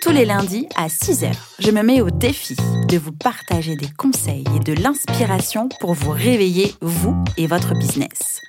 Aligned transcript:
Tous 0.00 0.10
les 0.10 0.24
lundis 0.24 0.66
à 0.76 0.88
6h, 0.88 1.32
je 1.58 1.70
me 1.70 1.82
mets 1.82 2.00
au 2.00 2.10
défi 2.10 2.56
de 2.88 2.96
vous 2.96 3.12
partager 3.12 3.76
des 3.76 3.90
conseils 3.90 4.44
et 4.56 4.58
de 4.60 4.72
l'inspiration 4.72 5.68
pour 5.80 5.92
vous 5.92 6.10
réveiller, 6.10 6.74
vous 6.80 7.22
et 7.36 7.46
votre 7.46 7.74
business. 7.74 8.40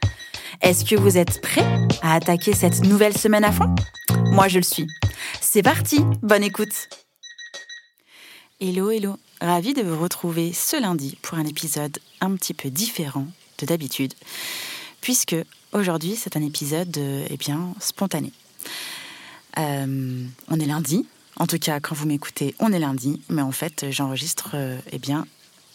Est-ce 0.62 0.86
que 0.86 0.96
vous 0.96 1.18
êtes 1.18 1.42
prêts 1.42 1.66
à 2.02 2.16
attaquer 2.16 2.54
cette 2.54 2.84
nouvelle 2.86 3.18
semaine 3.18 3.44
à 3.44 3.52
fond? 3.52 3.74
Moi, 4.32 4.48
je 4.48 4.58
le 4.58 4.64
suis. 4.64 4.88
C'est 5.42 5.62
parti, 5.62 6.00
bonne 6.22 6.44
écoute 6.44 6.90
Hello, 8.60 8.90
hello, 8.90 9.18
ravi 9.42 9.74
de 9.74 9.82
vous 9.82 10.02
retrouver 10.02 10.54
ce 10.54 10.80
lundi 10.80 11.18
pour 11.22 11.38
un 11.38 11.46
épisode 11.46 11.98
un 12.22 12.36
petit 12.36 12.54
peu 12.54 12.70
différent 12.70 13.28
d'habitude, 13.66 14.14
puisque 15.02 15.36
aujourd'hui 15.74 16.16
c'est 16.16 16.38
un 16.38 16.42
épisode 16.42 16.98
euh, 16.98 17.26
eh 17.30 17.38
bien, 17.38 17.74
spontané. 17.80 18.32
Euh, 19.58 20.24
on 20.50 20.60
est 20.60 20.66
lundi, 20.66 21.06
en 21.38 21.48
tout 21.48 21.60
cas 21.60 21.80
quand 21.80 21.96
vous 21.96 22.08
m'écoutez, 22.08 22.56
on 22.60 22.72
est 22.72 22.80
lundi, 22.80 23.22
mais 23.30 23.42
en 23.42 23.52
fait 23.52 23.86
j'enregistre 23.92 24.52
euh, 24.54 24.78
eh 24.92 25.00
bien, 25.00 25.26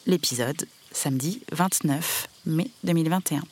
l'épisode 0.06 0.66
samedi 0.92 1.42
29 1.52 2.28
mai 2.46 2.70
2021. 2.84 3.42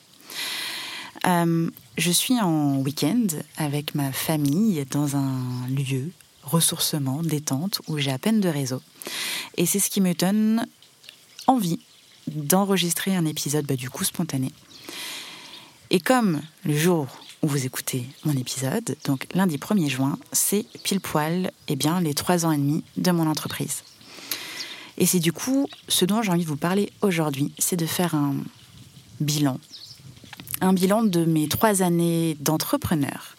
je 1.97 2.11
suis 2.11 2.39
en 2.39 2.77
week-end 2.77 3.27
avec 3.57 3.95
ma 3.95 4.11
famille 4.11 4.85
dans 4.89 5.15
un 5.15 5.67
lieu 5.69 6.11
ressourcement, 6.45 7.21
détente, 7.23 7.81
où 7.87 7.97
j'ai 7.97 8.11
à 8.11 8.19
peine 8.19 8.39
de 8.39 8.49
réseau. 8.49 8.81
Et 9.57 9.65
c'est 9.65 9.79
ce 9.79 9.89
qui 9.89 10.01
me 10.01 10.13
donne 10.13 10.65
envie 11.47 11.79
d'enregistrer 12.27 13.15
un 13.15 13.25
épisode 13.25 13.65
bah, 13.65 13.75
du 13.75 13.89
coup 13.89 14.03
spontané. 14.03 14.51
Et 15.89 15.99
comme 15.99 16.41
le 16.63 16.77
jour 16.77 17.07
vous 17.47 17.65
écoutez 17.65 18.05
mon 18.23 18.35
épisode, 18.35 18.95
donc 19.05 19.27
lundi 19.33 19.57
1er 19.57 19.89
juin, 19.89 20.17
c'est 20.31 20.65
pile 20.83 20.99
poil 20.99 21.51
eh 21.67 21.75
bien, 21.75 22.01
les 22.01 22.13
trois 22.13 22.45
ans 22.45 22.51
et 22.51 22.57
demi 22.57 22.83
de 22.97 23.11
mon 23.11 23.27
entreprise. 23.27 23.83
Et 24.97 25.05
c'est 25.05 25.19
du 25.19 25.31
coup 25.33 25.67
ce 25.87 26.05
dont 26.05 26.21
j'ai 26.21 26.31
envie 26.31 26.43
de 26.43 26.49
vous 26.49 26.57
parler 26.57 26.91
aujourd'hui, 27.01 27.51
c'est 27.59 27.75
de 27.75 27.85
faire 27.85 28.15
un 28.15 28.35
bilan. 29.19 29.59
Un 30.61 30.73
bilan 30.73 31.03
de 31.03 31.25
mes 31.25 31.47
trois 31.47 31.81
années 31.81 32.37
d'entrepreneur. 32.39 33.35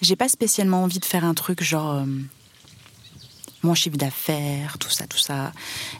J'ai 0.00 0.16
pas 0.16 0.28
spécialement 0.28 0.82
envie 0.82 0.98
de 0.98 1.04
faire 1.04 1.24
un 1.24 1.34
truc 1.34 1.62
genre 1.62 1.92
euh, 1.92 2.06
mon 3.62 3.74
chiffre 3.74 3.96
d'affaires, 3.96 4.78
tout 4.78 4.90
ça, 4.90 5.06
tout 5.06 5.18
ça. 5.18 5.52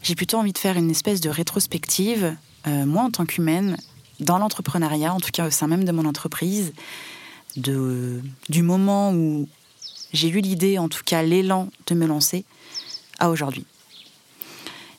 J'ai 0.03 0.15
plutôt 0.15 0.39
envie 0.39 0.53
de 0.53 0.59
faire 0.59 0.77
une 0.77 0.91
espèce 0.91 1.21
de 1.21 1.31
rétrospective, 1.31 2.37
euh, 2.67 2.87
moi 2.87 3.03
en 3.03 3.11
tant 3.11 3.27
qu'humaine, 3.27 3.77
dans 4.21 4.39
l'entrepreneuriat, 4.39 5.13
en 5.13 5.21
tout 5.21 5.31
cas 5.33 5.47
au 5.47 5.51
sein 5.51 5.67
même 5.67 5.85
de 5.85 5.93
mon 5.93 6.05
entreprise, 6.07 6.73
du 7.57 8.63
moment 8.63 9.13
où 9.13 9.49
j'ai 10.13 10.29
eu 10.29 10.41
l'idée, 10.41 10.79
en 10.79 10.89
tout 10.89 11.03
cas 11.05 11.23
l'élan 11.23 11.69
de 11.87 11.95
me 11.95 12.07
lancer, 12.07 12.45
à 13.19 13.31
aujourd'hui. 13.31 13.65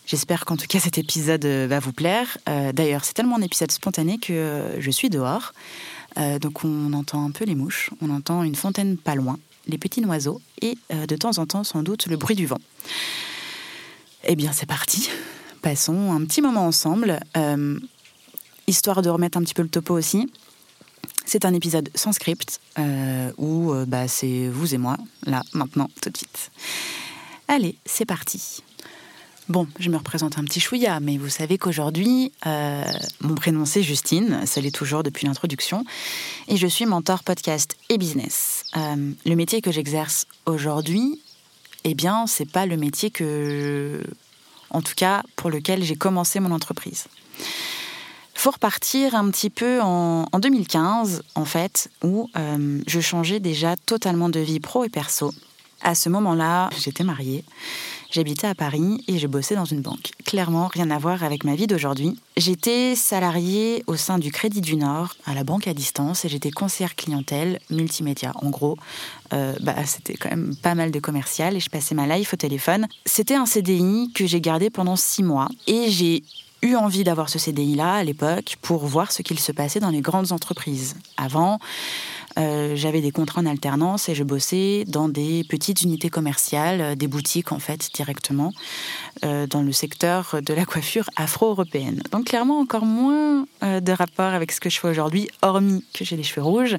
J'espère 0.05 0.45
qu'en 0.45 0.55
tout 0.55 0.67
cas 0.67 0.80
cet 0.80 0.97
épisode 0.97 1.44
euh, 1.45 1.66
va 1.67 1.80
vous 1.80 1.91
plaire. 1.91 2.38
Euh, 2.47 2.72
d'ailleurs, 2.72 3.03
c'est 3.03 3.13
tellement 3.13 3.38
un 3.38 3.41
épisode 3.41 3.72
spontané 3.72 4.19
que 4.19 4.75
je 4.77 4.91
suis 4.91 5.09
dehors. 5.09 5.53
donc 6.39 6.63
on 6.63 6.94
entend 6.94 7.25
un 7.25 7.31
peu 7.31 7.44
les 7.44 7.56
mouches, 7.56 7.89
on 8.01 8.09
entend 8.12 8.44
une 8.44 8.56
fontaine 8.56 8.97
pas 8.97 9.16
loin 9.16 9.38
les 9.68 9.78
petits 9.78 10.03
oiseaux 10.06 10.41
et 10.62 10.78
euh, 10.94 11.06
de 11.06 11.16
temps 11.16 11.38
en 11.38 11.45
temps 11.45 11.63
sans 11.63 11.84
doute 11.84 12.07
le 12.07 12.18
bruit 12.18 12.35
du 12.35 12.45
vent. 12.45 12.59
Eh 14.23 14.35
bien 14.35 14.51
c'est 14.51 14.66
parti, 14.66 15.09
passons 15.62 16.13
un 16.13 16.23
petit 16.25 16.41
moment 16.41 16.66
ensemble, 16.66 17.19
euh, 17.38 17.79
histoire 18.67 19.01
de 19.01 19.09
remettre 19.09 19.37
un 19.37 19.41
petit 19.41 19.53
peu 19.53 19.63
le 19.63 19.69
topo 19.69 19.93
aussi. 19.93 20.31
C'est 21.25 21.45
un 21.45 21.53
épisode 21.53 21.89
sans 21.95 22.11
script 22.11 22.59
euh, 22.77 23.31
où 23.37 23.73
bah, 23.87 24.07
c'est 24.07 24.47
vous 24.47 24.75
et 24.75 24.77
moi, 24.77 24.97
là, 25.25 25.41
maintenant, 25.53 25.89
tout 26.01 26.09
de 26.09 26.17
suite. 26.17 26.51
Allez, 27.47 27.75
c'est 27.85 28.05
parti. 28.05 28.63
Bon, 29.47 29.67
je 29.79 29.91
me 29.91 29.97
représente 29.97 30.39
un 30.39 30.43
petit 30.43 30.59
chouïa, 30.59 30.99
mais 30.99 31.17
vous 31.17 31.29
savez 31.29 31.59
qu'aujourd'hui, 31.59 32.31
euh, 32.47 32.83
mon 33.21 33.35
prénom 33.35 33.65
c'est 33.65 33.83
Justine, 33.83 34.41
ça 34.47 34.59
l'est 34.59 34.73
toujours 34.73 35.03
depuis 35.03 35.27
l'introduction, 35.27 35.85
et 36.47 36.57
je 36.57 36.65
suis 36.65 36.87
mentor 36.87 37.23
podcast 37.23 37.75
et 37.89 37.99
business. 37.99 38.63
Euh, 38.75 39.11
le 39.23 39.35
métier 39.35 39.61
que 39.61 39.71
j'exerce 39.71 40.25
aujourd'hui, 40.47 41.21
eh 41.83 41.93
bien, 41.93 42.25
c'est 42.25 42.49
pas 42.49 42.65
le 42.65 42.75
métier 42.75 43.11
que, 43.11 44.01
en 44.71 44.81
tout 44.81 44.95
cas, 44.95 45.21
pour 45.35 45.51
lequel 45.51 45.83
j'ai 45.83 45.95
commencé 45.95 46.39
mon 46.39 46.49
entreprise. 46.49 47.05
Faut 48.35 48.51
repartir 48.51 49.16
un 49.16 49.31
petit 49.31 49.50
peu 49.50 49.81
en, 49.81 50.28
2015, 50.40 51.23
en 51.35 51.46
fait, 51.46 51.90
où 52.03 52.29
euh, 52.38 52.81
je 52.85 53.00
changeais 53.00 53.40
déjà 53.40 53.75
totalement 53.78 54.29
de 54.29 54.40
vie 54.40 54.59
pro 54.59 54.84
et 54.84 54.90
perso. 54.90 55.34
À 55.81 55.96
ce 55.96 56.09
moment-là, 56.09 56.69
j'étais 56.78 57.03
mariée. 57.03 57.44
J'habitais 58.12 58.47
à 58.47 58.56
Paris 58.56 59.03
et 59.07 59.18
je 59.18 59.28
bossais 59.28 59.56
dans 59.56 59.66
une 59.66 59.81
banque. 59.81 60.12
Clairement, 60.25 60.68
rien 60.68 60.90
à 60.90 60.97
voir 60.97 61.24
avec 61.24 61.44
ma 61.44 61.56
vie 61.56 61.68
d'aujourd'hui. 61.68 62.18
J'étais 62.38 62.95
salariée 62.95 63.84
au 63.88 63.95
sein 63.95 64.19
du 64.19 64.31
Crédit 64.31 64.62
du 64.62 64.75
Nord, 64.75 65.16
à 65.25 65.34
la 65.34 65.44
banque 65.44 65.68
à 65.68 65.74
distance, 65.74 66.24
et 66.24 66.29
j'étais 66.29 66.51
conseillère 66.51 66.95
clientèle 66.95 67.59
multimédia. 67.69 68.31
En 68.35 68.51
gros, 68.51 68.78
euh, 69.34 69.53
bah, 69.62 69.75
c'était 69.85 70.16
quand 70.16 70.29
même 70.29 70.56
pas 70.56 70.75
mal 70.75 70.91
de 70.91 71.00
commercial 71.00 71.56
et 71.56 71.59
je 71.59 71.69
passais 71.69 71.95
ma 71.95 72.07
life 72.07 72.34
au 72.34 72.38
téléphone. 72.38 72.88
C'était 73.06 73.35
un 73.35 73.45
CDI 73.45 74.12
que 74.13 74.25
j'ai 74.25 74.41
gardé 74.41 74.69
pendant 74.69 74.95
six 74.95 75.24
mois 75.24 75.50
et 75.68 75.90
j'ai 75.90 76.24
eu 76.65 76.75
envie 76.75 77.03
d'avoir 77.03 77.29
ce 77.29 77.39
CDI-là 77.39 77.95
à 77.95 78.03
l'époque 78.03 78.57
pour 78.61 78.85
voir 78.85 79.11
ce 79.11 79.21
qu'il 79.21 79.39
se 79.39 79.51
passait 79.51 79.79
dans 79.79 79.91
les 79.91 80.01
grandes 80.01 80.31
entreprises. 80.31 80.95
Avant, 81.17 81.59
euh, 82.37 82.75
j'avais 82.75 83.01
des 83.01 83.11
contrats 83.11 83.41
en 83.41 83.45
alternance 83.45 84.09
et 84.09 84.15
je 84.15 84.23
bossais 84.23 84.83
dans 84.87 85.07
des 85.07 85.45
petites 85.47 85.83
unités 85.83 86.09
commerciales, 86.09 86.81
euh, 86.81 86.95
des 86.95 87.07
boutiques 87.07 87.51
en 87.51 87.59
fait 87.59 87.89
directement, 87.93 88.51
euh, 89.23 89.47
dans 89.47 89.61
le 89.61 89.71
secteur 89.71 90.37
de 90.41 90.53
la 90.53 90.65
coiffure 90.65 91.09
afro-européenne. 91.15 92.01
Donc 92.11 92.25
clairement 92.25 92.59
encore 92.59 92.85
moins 92.85 93.45
de 93.61 93.91
rapport 93.91 94.33
avec 94.33 94.51
ce 94.51 94.59
que 94.59 94.69
je 94.69 94.79
fais 94.79 94.87
aujourd'hui, 94.87 95.29
hormis 95.41 95.83
que 95.93 96.03
j'ai 96.03 96.17
les 96.17 96.23
cheveux 96.23 96.45
rouges. 96.45 96.77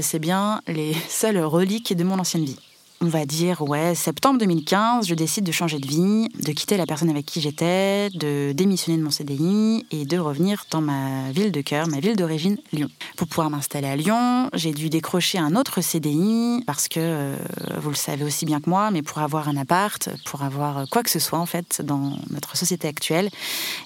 C'est 0.00 0.18
bien 0.18 0.60
les 0.66 0.94
seules 1.08 1.38
reliques 1.38 1.94
de 1.94 2.04
mon 2.04 2.18
ancienne 2.18 2.44
vie 2.44 2.58
on 3.00 3.06
va 3.06 3.26
dire, 3.26 3.62
ouais, 3.62 3.94
septembre 3.94 4.38
2015, 4.40 5.06
je 5.06 5.14
décide 5.14 5.44
de 5.44 5.52
changer 5.52 5.78
de 5.78 5.86
vie, 5.86 6.28
de 6.40 6.52
quitter 6.52 6.76
la 6.76 6.86
personne 6.86 7.10
avec 7.10 7.26
qui 7.26 7.40
j'étais, 7.40 8.08
de 8.10 8.52
démissionner 8.52 8.98
de 8.98 9.02
mon 9.02 9.10
CDI 9.10 9.84
et 9.90 10.04
de 10.06 10.18
revenir 10.18 10.64
dans 10.70 10.80
ma 10.80 11.30
ville 11.30 11.52
de 11.52 11.60
cœur, 11.60 11.88
ma 11.88 12.00
ville 12.00 12.16
d'origine, 12.16 12.56
Lyon. 12.72 12.88
Pour 13.16 13.28
pouvoir 13.28 13.50
m'installer 13.50 13.88
à 13.88 13.96
Lyon, 13.96 14.48
j'ai 14.54 14.72
dû 14.72 14.88
décrocher 14.88 15.38
un 15.38 15.56
autre 15.56 15.80
CDI 15.82 16.62
parce 16.66 16.88
que, 16.88 17.00
euh, 17.00 17.36
vous 17.78 17.90
le 17.90 17.96
savez 17.96 18.24
aussi 18.24 18.46
bien 18.46 18.60
que 18.60 18.70
moi, 18.70 18.90
mais 18.90 19.02
pour 19.02 19.18
avoir 19.18 19.48
un 19.48 19.56
appart, 19.56 20.08
pour 20.24 20.42
avoir 20.42 20.88
quoi 20.88 21.02
que 21.02 21.10
ce 21.10 21.18
soit 21.18 21.38
en 21.38 21.46
fait 21.46 21.82
dans 21.84 22.12
notre 22.30 22.56
société 22.56 22.88
actuelle, 22.88 23.28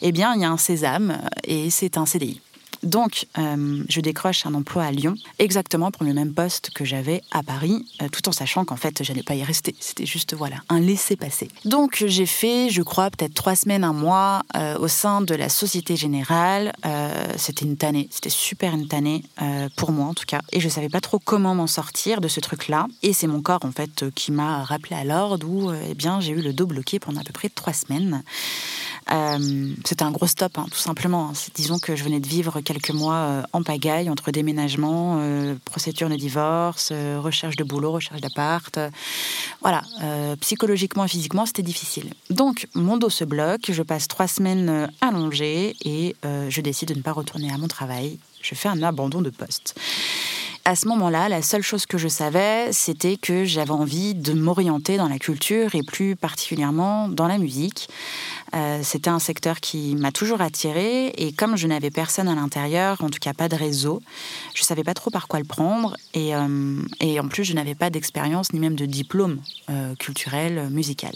eh 0.03 0.12
bien, 0.12 0.34
il 0.34 0.41
y 0.41 0.44
a 0.44 0.50
un 0.50 0.56
sésame 0.56 1.21
et 1.44 1.71
c'est 1.71 1.98
un 1.98 2.06
CDI. 2.06 2.41
Donc, 2.82 3.26
euh, 3.38 3.84
je 3.88 4.00
décroche 4.00 4.46
un 4.46 4.54
emploi 4.54 4.84
à 4.84 4.91
Lyon, 4.91 5.14
exactement 5.38 5.91
pour 5.91 6.04
le 6.04 6.14
même 6.14 6.32
poste 6.32 6.70
que 6.70 6.84
j'avais 6.84 7.22
à 7.30 7.42
Paris, 7.42 7.84
euh, 8.00 8.08
tout 8.08 8.28
en 8.28 8.32
sachant 8.32 8.64
qu'en 8.64 8.76
fait, 8.76 9.02
je 9.02 9.12
n'allais 9.12 9.22
pas 9.22 9.34
y 9.34 9.44
rester. 9.44 9.74
C'était 9.80 10.06
juste, 10.06 10.34
voilà, 10.34 10.56
un 10.68 10.80
laisser-passer. 10.80 11.48
Donc, 11.64 12.04
j'ai 12.06 12.27
fait, 12.27 12.71
je 12.71 12.82
crois, 12.82 13.10
peut-être 13.10 13.34
trois 13.34 13.56
semaines, 13.56 13.84
un 13.84 13.92
mois 13.92 14.42
euh, 14.56 14.78
au 14.78 14.88
sein 14.88 15.21
de 15.21 15.34
la 15.34 15.48
Société 15.48 15.97
Générale. 15.97 16.72
c'était 17.36 17.65
une 17.65 17.77
tannée, 17.77 18.09
c'était 18.10 18.30
super 18.30 18.74
une 18.74 18.88
tannée, 18.88 19.22
pour 19.76 19.92
moi 19.92 20.06
en 20.06 20.15
tout 20.15 20.24
cas. 20.26 20.41
Et 20.53 20.60
je 20.60 20.68
savais 20.68 20.88
pas 20.88 21.00
trop 21.00 21.18
comment 21.18 21.54
m'en 21.54 21.66
sortir 21.66 22.21
de 22.21 22.28
ce 22.28 22.41
truc-là. 22.41 22.86
Et 23.03 23.12
c'est 23.12 23.26
mon 23.26 23.42
corps, 23.42 23.65
en 23.65 23.72
fait, 23.72 24.10
qui 24.15 24.33
m'a 24.33 24.65
rappelé 24.65 24.97
à 24.97 25.04
l'ordre 25.04 25.47
où, 25.48 25.72
eh 25.72 25.94
bien, 25.94 26.21
j'ai 26.21 26.33
eu 26.33 26.41
le 26.41 26.53
dos 26.53 26.66
bloqué 26.66 26.98
pendant 26.98 27.21
à 27.21 27.24
peu 27.24 27.33
près 27.33 27.48
trois 27.48 27.72
semaines. 27.72 28.22
C'était 29.84 30.04
un 30.04 30.10
gros 30.12 30.27
stop, 30.27 30.57
hein, 30.59 30.66
tout 30.71 30.78
simplement. 30.78 31.33
Disons 31.54 31.78
que 31.78 31.97
je 31.97 32.04
venais 32.04 32.21
de 32.21 32.27
vivre 32.27 32.60
quelques 32.60 32.91
mois 32.91 33.15
euh, 33.15 33.42
en 33.53 33.62
pagaille 33.62 34.09
entre 34.09 34.30
déménagement, 34.30 35.18
euh, 35.18 35.57
procédure 35.65 36.09
de 36.09 36.16
divorce, 36.16 36.91
euh, 36.92 37.18
recherche 37.21 37.57
de 37.57 37.65
boulot, 37.65 37.92
recherche 37.92 38.21
d'appart. 38.21 38.78
voilà, 39.60 39.83
psychologiquement 40.41 41.04
et 41.04 41.09
physiquement, 41.09 41.47
c'était 41.47 41.62
difficile. 41.62 42.12
Donc, 42.30 42.68
mon 42.74 42.97
dos 42.97 43.10
se 43.10 43.24
bloque, 43.24 43.71
je 43.71 43.83
passe 43.83 44.09
trois 44.09 44.28
semaines 44.28 44.91
allongées 45.01 45.77
et 45.84 46.16
je 46.22 46.60
décide 46.60 46.89
de 46.91 46.95
ne 46.95 47.03
pas 47.03 47.12
retourner 47.12 47.53
à 47.53 47.59
mon 47.59 47.68
travail. 47.68 48.18
Je 48.42 48.54
fais 48.54 48.68
un 48.68 48.83
abandon 48.83 49.21
de 49.22 49.30
poste. 49.30 49.74
à 50.65 50.77
ce 50.77 50.89
moment-là, 50.89 51.28
la 51.28 51.42
seule 51.42 51.62
chose 51.62 51.84
que 51.86 51.98
je 51.98 52.09
savais, 52.09 52.72
c'était 52.72 53.16
que 53.16 53.45
j'avais 53.45 53.72
envie 53.72 54.15
de 54.15 54.33
m'orienter 54.33 54.97
dans 54.97 55.09
la 55.09 55.18
culture 55.18 55.74
et 55.74 55.83
plus 55.83 56.16
particulièrement 56.16 57.09
dans 57.09 57.27
la 57.27 57.39
musique. 57.39 57.89
Euh, 58.54 58.80
c'était 58.82 59.10
un 59.10 59.18
secteur 59.18 59.60
qui 59.60 59.94
m'a 59.97 60.12
toujours 60.12 60.41
attirée 60.41 61.08
et 61.16 61.32
comme 61.32 61.56
je 61.56 61.66
n'avais 61.66 61.91
personne 61.91 62.28
à 62.28 62.34
l'intérieur, 62.34 63.02
en 63.02 63.08
tout 63.08 63.18
cas 63.20 63.32
pas 63.32 63.48
de 63.48 63.56
réseau, 63.56 64.02
je 64.54 64.62
savais 64.62 64.84
pas 64.84 64.94
trop 64.94 65.10
par 65.10 65.28
quoi 65.28 65.38
le 65.38 65.44
prendre 65.44 65.97
et, 66.14 66.34
euh, 66.34 66.82
et 67.00 67.20
en 67.20 67.28
plus 67.28 67.44
je 67.44 67.52
n'avais 67.52 67.74
pas 67.74 67.91
d'expérience 67.91 68.52
ni 68.52 68.60
même 68.60 68.74
de 68.74 68.86
diplôme 68.86 69.41
euh, 69.68 69.94
culturel, 69.97 70.68
musical. 70.70 71.12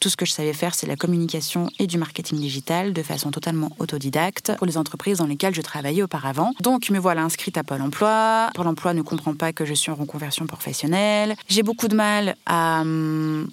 Tout 0.00 0.08
ce 0.08 0.16
que 0.16 0.24
je 0.24 0.32
savais 0.32 0.52
faire, 0.52 0.74
c'est 0.74 0.86
la 0.86 0.96
communication 0.96 1.70
et 1.78 1.86
du 1.86 1.98
marketing 1.98 2.38
digital 2.38 2.92
de 2.92 3.02
façon 3.02 3.30
totalement 3.30 3.70
autodidacte 3.78 4.52
pour 4.58 4.66
les 4.66 4.76
entreprises 4.76 5.18
dans 5.18 5.26
lesquelles 5.26 5.54
je 5.54 5.62
travaillais 5.62 6.02
auparavant. 6.02 6.52
Donc 6.60 6.90
me 6.90 6.98
voilà 6.98 7.22
inscrite 7.22 7.56
à 7.58 7.64
Pôle 7.64 7.82
Emploi. 7.82 8.50
Pôle 8.54 8.66
Emploi 8.66 8.94
ne 8.94 9.02
comprend 9.02 9.34
pas 9.34 9.52
que 9.52 9.64
je 9.64 9.74
suis 9.74 9.90
en 9.90 9.94
reconversion 9.94 10.46
professionnelle. 10.46 11.34
J'ai 11.48 11.62
beaucoup 11.62 11.88
de 11.88 11.96
mal 11.96 12.36
à 12.46 12.82
hum, 12.82 13.48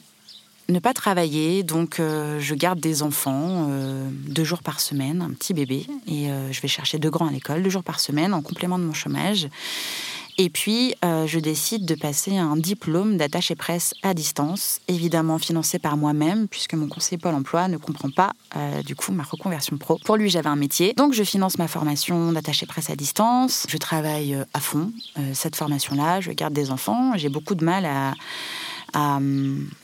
ne 0.69 0.79
pas 0.79 0.93
travailler, 0.93 1.63
donc 1.63 1.99
euh, 1.99 2.39
je 2.39 2.53
garde 2.55 2.79
des 2.79 3.03
enfants 3.03 3.67
euh, 3.69 4.09
deux 4.11 4.43
jours 4.43 4.61
par 4.61 4.79
semaine, 4.79 5.21
un 5.21 5.31
petit 5.31 5.53
bébé, 5.53 5.85
et 6.07 6.29
euh, 6.29 6.51
je 6.51 6.61
vais 6.61 6.67
chercher 6.67 6.99
deux 6.99 7.09
grands 7.09 7.27
à 7.27 7.31
l'école 7.31 7.63
deux 7.63 7.69
jours 7.69 7.83
par 7.83 7.99
semaine 7.99 8.33
en 8.33 8.41
complément 8.41 8.77
de 8.77 8.83
mon 8.83 8.93
chômage. 8.93 9.47
Et 10.39 10.51
puis, 10.51 10.93
je 11.01 11.39
décide 11.39 11.83
de 11.85 11.95
passer 11.95 12.37
un 12.37 12.55
diplôme 12.55 13.17
d'attaché 13.17 13.55
presse 13.55 13.95
à 14.03 14.13
distance, 14.13 14.81
évidemment 14.87 15.39
financé 15.39 15.79
par 15.79 15.97
moi-même, 15.97 16.47
puisque 16.47 16.75
mon 16.75 16.87
conseiller 16.87 17.17
Pôle 17.17 17.33
emploi 17.33 17.67
ne 17.67 17.77
comprend 17.77 18.11
pas, 18.11 18.33
du 18.85 18.95
coup, 18.95 19.11
ma 19.11 19.23
reconversion 19.23 19.77
pro. 19.77 19.97
Pour 20.05 20.15
lui, 20.15 20.29
j'avais 20.29 20.49
un 20.49 20.55
métier. 20.55 20.93
Donc, 20.93 21.13
je 21.13 21.23
finance 21.23 21.57
ma 21.57 21.67
formation 21.67 22.31
d'attaché 22.33 22.67
presse 22.67 22.91
à 22.91 22.95
distance. 22.95 23.65
Je 23.67 23.77
travaille 23.77 24.37
à 24.53 24.59
fond 24.59 24.91
cette 25.33 25.55
formation-là. 25.55 26.21
Je 26.21 26.29
garde 26.29 26.53
des 26.53 26.69
enfants. 26.69 27.13
J'ai 27.15 27.29
beaucoup 27.29 27.55
de 27.55 27.65
mal 27.65 27.87
à 27.87 28.13
à 28.93 29.19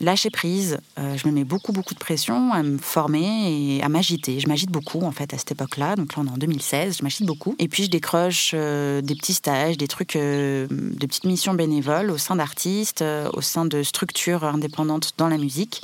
lâcher 0.00 0.30
prise. 0.30 0.78
Euh, 0.98 1.16
je 1.16 1.28
me 1.28 1.32
mets 1.32 1.44
beaucoup, 1.44 1.72
beaucoup 1.72 1.94
de 1.94 1.98
pression 1.98 2.52
à 2.52 2.62
me 2.62 2.78
former 2.78 3.76
et 3.76 3.82
à 3.82 3.88
m'agiter. 3.88 4.40
Je 4.40 4.48
m'agite 4.48 4.70
beaucoup, 4.70 5.02
en 5.02 5.12
fait, 5.12 5.34
à 5.34 5.38
cette 5.38 5.52
époque-là. 5.52 5.96
Donc 5.96 6.16
là, 6.16 6.22
on 6.24 6.26
est 6.26 6.30
en 6.30 6.38
2016, 6.38 6.98
je 6.98 7.02
m'agite 7.02 7.26
beaucoup. 7.26 7.54
Et 7.58 7.68
puis, 7.68 7.84
je 7.84 7.90
décroche 7.90 8.52
euh, 8.54 9.00
des 9.00 9.14
petits 9.14 9.34
stages, 9.34 9.76
des 9.76 9.88
trucs, 9.88 10.16
euh, 10.16 10.66
des 10.70 11.06
petites 11.06 11.24
missions 11.24 11.54
bénévoles 11.54 12.10
au 12.10 12.18
sein 12.18 12.36
d'artistes, 12.36 13.04
au 13.32 13.40
sein 13.40 13.64
de 13.64 13.82
structures 13.82 14.44
indépendantes 14.44 15.12
dans 15.18 15.28
la 15.28 15.38
musique. 15.38 15.82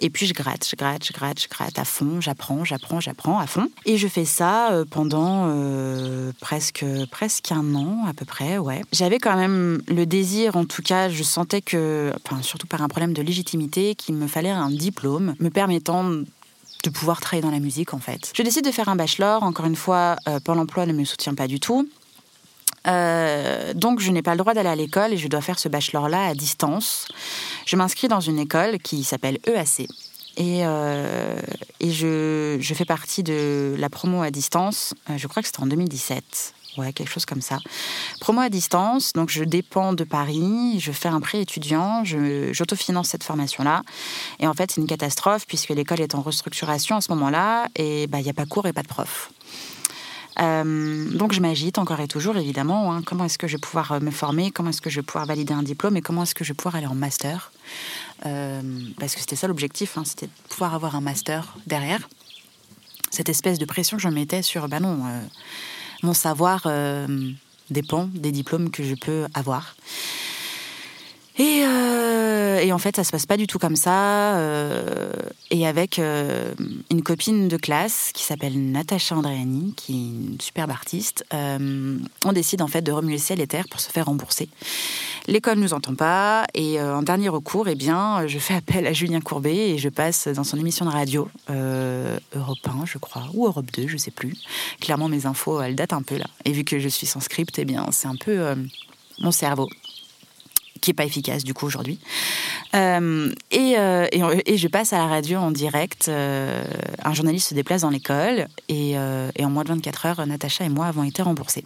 Et 0.00 0.10
puis 0.10 0.26
je 0.26 0.34
gratte, 0.34 0.66
je 0.68 0.76
gratte, 0.76 1.06
je 1.06 1.12
gratte, 1.12 1.40
je 1.40 1.48
gratte 1.48 1.78
à 1.78 1.84
fond, 1.84 2.20
j'apprends, 2.20 2.64
j'apprends, 2.64 3.00
j'apprends 3.00 3.38
à 3.38 3.46
fond. 3.46 3.70
Et 3.86 3.96
je 3.96 4.08
fais 4.08 4.24
ça 4.24 4.72
euh, 4.72 4.84
pendant 4.88 5.46
euh, 5.48 6.32
presque, 6.40 6.84
presque 7.10 7.50
un 7.52 7.74
an 7.74 8.04
à 8.06 8.12
peu 8.12 8.24
près, 8.24 8.58
ouais. 8.58 8.82
J'avais 8.92 9.18
quand 9.18 9.36
même 9.36 9.80
le 9.88 10.04
désir, 10.04 10.56
en 10.56 10.64
tout 10.64 10.82
cas, 10.82 11.08
je 11.08 11.22
sentais 11.22 11.62
que, 11.62 12.12
surtout 12.46 12.66
par 12.66 12.82
un 12.82 12.88
problème 12.88 13.12
de 13.12 13.22
légitimité, 13.22 13.94
qu'il 13.94 14.14
me 14.14 14.26
fallait 14.26 14.50
un 14.50 14.70
diplôme 14.70 15.34
me 15.40 15.50
permettant 15.50 16.04
de 16.04 16.90
pouvoir 16.90 17.20
travailler 17.20 17.42
dans 17.42 17.50
la 17.50 17.60
musique 17.60 17.94
en 17.94 17.98
fait. 17.98 18.32
Je 18.34 18.42
décide 18.42 18.64
de 18.64 18.70
faire 18.70 18.88
un 18.88 18.96
bachelor, 18.96 19.42
encore 19.42 19.66
une 19.66 19.76
fois, 19.76 20.16
euh, 20.28 20.40
Pôle 20.40 20.58
emploi 20.58 20.86
ne 20.86 20.92
me 20.92 21.04
soutient 21.04 21.34
pas 21.34 21.48
du 21.48 21.60
tout. 21.60 21.88
Euh, 22.86 23.74
donc, 23.74 24.00
je 24.00 24.10
n'ai 24.10 24.22
pas 24.22 24.32
le 24.32 24.38
droit 24.38 24.54
d'aller 24.54 24.68
à 24.68 24.76
l'école 24.76 25.12
et 25.12 25.16
je 25.16 25.28
dois 25.28 25.40
faire 25.40 25.58
ce 25.58 25.68
bachelor-là 25.68 26.26
à 26.26 26.34
distance. 26.34 27.08
Je 27.66 27.76
m'inscris 27.76 28.08
dans 28.08 28.20
une 28.20 28.38
école 28.38 28.78
qui 28.78 29.02
s'appelle 29.04 29.38
EAC. 29.46 29.88
Et, 30.36 30.60
euh, 30.66 31.40
et 31.80 31.90
je, 31.90 32.58
je, 32.60 32.74
fais 32.74 32.84
partie 32.84 33.22
de 33.22 33.74
la 33.78 33.88
promo 33.88 34.22
à 34.22 34.30
distance, 34.30 34.92
euh, 35.08 35.16
je 35.16 35.26
crois 35.28 35.42
que 35.42 35.48
c'était 35.48 35.62
en 35.62 35.66
2017. 35.66 36.52
Ouais, 36.76 36.92
quelque 36.92 37.10
chose 37.10 37.24
comme 37.24 37.40
ça. 37.40 37.58
Promo 38.20 38.40
à 38.40 38.48
distance, 38.48 39.12
donc 39.14 39.30
je 39.30 39.44
dépends 39.44 39.92
de 39.92 40.04
Paris, 40.04 40.78
je 40.78 40.92
fais 40.92 41.08
un 41.08 41.20
prêt 41.20 41.40
étudiant, 41.40 42.02
j'autofinance 42.04 43.08
cette 43.08 43.24
formation-là. 43.24 43.82
Et 44.40 44.46
en 44.46 44.54
fait, 44.54 44.72
c'est 44.72 44.80
une 44.80 44.86
catastrophe 44.86 45.46
puisque 45.46 45.70
l'école 45.70 46.00
est 46.00 46.14
en 46.14 46.20
restructuration 46.20 46.96
à 46.96 47.00
ce 47.00 47.10
moment-là 47.12 47.68
et 47.76 48.06
bah, 48.08 48.20
il 48.20 48.24
n'y 48.24 48.30
a 48.30 48.34
pas 48.34 48.46
cours 48.46 48.66
et 48.66 48.72
pas 48.72 48.82
de 48.82 48.88
prof. 48.88 49.30
Euh, 50.38 51.10
donc 51.12 51.32
je 51.32 51.40
m'agite 51.40 51.78
encore 51.78 52.00
et 52.00 52.08
toujours, 52.08 52.36
évidemment. 52.36 52.92
Hein. 52.92 53.02
Comment 53.02 53.24
est-ce 53.24 53.38
que 53.38 53.46
je 53.46 53.56
vais 53.56 53.60
pouvoir 53.60 53.92
euh, 53.92 54.00
me 54.00 54.10
former? 54.10 54.50
Comment 54.50 54.70
est-ce 54.70 54.82
que 54.82 54.90
je 54.90 55.00
vais 55.00 55.04
pouvoir 55.04 55.26
valider 55.26 55.54
un 55.54 55.62
diplôme? 55.62 55.96
Et 55.96 56.02
comment 56.02 56.24
est-ce 56.24 56.34
que 56.34 56.44
je 56.44 56.52
vais 56.52 56.56
pouvoir 56.56 56.76
aller 56.76 56.86
en 56.86 56.94
master? 56.94 57.52
Euh, 58.26 58.60
Parce 58.98 59.14
que 59.14 59.20
c'était 59.20 59.36
ça 59.36 59.48
l'objectif, 59.48 59.96
hein, 59.96 60.02
c'était 60.04 60.26
de 60.26 60.32
pouvoir 60.48 60.74
avoir 60.74 60.94
un 60.94 61.00
master 61.00 61.56
derrière. 61.66 62.08
Cette 63.10 63.28
espèce 63.28 63.58
de 63.58 63.64
pression 63.64 63.96
que 63.96 64.02
je 64.02 64.08
mettais 64.08 64.42
sur, 64.42 64.68
ben 64.68 64.80
non, 64.80 65.04
mon 66.02 66.14
savoir 66.14 66.66
dépend 67.70 68.08
des 68.14 68.32
diplômes 68.32 68.70
que 68.70 68.82
je 68.82 68.94
peux 68.94 69.26
avoir. 69.34 69.76
Et, 71.38 71.64
euh, 71.64 72.60
et, 72.60 72.72
en 72.72 72.78
fait, 72.78 72.96
ça 72.96 73.04
se 73.04 73.10
passe 73.10 73.26
pas 73.26 73.36
du 73.36 73.46
tout 73.46 73.58
comme 73.58 73.76
ça. 73.76 74.36
Euh, 74.36 75.12
et 75.50 75.66
avec 75.66 75.98
euh, 75.98 76.54
une 76.90 77.02
copine 77.02 77.48
de 77.48 77.56
classe 77.58 78.10
qui 78.14 78.24
s'appelle 78.24 78.58
Natacha 78.72 79.14
Andréani, 79.14 79.74
qui 79.76 79.92
est 79.92 80.32
une 80.32 80.40
superbe 80.40 80.70
artiste, 80.70 81.24
on 81.32 82.32
décide 82.32 82.62
en 82.62 82.66
fait 82.66 82.82
de 82.82 82.90
remuer 82.90 83.18
ciel 83.18 83.40
et 83.40 83.46
terre 83.46 83.66
pour 83.70 83.80
se 83.80 83.90
faire 83.90 84.06
rembourser. 84.06 84.48
L'école 85.28 85.58
nous 85.58 85.74
entend 85.74 85.94
pas 85.94 86.46
et 86.54 86.80
en 86.80 87.02
dernier 87.02 87.28
recours, 87.28 87.68
eh 87.68 87.74
bien, 87.74 88.26
je 88.26 88.38
fais 88.38 88.54
appel 88.54 88.86
à 88.86 88.92
Julien 88.92 89.20
Courbet 89.20 89.70
et 89.70 89.78
je 89.78 89.88
passe 89.88 90.28
dans 90.28 90.44
son 90.44 90.58
émission 90.58 90.84
de 90.84 90.90
radio 90.90 91.28
Europe 91.48 92.58
1, 92.64 92.86
je 92.86 92.98
crois, 92.98 93.24
ou 93.34 93.46
Europe 93.46 93.66
2, 93.72 93.86
je 93.86 93.96
sais 93.96 94.10
plus. 94.10 94.34
Clairement, 94.80 95.08
mes 95.08 95.26
infos, 95.26 95.60
elles 95.60 95.76
datent 95.76 95.92
un 95.92 96.02
peu 96.02 96.16
là. 96.16 96.26
Et 96.44 96.52
vu 96.52 96.64
que 96.64 96.78
je 96.78 96.88
suis 96.88 97.06
sans 97.06 97.20
script, 97.20 97.58
eh 97.58 97.64
bien, 97.64 97.86
c'est 97.92 98.08
un 98.08 98.16
peu 98.16 98.54
mon 99.18 99.30
cerveau 99.30 99.68
qui 100.86 100.92
est 100.92 100.94
pas 100.94 101.04
efficace 101.04 101.42
du 101.42 101.52
coup 101.52 101.66
aujourd'hui. 101.66 101.98
Euh, 102.76 103.32
et, 103.50 103.74
euh, 103.76 104.06
et, 104.12 104.56
je 104.56 104.68
passe 104.68 104.92
à 104.92 104.98
la 104.98 105.06
radio 105.06 105.38
en 105.38 105.50
direct. 105.50 106.06
Euh, 106.08 106.62
un 107.04 107.12
journaliste 107.12 107.48
se 107.48 107.54
déplace 107.54 107.80
dans 107.80 107.90
l'école 107.90 108.46
et, 108.68 108.92
et, 108.92 109.44
en 109.44 109.50
moins 109.50 109.64
de 109.64 109.70
24 109.70 110.06
heures, 110.06 110.26
Natacha 110.26 110.64
et 110.64 110.68
moi 110.68 110.86
avons 110.86 111.02
été 111.02 111.22
remboursés. 111.22 111.64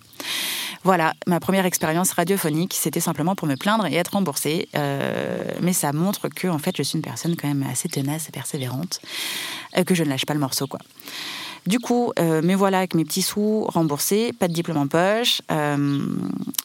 Voilà, 0.84 1.12
ma 1.26 1.38
première 1.38 1.66
expérience 1.66 2.12
radiophonique, 2.12 2.72
c'était 2.72 3.00
simplement 3.00 3.34
pour 3.34 3.46
me 3.46 3.56
plaindre 3.56 3.84
et 3.84 3.94
être 3.94 4.14
remboursée. 4.14 4.68
mais 5.60 5.74
ça 5.74 5.92
montre 5.92 6.28
que 6.28 6.48
en 6.48 6.58
fait, 6.58 6.74
je 6.78 6.82
suis 6.82 6.96
une 6.96 7.04
personne 7.04 7.36
quand 7.36 7.48
même 7.48 7.66
assez 7.70 7.90
tenace 7.90 8.30
et 8.30 8.32
persévérante, 8.32 9.00
que 9.84 9.94
je 9.94 10.02
ne 10.02 10.08
lâche 10.08 10.24
pas 10.24 10.34
le 10.34 10.40
morceau 10.40 10.66
quoi. 10.66 10.80
Du 11.66 11.78
coup, 11.78 12.12
euh, 12.18 12.40
me 12.42 12.54
voilà 12.54 12.78
avec 12.78 12.94
mes 12.94 13.04
petits 13.04 13.22
sous 13.22 13.64
remboursés, 13.64 14.32
pas 14.32 14.48
de 14.48 14.52
diplôme 14.52 14.78
en 14.78 14.86
poche, 14.86 15.42
euh, 15.50 15.76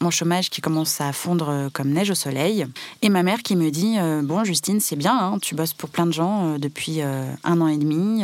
mon 0.02 0.10
chômage 0.10 0.50
qui 0.50 0.62
commence 0.62 1.02
à 1.02 1.12
fondre 1.12 1.70
comme 1.74 1.90
neige 1.90 2.12
au 2.12 2.16
soleil, 2.16 2.66
et 3.02 3.10
ma 3.10 3.22
mère 3.22 3.44
qui 3.44 3.56
me 3.56 3.72
dit 3.72 3.96
euh, 3.98 4.22
Bon, 4.24 4.44
Justine, 4.44 4.80
c'est 4.80 4.96
bien, 4.96 5.18
hein, 5.18 5.38
tu 5.42 5.54
bosses 5.54 5.74
pour 5.74 5.90
plein 5.90 6.06
de 6.06 6.14
gens 6.14 6.58
depuis 6.58 7.02
un 7.02 7.62
an 7.62 7.68
et 7.68 7.78
demi, 7.78 8.24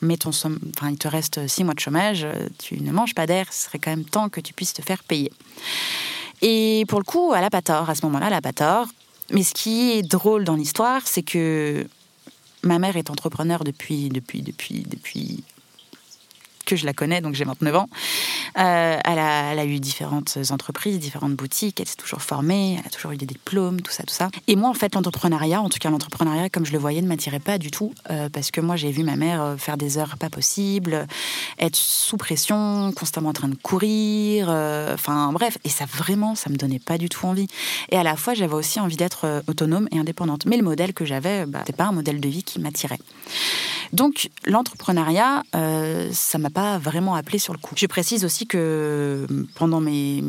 mais 0.00 0.16
ton 0.16 0.30
enfin, 0.30 0.90
il 0.90 0.98
te 0.98 1.08
reste 1.08 1.46
six 1.46 1.62
mois 1.62 1.74
de 1.74 1.80
chômage, 1.80 2.26
tu 2.58 2.82
ne 2.82 2.90
manges 2.90 3.14
pas 3.14 3.26
d'air, 3.26 3.52
ce 3.52 3.64
serait 3.64 3.78
quand 3.78 3.90
même 3.90 4.04
temps 4.04 4.28
que 4.28 4.40
tu 4.40 4.52
puisses 4.52 4.72
te 4.72 4.82
faire 4.82 5.04
payer. 5.04 5.32
Et 6.42 6.84
pour 6.88 6.98
le 6.98 7.04
coup, 7.04 7.32
elle 7.34 7.42
n'a 7.42 7.50
pas 7.50 7.62
tort, 7.62 7.88
à 7.88 7.94
ce 7.94 8.04
moment-là, 8.06 8.26
elle 8.26 8.32
n'a 8.32 8.42
pas 8.42 8.52
tort. 8.52 8.88
Mais 9.30 9.42
ce 9.42 9.54
qui 9.54 9.92
est 9.92 10.02
drôle 10.02 10.44
dans 10.44 10.56
l'histoire, 10.56 11.00
c'est 11.06 11.22
que 11.22 11.86
ma 12.62 12.78
mère 12.78 12.96
est 12.96 13.10
entrepreneur 13.10 13.64
depuis, 13.64 14.08
depuis, 14.08 14.42
depuis, 14.42 14.84
depuis 14.86 15.44
que 16.64 16.76
je 16.76 16.86
la 16.86 16.92
connais, 16.92 17.20
donc 17.20 17.34
j'ai 17.34 17.44
29 17.44 17.76
ans. 17.76 17.88
Euh, 18.58 18.98
elle, 19.04 19.18
a, 19.18 19.64
eu 19.64 19.80
différentes 19.80 20.38
entreprises, 20.50 20.98
différentes 20.98 21.34
boutiques, 21.34 21.80
elle 21.80 21.88
s'est 21.88 21.96
toujours 21.96 22.22
formée, 22.22 22.76
elle 22.78 22.86
a 22.86 22.90
toujours 22.90 23.12
eu 23.12 23.16
des 23.16 23.26
diplômes, 23.26 23.80
tout 23.80 23.92
ça, 23.92 24.04
tout 24.04 24.14
ça. 24.14 24.30
Et 24.46 24.56
moi, 24.56 24.68
en 24.68 24.74
fait, 24.74 24.94
l'entrepreneuriat, 24.94 25.60
en 25.60 25.68
tout 25.68 25.78
cas 25.78 25.90
l'entrepreneuriat 25.90 26.48
comme 26.48 26.64
je 26.64 26.72
le 26.72 26.78
voyais, 26.78 27.02
ne 27.02 27.08
m'attirait 27.08 27.40
pas 27.40 27.58
du 27.58 27.70
tout, 27.70 27.92
euh, 28.10 28.28
parce 28.28 28.50
que 28.50 28.60
moi, 28.60 28.76
j'ai 28.76 28.90
vu 28.90 29.02
ma 29.02 29.16
mère 29.16 29.42
euh, 29.42 29.56
faire 29.56 29.76
des 29.76 29.98
heures 29.98 30.16
pas 30.18 30.30
possibles, 30.30 31.06
être 31.58 31.76
sous 31.76 32.16
pression, 32.16 32.92
constamment 32.92 33.30
en 33.30 33.32
train 33.32 33.48
de 33.48 33.56
courir, 33.56 34.48
enfin 34.48 35.32
bref, 35.32 35.58
et 35.64 35.68
ça 35.68 35.84
vraiment, 35.86 36.34
ça 36.34 36.50
me 36.50 36.56
donnait 36.56 36.78
pas 36.78 36.98
du 36.98 37.08
tout 37.08 37.26
envie. 37.26 37.48
Et 37.90 37.96
à 37.96 38.02
la 38.02 38.16
fois, 38.16 38.34
j'avais 38.34 38.54
aussi 38.54 38.80
envie 38.80 38.96
d'être 38.96 39.42
autonome 39.48 39.88
et 39.90 39.98
indépendante. 39.98 40.46
Mais 40.46 40.56
le 40.56 40.62
modèle 40.62 40.92
que 40.92 41.04
j'avais, 41.04 41.46
bah, 41.46 41.60
c'était 41.66 41.76
pas 41.76 41.84
un 41.84 41.92
modèle 41.92 42.20
de 42.20 42.28
vie 42.28 42.42
qui 42.42 42.60
m'attirait. 42.60 42.98
Donc 43.92 44.30
l'entrepreneuriat, 44.46 45.42
ça 46.12 46.38
m'a 46.38 46.50
pas 46.50 46.78
vraiment 46.78 47.14
appelé 47.14 47.38
sur 47.38 47.52
le 47.52 47.58
coup. 47.58 47.74
Je 47.76 47.86
précise 47.86 48.24
aussi 48.24 48.46
que 48.46 49.26
pendant 49.54 49.80
mes, 49.80 50.22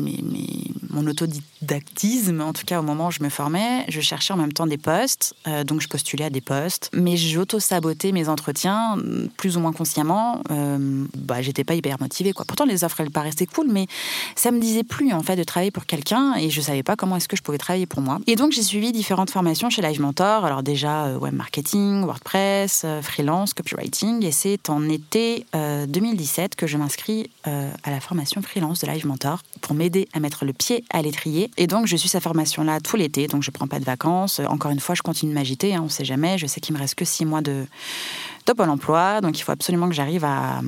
mon 0.96 1.06
autodidactisme, 1.06 2.40
en 2.40 2.52
tout 2.52 2.64
cas 2.64 2.80
au 2.80 2.82
moment 2.82 3.08
où 3.08 3.10
je 3.10 3.22
me 3.22 3.28
formais, 3.28 3.84
je 3.88 4.00
cherchais 4.00 4.32
en 4.32 4.36
même 4.36 4.52
temps 4.52 4.66
des 4.66 4.78
postes, 4.78 5.34
euh, 5.46 5.62
donc 5.62 5.80
je 5.80 5.88
postulais 5.88 6.24
à 6.24 6.30
des 6.30 6.40
postes, 6.40 6.90
mais 6.92 7.16
j'auto-sabotais 7.16 8.12
mes 8.12 8.28
entretiens 8.28 8.96
plus 9.36 9.56
ou 9.56 9.60
moins 9.60 9.72
consciemment. 9.72 10.42
Euh, 10.50 11.04
bah, 11.16 11.42
j'étais 11.42 11.64
pas 11.64 11.74
hyper 11.74 12.00
motivée 12.00 12.32
quoi. 12.32 12.44
Pourtant 12.46 12.64
les 12.64 12.82
offres 12.84 13.00
elles 13.00 13.10
paraissaient 13.10 13.46
cool, 13.46 13.66
mais 13.70 13.86
ça 14.34 14.50
me 14.50 14.60
disait 14.60 14.84
plus 14.84 15.12
en 15.12 15.22
fait 15.22 15.36
de 15.36 15.44
travailler 15.44 15.70
pour 15.70 15.86
quelqu'un 15.86 16.34
et 16.34 16.50
je 16.50 16.60
savais 16.60 16.82
pas 16.82 16.96
comment 16.96 17.16
est-ce 17.16 17.28
que 17.28 17.36
je 17.36 17.42
pouvais 17.42 17.58
travailler 17.58 17.86
pour 17.86 18.00
moi. 18.00 18.18
Et 18.26 18.36
donc 18.36 18.52
j'ai 18.52 18.62
suivi 18.62 18.92
différentes 18.92 19.30
formations 19.30 19.70
chez 19.70 19.82
Live 19.82 20.00
Mentor. 20.00 20.44
Alors 20.44 20.62
déjà 20.62 21.06
euh, 21.06 21.18
web 21.18 21.34
marketing, 21.34 22.04
WordPress, 22.04 22.86
freelance 23.02 23.45
copywriting 23.54 24.24
et 24.24 24.32
c'est 24.32 24.70
en 24.70 24.88
été 24.88 25.46
2017 25.54 26.54
que 26.54 26.66
je 26.66 26.76
m'inscris 26.76 27.30
à 27.44 27.90
la 27.90 28.00
formation 28.00 28.42
freelance 28.42 28.80
de 28.80 28.86
Live 28.86 29.06
Mentor 29.06 29.42
pour 29.60 29.74
m'aider 29.74 30.08
à 30.12 30.20
mettre 30.20 30.44
le 30.44 30.52
pied 30.52 30.84
à 30.90 31.02
l'étrier. 31.02 31.50
Et 31.56 31.66
donc, 31.66 31.86
je 31.86 31.96
suis 31.96 32.08
sa 32.08 32.20
formation-là 32.20 32.80
tout 32.80 32.96
l'été, 32.96 33.26
donc 33.26 33.42
je 33.42 33.50
prends 33.50 33.66
pas 33.66 33.78
de 33.78 33.84
vacances. 33.84 34.40
Encore 34.48 34.70
une 34.70 34.80
fois, 34.80 34.94
je 34.94 35.02
continue 35.02 35.30
de 35.30 35.34
m'agiter, 35.34 35.74
hein, 35.74 35.82
on 35.84 35.88
sait 35.88 36.04
jamais. 36.04 36.38
Je 36.38 36.46
sais 36.46 36.60
qu'il 36.60 36.74
me 36.74 36.80
reste 36.80 36.94
que 36.94 37.04
six 37.04 37.24
mois 37.24 37.40
de, 37.40 37.66
top 38.46 38.60
à 38.60 38.66
l'emploi, 38.66 39.20
donc 39.20 39.38
il 39.38 39.42
faut 39.42 39.52
absolument 39.52 39.88
que 39.88 39.94
j'arrive 39.94 40.24
à, 40.24 40.60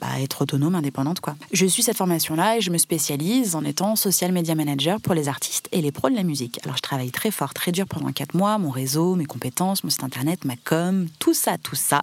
bah, 0.00 0.06
être 0.20 0.42
autonome, 0.42 0.76
indépendante. 0.76 1.20
Quoi. 1.20 1.34
Je 1.52 1.66
suis 1.66 1.82
cette 1.82 1.96
formation-là 1.96 2.56
et 2.56 2.60
je 2.60 2.70
me 2.70 2.78
spécialise 2.78 3.56
en 3.56 3.64
étant 3.64 3.96
social 3.96 4.30
media 4.30 4.54
manager 4.54 5.00
pour 5.00 5.14
les 5.14 5.28
artistes 5.28 5.68
et 5.72 5.82
les 5.82 5.90
pros 5.90 6.08
de 6.08 6.14
la 6.14 6.22
musique. 6.22 6.60
Alors 6.64 6.76
je 6.76 6.82
travaille 6.82 7.10
très 7.10 7.32
fort, 7.32 7.54
très 7.54 7.72
dur 7.72 7.86
pendant 7.86 8.12
quatre 8.12 8.34
mois, 8.34 8.56
mon 8.58 8.70
réseau, 8.70 9.16
mes 9.16 9.24
compétences, 9.24 9.82
mon 9.82 9.90
site 9.90 10.04
internet, 10.04 10.44
ma 10.44 10.54
com, 10.56 11.08
tout 11.18 11.34
ça, 11.34 11.58
tout 11.58 11.74
ça. 11.74 12.02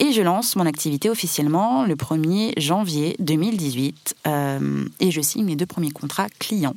Et 0.00 0.12
je 0.12 0.20
lance 0.20 0.54
mon 0.54 0.66
activité 0.66 1.08
officiellement 1.08 1.86
le 1.86 1.94
1er 1.94 2.52
janvier 2.60 3.16
2018 3.18 4.16
euh, 4.26 4.84
et 5.00 5.10
je 5.10 5.20
signe 5.22 5.46
mes 5.46 5.56
deux 5.56 5.66
premiers 5.66 5.90
contrats 5.90 6.28
clients 6.38 6.76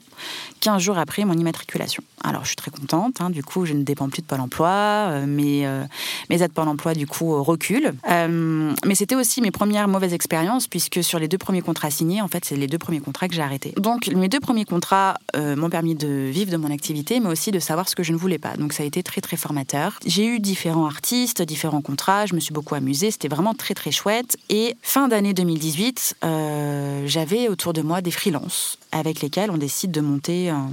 15 0.61 0.81
jours 0.81 0.97
après 0.97 1.25
mon 1.25 1.33
immatriculation. 1.33 2.03
Alors 2.23 2.43
je 2.43 2.47
suis 2.47 2.55
très 2.55 2.71
contente, 2.71 3.19
hein, 3.21 3.29
du 3.29 3.43
coup 3.43 3.65
je 3.65 3.73
ne 3.73 3.83
dépends 3.83 4.09
plus 4.09 4.21
de 4.21 4.27
Pôle 4.27 4.39
emploi, 4.39 4.69
euh, 4.69 5.25
mes, 5.25 5.67
euh, 5.67 5.83
mes 6.29 6.41
aides 6.41 6.53
Pôle 6.53 6.67
emploi 6.67 6.93
du 6.93 7.07
coup 7.07 7.33
recul. 7.49 7.93
Euh, 8.09 8.73
mais 8.85 8.95
c'était 8.95 9.15
aussi 9.15 9.41
mes 9.41 9.51
premières 9.51 9.87
mauvaises 9.87 10.13
expériences, 10.13 10.67
puisque 10.67 11.03
sur 11.03 11.19
les 11.19 11.27
deux 11.27 11.37
premiers 11.37 11.61
contrats 11.61 11.89
signés, 11.89 12.21
en 12.21 12.27
fait, 12.27 12.45
c'est 12.45 12.55
les 12.55 12.67
deux 12.67 12.77
premiers 12.77 12.99
contrats 12.99 13.27
que 13.27 13.33
j'ai 13.33 13.41
arrêtés. 13.41 13.73
Donc, 13.77 14.07
mes 14.07 14.29
deux 14.29 14.39
premiers 14.39 14.65
contrats 14.65 15.15
euh, 15.35 15.55
m'ont 15.55 15.69
permis 15.69 15.95
de 15.95 16.29
vivre 16.29 16.51
de 16.51 16.57
mon 16.57 16.71
activité, 16.71 17.19
mais 17.19 17.29
aussi 17.29 17.51
de 17.51 17.59
savoir 17.59 17.89
ce 17.89 17.95
que 17.95 18.03
je 18.03 18.13
ne 18.13 18.17
voulais 18.17 18.37
pas. 18.37 18.55
Donc, 18.57 18.73
ça 18.73 18.83
a 18.83 18.85
été 18.85 19.03
très, 19.03 19.21
très 19.21 19.37
formateur. 19.37 19.99
J'ai 20.05 20.25
eu 20.25 20.39
différents 20.39 20.85
artistes, 20.85 21.41
différents 21.41 21.81
contrats, 21.81 22.25
je 22.25 22.35
me 22.35 22.39
suis 22.39 22.53
beaucoup 22.53 22.75
amusée, 22.75 23.11
c'était 23.11 23.27
vraiment 23.27 23.53
très, 23.53 23.73
très 23.73 23.91
chouette. 23.91 24.37
Et 24.49 24.75
fin 24.81 25.07
d'année 25.07 25.33
2018, 25.33 26.17
euh, 26.23 27.03
j'avais 27.05 27.47
autour 27.49 27.73
de 27.73 27.81
moi 27.81 28.01
des 28.01 28.11
freelances 28.11 28.77
avec 28.91 29.21
lesquels 29.21 29.51
on 29.51 29.57
décide 29.57 29.91
de 29.91 30.01
monter 30.01 30.49
un 30.49 30.71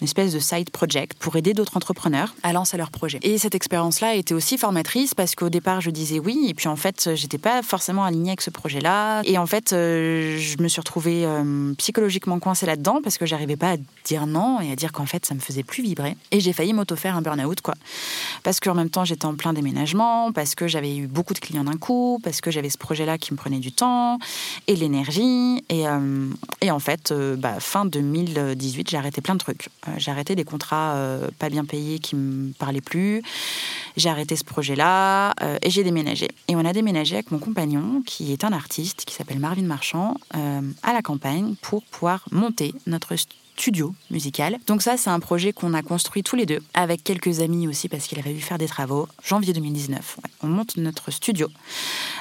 une 0.00 0.04
espèce 0.04 0.32
de 0.32 0.38
side 0.38 0.70
project 0.70 1.18
pour 1.18 1.36
aider 1.36 1.54
d'autres 1.54 1.76
entrepreneurs 1.76 2.34
à 2.42 2.52
lancer 2.52 2.76
leurs 2.76 2.90
projets. 2.90 3.18
Et 3.22 3.38
cette 3.38 3.54
expérience-là 3.54 4.14
été 4.14 4.34
aussi 4.34 4.58
formatrice 4.58 5.14
parce 5.14 5.34
qu'au 5.34 5.48
départ, 5.48 5.80
je 5.80 5.90
disais 5.90 6.18
oui, 6.18 6.46
et 6.48 6.54
puis 6.54 6.68
en 6.68 6.76
fait, 6.76 7.10
j'étais 7.14 7.38
pas 7.38 7.62
forcément 7.62 8.04
alignée 8.04 8.30
avec 8.30 8.42
ce 8.42 8.50
projet-là. 8.50 9.22
Et 9.24 9.38
en 9.38 9.46
fait, 9.46 9.72
euh, 9.72 10.38
je 10.38 10.62
me 10.62 10.68
suis 10.68 10.80
retrouvée 10.80 11.24
euh, 11.24 11.72
psychologiquement 11.78 12.38
coincée 12.38 12.66
là-dedans 12.66 13.00
parce 13.02 13.18
que 13.18 13.26
j'arrivais 13.26 13.56
pas 13.56 13.72
à 13.72 13.76
dire 14.04 14.26
non 14.26 14.60
et 14.60 14.70
à 14.70 14.76
dire 14.76 14.92
qu'en 14.92 15.06
fait, 15.06 15.24
ça 15.24 15.34
me 15.34 15.40
faisait 15.40 15.62
plus 15.62 15.82
vibrer. 15.82 16.16
Et 16.30 16.40
j'ai 16.40 16.52
failli 16.52 16.72
m'auto-faire 16.72 17.16
un 17.16 17.22
burn-out, 17.22 17.60
quoi. 17.60 17.74
Parce 18.42 18.60
qu'en 18.60 18.74
même 18.74 18.90
temps, 18.90 19.04
j'étais 19.04 19.26
en 19.26 19.34
plein 19.34 19.52
déménagement, 19.52 20.32
parce 20.32 20.54
que 20.54 20.68
j'avais 20.68 20.96
eu 20.96 21.06
beaucoup 21.06 21.34
de 21.34 21.38
clients 21.38 21.64
d'un 21.64 21.76
coup, 21.76 22.20
parce 22.22 22.40
que 22.40 22.50
j'avais 22.50 22.70
ce 22.70 22.78
projet-là 22.78 23.18
qui 23.18 23.32
me 23.32 23.38
prenait 23.38 23.58
du 23.58 23.72
temps 23.72 24.18
et 24.66 24.74
de 24.74 24.80
l'énergie. 24.80 25.64
Et, 25.68 25.88
euh, 25.88 26.28
et, 26.60 26.70
en 26.70 26.78
fait, 26.78 27.12
bah, 27.12 27.60
fin 27.60 27.84
2018, 27.84 28.90
j'ai 28.90 28.96
arrêté 28.96 29.20
plein 29.20 29.34
de 29.34 29.40
trucs. 29.40 29.68
Euh, 29.88 29.92
j'ai 29.98 30.10
arrêté 30.10 30.34
des 30.34 30.44
contrats 30.44 30.94
euh, 30.94 31.28
pas 31.38 31.48
bien 31.48 31.64
payés 31.64 31.98
qui 31.98 32.16
me 32.16 32.52
parlaient 32.52 32.80
plus. 32.80 33.22
J'ai 33.96 34.08
arrêté 34.08 34.36
ce 34.36 34.44
projet-là 34.44 35.34
euh, 35.42 35.58
et 35.62 35.70
j'ai 35.70 35.84
déménagé. 35.84 36.28
Et 36.48 36.56
on 36.56 36.64
a 36.64 36.72
déménagé 36.72 37.14
avec 37.14 37.30
mon 37.30 37.38
compagnon, 37.38 38.02
qui 38.04 38.32
est 38.32 38.44
un 38.44 38.52
artiste, 38.52 39.04
qui 39.04 39.14
s'appelle 39.14 39.38
Marvin 39.38 39.62
Marchand, 39.62 40.14
à 40.32 40.92
la 40.92 41.02
campagne 41.02 41.54
pour 41.62 41.82
pouvoir 41.84 42.24
monter 42.30 42.74
notre 42.86 43.14
studio 43.16 43.94
musical. 44.10 44.58
Donc 44.66 44.82
ça, 44.82 44.96
c'est 44.96 45.10
un 45.10 45.20
projet 45.20 45.52
qu'on 45.52 45.74
a 45.74 45.82
construit 45.82 46.22
tous 46.22 46.36
les 46.36 46.46
deux, 46.46 46.60
avec 46.74 47.02
quelques 47.02 47.40
amis 47.40 47.66
aussi, 47.66 47.88
parce 47.88 48.06
qu'il 48.06 48.18
avait 48.18 48.34
dû 48.34 48.42
faire 48.42 48.58
des 48.58 48.66
travaux. 48.66 49.08
Janvier 49.24 49.52
2019, 49.52 50.18
on 50.42 50.46
monte 50.46 50.76
notre 50.76 51.10
studio, 51.10 51.48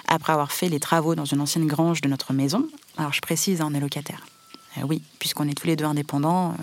après 0.07 0.33
avoir 0.33 0.51
fait 0.51 0.69
les 0.69 0.79
travaux 0.79 1.15
dans 1.15 1.25
une 1.25 1.41
ancienne 1.41 1.67
grange 1.67 2.01
de 2.01 2.07
notre 2.07 2.33
maison. 2.33 2.65
Alors 2.97 3.13
je 3.13 3.21
précise, 3.21 3.61
hein, 3.61 3.67
on 3.69 3.73
est 3.73 3.81
locataire. 3.81 4.25
Oui, 4.83 5.01
puisqu'on 5.19 5.47
est 5.47 5.53
tous 5.53 5.67
les 5.67 5.75
deux 5.75 5.85
indépendants, 5.85 6.55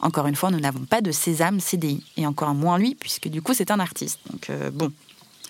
encore 0.00 0.26
une 0.26 0.36
fois, 0.36 0.50
nous 0.50 0.60
n'avons 0.60 0.84
pas 0.84 1.00
de 1.00 1.12
sésame 1.12 1.60
CDI, 1.60 2.02
et 2.16 2.26
encore 2.26 2.54
moins 2.54 2.78
lui, 2.78 2.94
puisque 2.94 3.28
du 3.28 3.42
coup 3.42 3.54
c'est 3.54 3.70
un 3.70 3.80
artiste. 3.80 4.18
Donc 4.30 4.50
euh, 4.50 4.70
bon, 4.70 4.92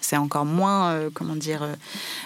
c'est 0.00 0.16
encore 0.16 0.44
moins, 0.44 0.90
euh, 0.92 1.10
comment 1.12 1.36
dire, 1.36 1.62
euh, 1.62 1.74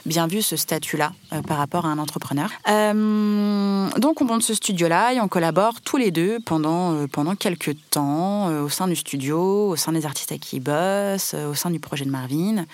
bien 0.06 0.26
vu 0.26 0.42
ce 0.42 0.56
statut-là 0.56 1.12
par 1.46 1.58
rapport 1.58 1.86
à 1.86 1.88
un 1.88 1.98
entrepreneur. 1.98 2.50
donc 2.66 4.20
on 4.20 4.24
monte 4.24 4.42
ce 4.42 4.54
studio-là 4.54 5.14
et 5.14 5.20
on 5.20 5.28
collabore 5.28 5.80
tous 5.80 5.96
les 5.96 6.10
deux 6.10 6.38
pendant, 6.40 7.06
pendant 7.08 7.34
quelques 7.34 7.74
temps 7.90 8.46
au 8.62 8.68
sein 8.68 8.86
du 8.86 8.96
studio, 8.96 9.70
au 9.70 9.76
sein 9.76 9.92
des 9.92 10.06
artistes 10.06 10.32
à 10.32 10.38
qui 10.38 10.56
il 10.56 10.60
bosse, 10.60 11.34
au 11.34 11.54
sein 11.54 11.70
du 11.70 11.80
projet 11.80 12.04
de 12.04 12.10
Marvin. 12.10 12.64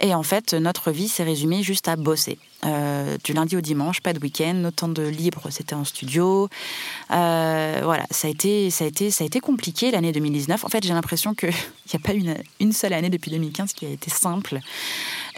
Et 0.00 0.14
en 0.14 0.22
fait, 0.22 0.52
notre 0.52 0.90
vie 0.90 1.08
s'est 1.08 1.24
résumée 1.24 1.62
juste 1.62 1.88
à 1.88 1.96
bosser. 1.96 2.38
Euh, 2.64 3.16
du 3.22 3.32
lundi 3.32 3.56
au 3.56 3.60
dimanche, 3.60 4.00
pas 4.00 4.12
de 4.12 4.18
week-end, 4.18 4.64
autant 4.66 4.88
de 4.88 5.02
libre, 5.02 5.42
c'était 5.50 5.74
en 5.74 5.84
studio. 5.84 6.48
Euh, 7.10 7.80
voilà, 7.84 8.04
ça 8.10 8.28
a 8.28 8.30
été, 8.30 8.70
ça 8.70 8.84
a 8.84 8.88
été, 8.88 9.10
ça 9.10 9.24
a 9.24 9.26
été 9.26 9.40
compliqué 9.40 9.90
l'année 9.90 10.10
2019. 10.10 10.64
En 10.64 10.68
fait, 10.68 10.82
j'ai 10.82 10.94
l'impression 10.94 11.34
qu'il 11.34 11.50
n'y 11.92 11.96
a 11.96 11.98
pas 11.98 12.14
une, 12.14 12.36
une 12.58 12.72
seule 12.72 12.94
année 12.94 13.10
depuis 13.10 13.30
2015 13.30 13.72
qui 13.74 13.86
a 13.86 13.90
été 13.90 14.10
simple. 14.10 14.60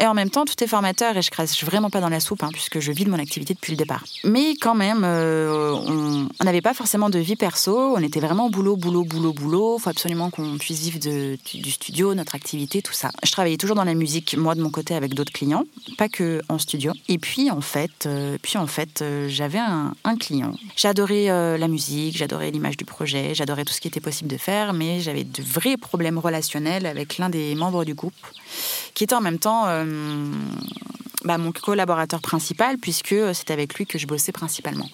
Et 0.00 0.06
en 0.06 0.14
même 0.14 0.30
temps, 0.30 0.44
tout 0.44 0.62
est 0.62 0.68
formateur 0.68 1.16
et 1.16 1.22
je 1.22 1.30
crache 1.30 1.64
vraiment 1.64 1.90
pas 1.90 2.00
dans 2.00 2.08
la 2.08 2.20
soupe, 2.20 2.44
hein, 2.44 2.50
puisque 2.52 2.78
je 2.78 2.92
vis 2.92 3.04
de 3.04 3.10
mon 3.10 3.18
activité 3.18 3.54
depuis 3.54 3.72
le 3.72 3.76
départ. 3.76 4.04
Mais 4.22 4.54
quand 4.54 4.76
même, 4.76 5.02
euh, 5.04 5.72
on 5.72 6.44
n'avait 6.44 6.60
pas 6.60 6.72
forcément 6.72 7.10
de 7.10 7.18
vie 7.18 7.34
perso. 7.34 7.96
On 7.96 8.02
était 8.02 8.20
vraiment 8.20 8.48
boulot, 8.48 8.76
boulot, 8.76 9.04
boulot, 9.04 9.32
boulot. 9.32 9.76
Il 9.78 9.82
faut 9.82 9.90
absolument 9.90 10.30
qu'on 10.30 10.56
puisse 10.58 10.80
vivre 10.80 10.98
du 10.98 11.70
studio, 11.70 12.14
notre 12.14 12.36
activité, 12.36 12.80
tout 12.80 12.92
ça. 12.92 13.10
Je 13.24 13.32
travaillais 13.32 13.56
toujours 13.56 13.74
dans 13.74 13.84
la 13.84 13.94
musique, 13.94 14.36
moi 14.36 14.54
de 14.54 14.62
mon 14.62 14.70
côté, 14.70 14.94
avec 14.94 15.14
d'autres 15.14 15.32
clients, 15.32 15.64
pas 15.96 16.08
que 16.08 16.42
en 16.48 16.58
studio. 16.58 16.92
Et 17.08 17.18
puis 17.18 17.50
en 17.50 17.60
fait, 17.60 18.06
euh, 18.06 18.36
en 18.54 18.66
fait, 18.66 19.02
euh, 19.02 19.28
j'avais 19.28 19.58
un, 19.58 19.94
client. 20.18 20.54
J'adorais 20.74 21.26
la 21.58 21.68
musique, 21.68 22.16
j'adorais 22.16 22.50
l'image 22.50 22.76
du 22.76 22.84
projet, 22.84 23.34
j'adorais 23.34 23.64
tout 23.64 23.72
ce 23.72 23.80
qui 23.80 23.88
était 23.88 24.00
possible 24.00 24.28
de 24.28 24.36
faire, 24.36 24.72
mais 24.72 25.00
j'avais 25.00 25.22
de 25.22 25.42
vrais 25.42 25.76
problèmes 25.76 26.18
relationnels 26.18 26.86
avec 26.86 27.18
l'un 27.18 27.28
des 27.28 27.54
membres 27.54 27.84
du 27.84 27.94
groupe, 27.94 28.14
qui 28.98 29.04
était 29.04 29.14
en 29.14 29.20
même 29.20 29.38
temps 29.38 29.66
bah, 31.24 31.38
mon 31.38 31.52
collaborateur 31.52 32.20
principal, 32.20 32.78
puisque 32.78 33.14
c'est 33.32 33.52
avec 33.52 33.74
lui 33.74 33.86
que 33.86 33.96
je 33.96 34.08
bossais 34.08 34.32
principalement. 34.32 34.88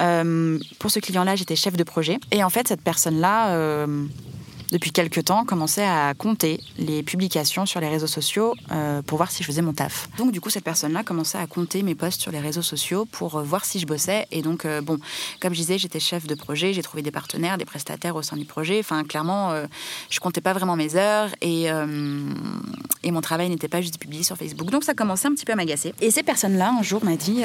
Euh, 0.00 0.58
pour 0.78 0.90
ce 0.90 0.98
client-là, 0.98 1.36
j'étais 1.36 1.54
chef 1.54 1.76
de 1.76 1.84
projet. 1.84 2.18
Et 2.30 2.42
en 2.42 2.48
fait, 2.48 2.68
cette 2.68 2.80
personne-là, 2.80 3.50
euh, 3.50 4.06
depuis 4.70 4.92
quelques 4.92 5.24
temps, 5.24 5.44
commençait 5.44 5.84
à 5.84 6.12
compter 6.14 6.60
les 6.76 7.02
publications 7.02 7.64
sur 7.64 7.80
les 7.80 7.88
réseaux 7.88 8.06
sociaux 8.06 8.54
euh, 8.70 9.00
pour 9.00 9.16
voir 9.16 9.30
si 9.30 9.42
je 9.42 9.48
faisais 9.48 9.62
mon 9.62 9.72
taf. 9.72 10.08
Donc 10.18 10.30
du 10.30 10.42
coup, 10.42 10.50
cette 10.50 10.64
personne-là 10.64 11.04
commençait 11.04 11.38
à 11.38 11.46
compter 11.46 11.82
mes 11.82 11.94
posts 11.94 12.20
sur 12.20 12.32
les 12.32 12.40
réseaux 12.40 12.62
sociaux 12.62 13.06
pour 13.06 13.36
euh, 13.36 13.42
voir 13.42 13.64
si 13.64 13.78
je 13.78 13.86
bossais. 13.86 14.26
Et 14.30 14.42
donc, 14.42 14.66
euh, 14.66 14.82
bon, 14.82 14.98
comme 15.40 15.54
je 15.54 15.60
disais, 15.60 15.78
j'étais 15.78 16.00
chef 16.00 16.26
de 16.26 16.34
projet, 16.34 16.74
j'ai 16.74 16.82
trouvé 16.82 17.02
des 17.02 17.10
partenaires, 17.10 17.56
des 17.56 17.64
prestataires 17.64 18.14
au 18.14 18.22
sein 18.22 18.36
du 18.36 18.44
projet. 18.44 18.78
Enfin, 18.80 19.04
clairement, 19.04 19.54
je 20.10 20.20
comptais 20.20 20.40
pas 20.40 20.52
vraiment 20.52 20.76
mes 20.76 20.96
heures 20.96 21.30
et, 21.40 21.68
mon 23.10 23.20
travail 23.22 23.48
n'était 23.48 23.68
pas 23.68 23.80
juste 23.80 23.98
publié 23.98 24.22
sur 24.22 24.36
Facebook. 24.36 24.70
Donc 24.70 24.84
ça 24.84 24.94
commençait 24.94 25.28
un 25.28 25.32
petit 25.32 25.46
peu 25.46 25.52
à 25.52 25.56
m'agacer. 25.56 25.94
Et 26.00 26.10
ces 26.10 26.22
personnes-là, 26.22 26.72
un 26.78 26.82
jour, 26.82 27.04
m'a 27.04 27.16
dit, 27.16 27.42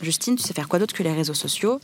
Justine, 0.00 0.36
tu 0.36 0.42
sais 0.42 0.54
faire 0.54 0.68
quoi 0.68 0.78
d'autre 0.78 0.94
que 0.94 1.02
les 1.02 1.12
réseaux 1.12 1.34
sociaux? 1.34 1.80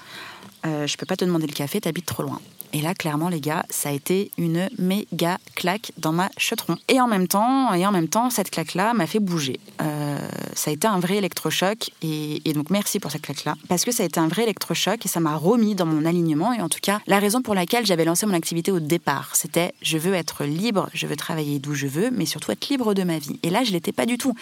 Je 0.65 0.97
peux 0.97 1.07
pas 1.07 1.17
te 1.17 1.25
demander 1.25 1.47
le 1.47 1.53
café, 1.53 1.81
t'habites 1.81 2.07
trop 2.07 2.23
loin. 2.23 2.41
Et 2.75 2.81
là, 2.81 2.93
clairement, 2.93 3.29
les 3.29 3.41
gars, 3.41 3.65
ça 3.71 3.91
a 3.91 3.93
été 3.93 4.33
une 4.37 4.69
méga 4.79 5.39
claque 5.55 5.93
dans 5.97 6.11
ma 6.11 6.29
chetron. 6.37 6.77
Et 6.89 7.01
en 7.01 7.07
même 7.07 7.29
temps, 7.29 7.73
et 7.73 7.87
en 7.87 7.93
même 7.93 8.09
temps, 8.09 8.31
cette 8.31 8.51
claque-là 8.51 8.95
m'a 8.95 9.07
fait 9.07 9.21
bouger. 9.21 9.61
Euh, 9.81 10.19
ça 10.55 10.73
a 10.73 10.75
été 10.75 10.89
un 10.89 10.99
vrai 10.99 11.19
électrochoc. 11.19 11.93
Et, 12.03 12.53
donc, 12.53 12.71
merci 12.71 12.99
pour 12.99 13.13
cette 13.13 13.23
claque-là. 13.23 13.55
Parce 13.69 13.85
que 13.85 13.93
ça 13.93 14.03
a 14.03 14.07
été 14.07 14.19
un 14.19 14.27
vrai 14.27 14.43
électrochoc 14.43 15.07
et 15.07 15.09
ça 15.09 15.21
m'a 15.21 15.37
remis 15.37 15.77
dans 15.77 15.87
mon 15.87 16.05
alignement. 16.05 16.53
Et 16.53 16.61
en 16.61 16.69
tout 16.69 16.81
cas, 16.83 17.01
la 17.07 17.21
raison 17.21 17.43
pour 17.43 17.55
laquelle 17.55 17.87
j'avais 17.87 18.05
lancé 18.05 18.27
mon 18.27 18.35
activité 18.35 18.73
au 18.73 18.81
départ, 18.81 19.37
c'était 19.37 19.73
je 19.81 19.97
veux 19.97 20.15
être 20.15 20.43
libre, 20.43 20.91
je 20.95 21.07
veux 21.07 21.17
travailler 21.17 21.61
d'où 21.61 21.75
je 21.75 21.87
veux, 21.87 22.11
mais 22.11 22.27
surtout 22.27 22.51
être 22.51 22.69
libre 22.69 22.93
de 22.93 23.05
ma 23.05 23.19
vie. 23.19 23.39
Et 23.45 23.51
là, 23.51 23.63
je 23.63 23.71
l'étais 23.71 23.93
pas 23.93 24.05
du 24.05 24.19
tout. 24.19 24.35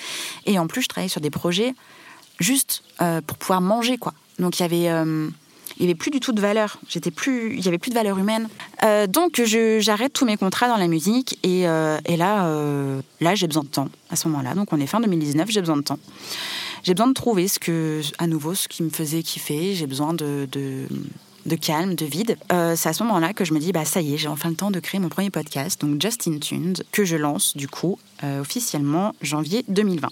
Et 0.47 0.59
en 0.59 0.67
plus, 0.67 0.81
je 0.81 0.89
travaillais 0.89 1.11
sur 1.11 1.21
des 1.21 1.31
projets 1.31 1.75
juste 2.41 2.83
euh, 3.03 3.21
pour 3.21 3.37
pouvoir 3.37 3.61
manger, 3.61 3.99
quoi. 3.99 4.15
Donc, 4.39 4.59
il 4.59 4.63
y 4.63 4.65
avait. 4.65 4.89
Euh, 4.89 5.29
il 5.77 5.83
n'y 5.83 5.87
avait 5.87 5.99
plus 5.99 6.11
du 6.11 6.21
tout 6.21 6.33
de 6.33 6.41
valeur. 6.41 6.79
J'étais 6.89 7.11
plus, 7.11 7.57
il 7.57 7.65
y 7.65 7.69
avait 7.69 7.79
plus 7.79 7.91
de 7.91 7.95
valeur 7.95 8.19
humaine. 8.19 8.49
Euh, 8.83 9.07
donc 9.07 9.41
j'arrête 9.45 10.13
tous 10.13 10.25
mes 10.25 10.37
contrats 10.37 10.69
dans 10.69 10.77
la 10.77 10.89
musique 10.89 11.39
et, 11.43 11.69
euh, 11.69 11.99
et 12.07 12.17
là, 12.17 12.47
euh, 12.47 13.01
là 13.21 13.35
j'ai 13.35 13.47
besoin 13.47 13.63
de 13.63 13.69
temps 13.69 13.89
à 14.11 14.17
ce 14.17 14.29
moment-là. 14.29 14.55
Donc 14.55 14.73
on 14.73 14.81
est 14.81 14.87
fin 14.87 15.01
2019, 15.01 15.51
j'ai 15.51 15.61
besoin 15.61 15.77
de 15.77 15.83
temps. 15.83 15.99
J'ai 16.83 16.95
besoin 16.95 17.09
de 17.09 17.15
trouver 17.15 17.47
ce 17.47 17.59
que, 17.59 18.01
à 18.19 18.27
nouveau, 18.27 18.55
ce 18.55 18.67
qui 18.67 18.83
me 18.83 18.91
faisait 18.91 19.23
kiffer. 19.23 19.75
J'ai 19.75 19.87
besoin 19.87 20.15
de 20.15 20.49
de 21.47 21.57
calme, 21.57 21.95
de 21.95 22.05
vide. 22.05 22.37
Euh, 22.53 22.75
c'est 22.77 22.89
à 22.89 22.93
ce 22.93 23.03
moment-là 23.05 23.33
que 23.33 23.45
je 23.45 23.53
me 23.53 23.59
dis, 23.59 23.73
bah 23.73 23.85
ça 23.85 24.01
y 24.01 24.15
est, 24.15 24.17
j'ai 24.17 24.29
enfin 24.29 24.49
le 24.49 24.55
temps 24.55 24.71
de 24.71 24.81
créer 24.81 25.01
mon 25.01 25.09
premier 25.09 25.31
podcast, 25.31 25.81
donc 25.81 26.01
Justin 26.01 26.39
Tunes, 26.39 26.75
que 26.93 27.05
je 27.05 27.17
lance 27.17 27.57
du 27.57 27.69
coup 27.69 27.99
euh, 28.25 28.41
officiellement 28.41 29.15
janvier 29.23 29.65
2020. 29.69 30.09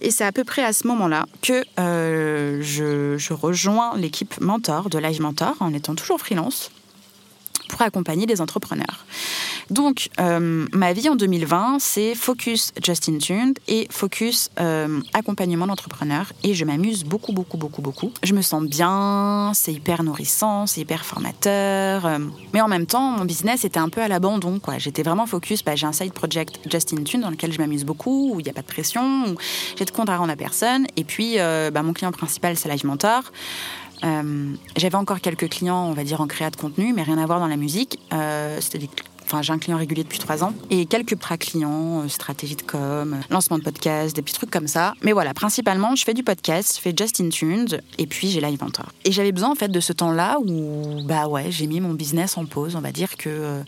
Et 0.00 0.10
c'est 0.10 0.24
à 0.24 0.32
peu 0.32 0.44
près 0.44 0.64
à 0.64 0.72
ce 0.72 0.86
moment-là 0.88 1.26
que 1.42 1.64
euh, 1.78 2.60
je, 2.62 3.16
je, 3.18 3.32
rejoins 3.32 3.96
l'équipe 3.96 4.40
Mentor 4.40 4.90
de 4.90 4.98
Live 4.98 5.20
Mentor 5.20 5.56
en 5.60 5.72
étant 5.72 5.94
toujours 5.94 6.18
freelance 6.18 6.70
pour 7.68 7.82
accompagner 7.82 8.26
les 8.26 8.40
entrepreneurs. 8.40 9.06
Donc, 9.72 10.10
euh, 10.20 10.66
ma 10.74 10.92
vie 10.92 11.08
en 11.08 11.16
2020, 11.16 11.78
c'est 11.80 12.14
focus 12.14 12.72
Justin 12.84 13.16
Tuned 13.16 13.58
et 13.68 13.88
focus 13.90 14.50
euh, 14.60 15.00
accompagnement 15.14 15.66
d'entrepreneurs. 15.66 16.34
Et 16.44 16.52
je 16.52 16.66
m'amuse 16.66 17.04
beaucoup, 17.04 17.32
beaucoup, 17.32 17.56
beaucoup, 17.56 17.80
beaucoup. 17.80 18.12
Je 18.22 18.34
me 18.34 18.42
sens 18.42 18.64
bien, 18.64 19.52
c'est 19.54 19.72
hyper 19.72 20.02
nourrissant, 20.02 20.66
c'est 20.66 20.82
hyper 20.82 21.06
formateur. 21.06 22.04
euh, 22.04 22.18
mais 22.52 22.60
en 22.60 22.68
même 22.68 22.84
temps, 22.84 23.12
mon 23.12 23.24
business 23.24 23.64
était 23.64 23.80
un 23.80 23.88
peu 23.88 24.02
à 24.02 24.08
l'abandon. 24.08 24.60
J'étais 24.76 25.02
vraiment 25.02 25.24
focus. 25.24 25.64
Bah, 25.64 25.74
j'ai 25.74 25.86
un 25.86 25.92
side 25.92 26.12
project 26.12 26.60
Justin 26.70 27.02
Tune 27.04 27.22
dans 27.22 27.30
lequel 27.30 27.50
je 27.50 27.58
m'amuse 27.58 27.86
beaucoup, 27.86 28.34
où 28.34 28.40
il 28.40 28.42
n'y 28.44 28.50
a 28.50 28.52
pas 28.52 28.60
de 28.60 28.66
pression, 28.66 29.24
où 29.26 29.36
j'ai 29.78 29.86
de 29.86 29.90
compte 29.90 30.10
à 30.10 30.18
rendre 30.18 30.32
à 30.32 30.36
personne. 30.36 30.86
Et 30.96 31.04
puis, 31.04 31.36
bah, 31.36 31.82
mon 31.82 31.94
client 31.94 32.12
principal, 32.12 32.58
c'est 32.58 32.68
Live 32.68 32.84
Mentor. 32.84 33.22
J'avais 34.02 34.96
encore 34.96 35.22
quelques 35.22 35.48
clients, 35.48 35.86
on 35.86 35.92
va 35.92 36.04
dire, 36.04 36.20
en 36.20 36.26
créa 36.26 36.50
de 36.50 36.56
contenu, 36.56 36.92
mais 36.92 37.04
rien 37.04 37.16
à 37.16 37.24
voir 37.24 37.40
dans 37.40 37.48
la 37.48 37.56
musique. 37.56 37.98
C'était 38.60 38.78
des 38.78 38.88
Enfin, 39.32 39.40
j'ai 39.40 39.54
un 39.54 39.58
client 39.58 39.78
régulier 39.78 40.02
depuis 40.02 40.18
trois 40.18 40.44
ans 40.44 40.52
et 40.68 40.84
quelques 40.84 41.16
pras 41.16 41.38
clients, 41.38 42.02
euh, 42.02 42.08
stratégie 42.08 42.54
de 42.54 42.60
com, 42.60 43.14
euh, 43.14 43.16
lancement 43.30 43.56
de 43.56 43.62
podcast, 43.62 44.14
des 44.14 44.20
petits 44.20 44.34
trucs 44.34 44.50
comme 44.50 44.66
ça. 44.66 44.92
Mais 45.00 45.12
voilà, 45.12 45.32
principalement, 45.32 45.96
je 45.96 46.04
fais 46.04 46.12
du 46.12 46.22
podcast, 46.22 46.74
je 46.76 46.82
fais 46.82 46.92
Just 46.94 47.18
in 47.18 47.30
Tunes 47.30 47.80
et 47.96 48.06
puis 48.06 48.28
j'ai 48.28 48.42
Live. 48.42 48.58
Et 49.06 49.12
j'avais 49.12 49.32
besoin 49.32 49.52
en 49.52 49.54
fait 49.54 49.68
de 49.68 49.80
ce 49.80 49.94
temps-là 49.94 50.36
où, 50.44 51.02
bah 51.04 51.28
ouais, 51.28 51.50
j'ai 51.50 51.66
mis 51.66 51.80
mon 51.80 51.94
business 51.94 52.36
en 52.36 52.44
pause. 52.44 52.76
On 52.76 52.82
va 52.82 52.92
dire 52.92 53.16
que, 53.16 53.30
euh, 53.30 53.62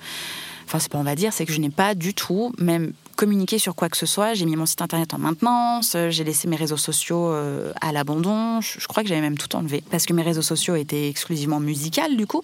enfin, 0.67 0.79
c'est 0.81 0.93
pas 0.93 0.99
on 0.99 1.03
va 1.03 1.15
dire, 1.15 1.33
c'est 1.33 1.47
que 1.47 1.53
je 1.55 1.61
n'ai 1.61 1.71
pas 1.71 1.95
du 1.95 2.13
tout, 2.13 2.53
même 2.59 2.93
communiqué 3.15 3.59
sur 3.59 3.75
quoi 3.75 3.89
que 3.89 3.97
ce 3.97 4.07
soit. 4.07 4.35
J'ai 4.35 4.45
mis 4.45 4.57
mon 4.57 4.67
site 4.67 4.83
internet 4.83 5.15
en 5.15 5.19
maintenance, 5.19 5.95
euh, 5.95 6.11
j'ai 6.11 6.25
laissé 6.25 6.49
mes 6.49 6.57
réseaux 6.57 6.77
sociaux 6.77 7.29
euh, 7.29 7.73
à 7.81 7.93
l'abandon. 7.93 8.61
Je, 8.61 8.87
crois 8.87 9.03
que 9.03 9.09
j'avais 9.09 9.21
même 9.21 9.39
tout 9.39 9.55
enlevé 9.57 9.83
parce 9.91 10.07
que 10.07 10.13
mes 10.13 10.23
réseaux 10.23 10.43
sociaux 10.43 10.77
étaient 10.77 11.09
exclusivement 11.09 11.61
musicales 11.61 12.17
du 12.17 12.27
coup. 12.27 12.43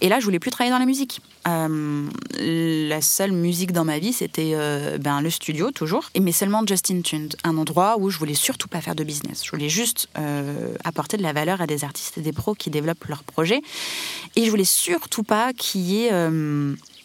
Et 0.00 0.08
là, 0.08 0.20
je 0.20 0.24
voulais 0.24 0.38
plus 0.38 0.50
travailler 0.50 0.72
dans 0.72 0.78
la 0.78 0.86
musique. 0.86 1.20
Euh, 1.46 2.08
la 2.38 3.00
seule 3.00 3.32
musique 3.32 3.72
dans 3.72 3.84
ma 3.84 3.98
vie, 3.98 4.12
c'était 4.12 4.54
ben, 4.98 5.20
le 5.20 5.30
studio 5.30 5.70
toujours, 5.70 6.10
mais 6.20 6.32
seulement 6.32 6.62
Justin 6.66 7.00
Tuned, 7.00 7.36
un 7.44 7.56
endroit 7.56 7.96
où 7.98 8.10
je 8.10 8.18
voulais 8.18 8.34
surtout 8.34 8.68
pas 8.68 8.80
faire 8.80 8.94
de 8.94 9.04
business. 9.04 9.44
Je 9.44 9.50
voulais 9.50 9.68
juste 9.68 10.08
apporter 10.84 11.16
de 11.16 11.22
la 11.22 11.32
valeur 11.32 11.60
à 11.62 11.66
des 11.66 11.84
artistes 11.84 12.18
et 12.18 12.20
des 12.20 12.32
pros 12.32 12.54
qui 12.54 12.70
développent 12.70 13.04
leurs 13.06 13.24
projets, 13.24 13.62
et 14.36 14.44
je 14.44 14.50
voulais 14.50 14.64
surtout 14.64 15.22
pas 15.22 15.52
qu'il 15.52 15.82
y 15.82 16.04
ait 16.04 16.10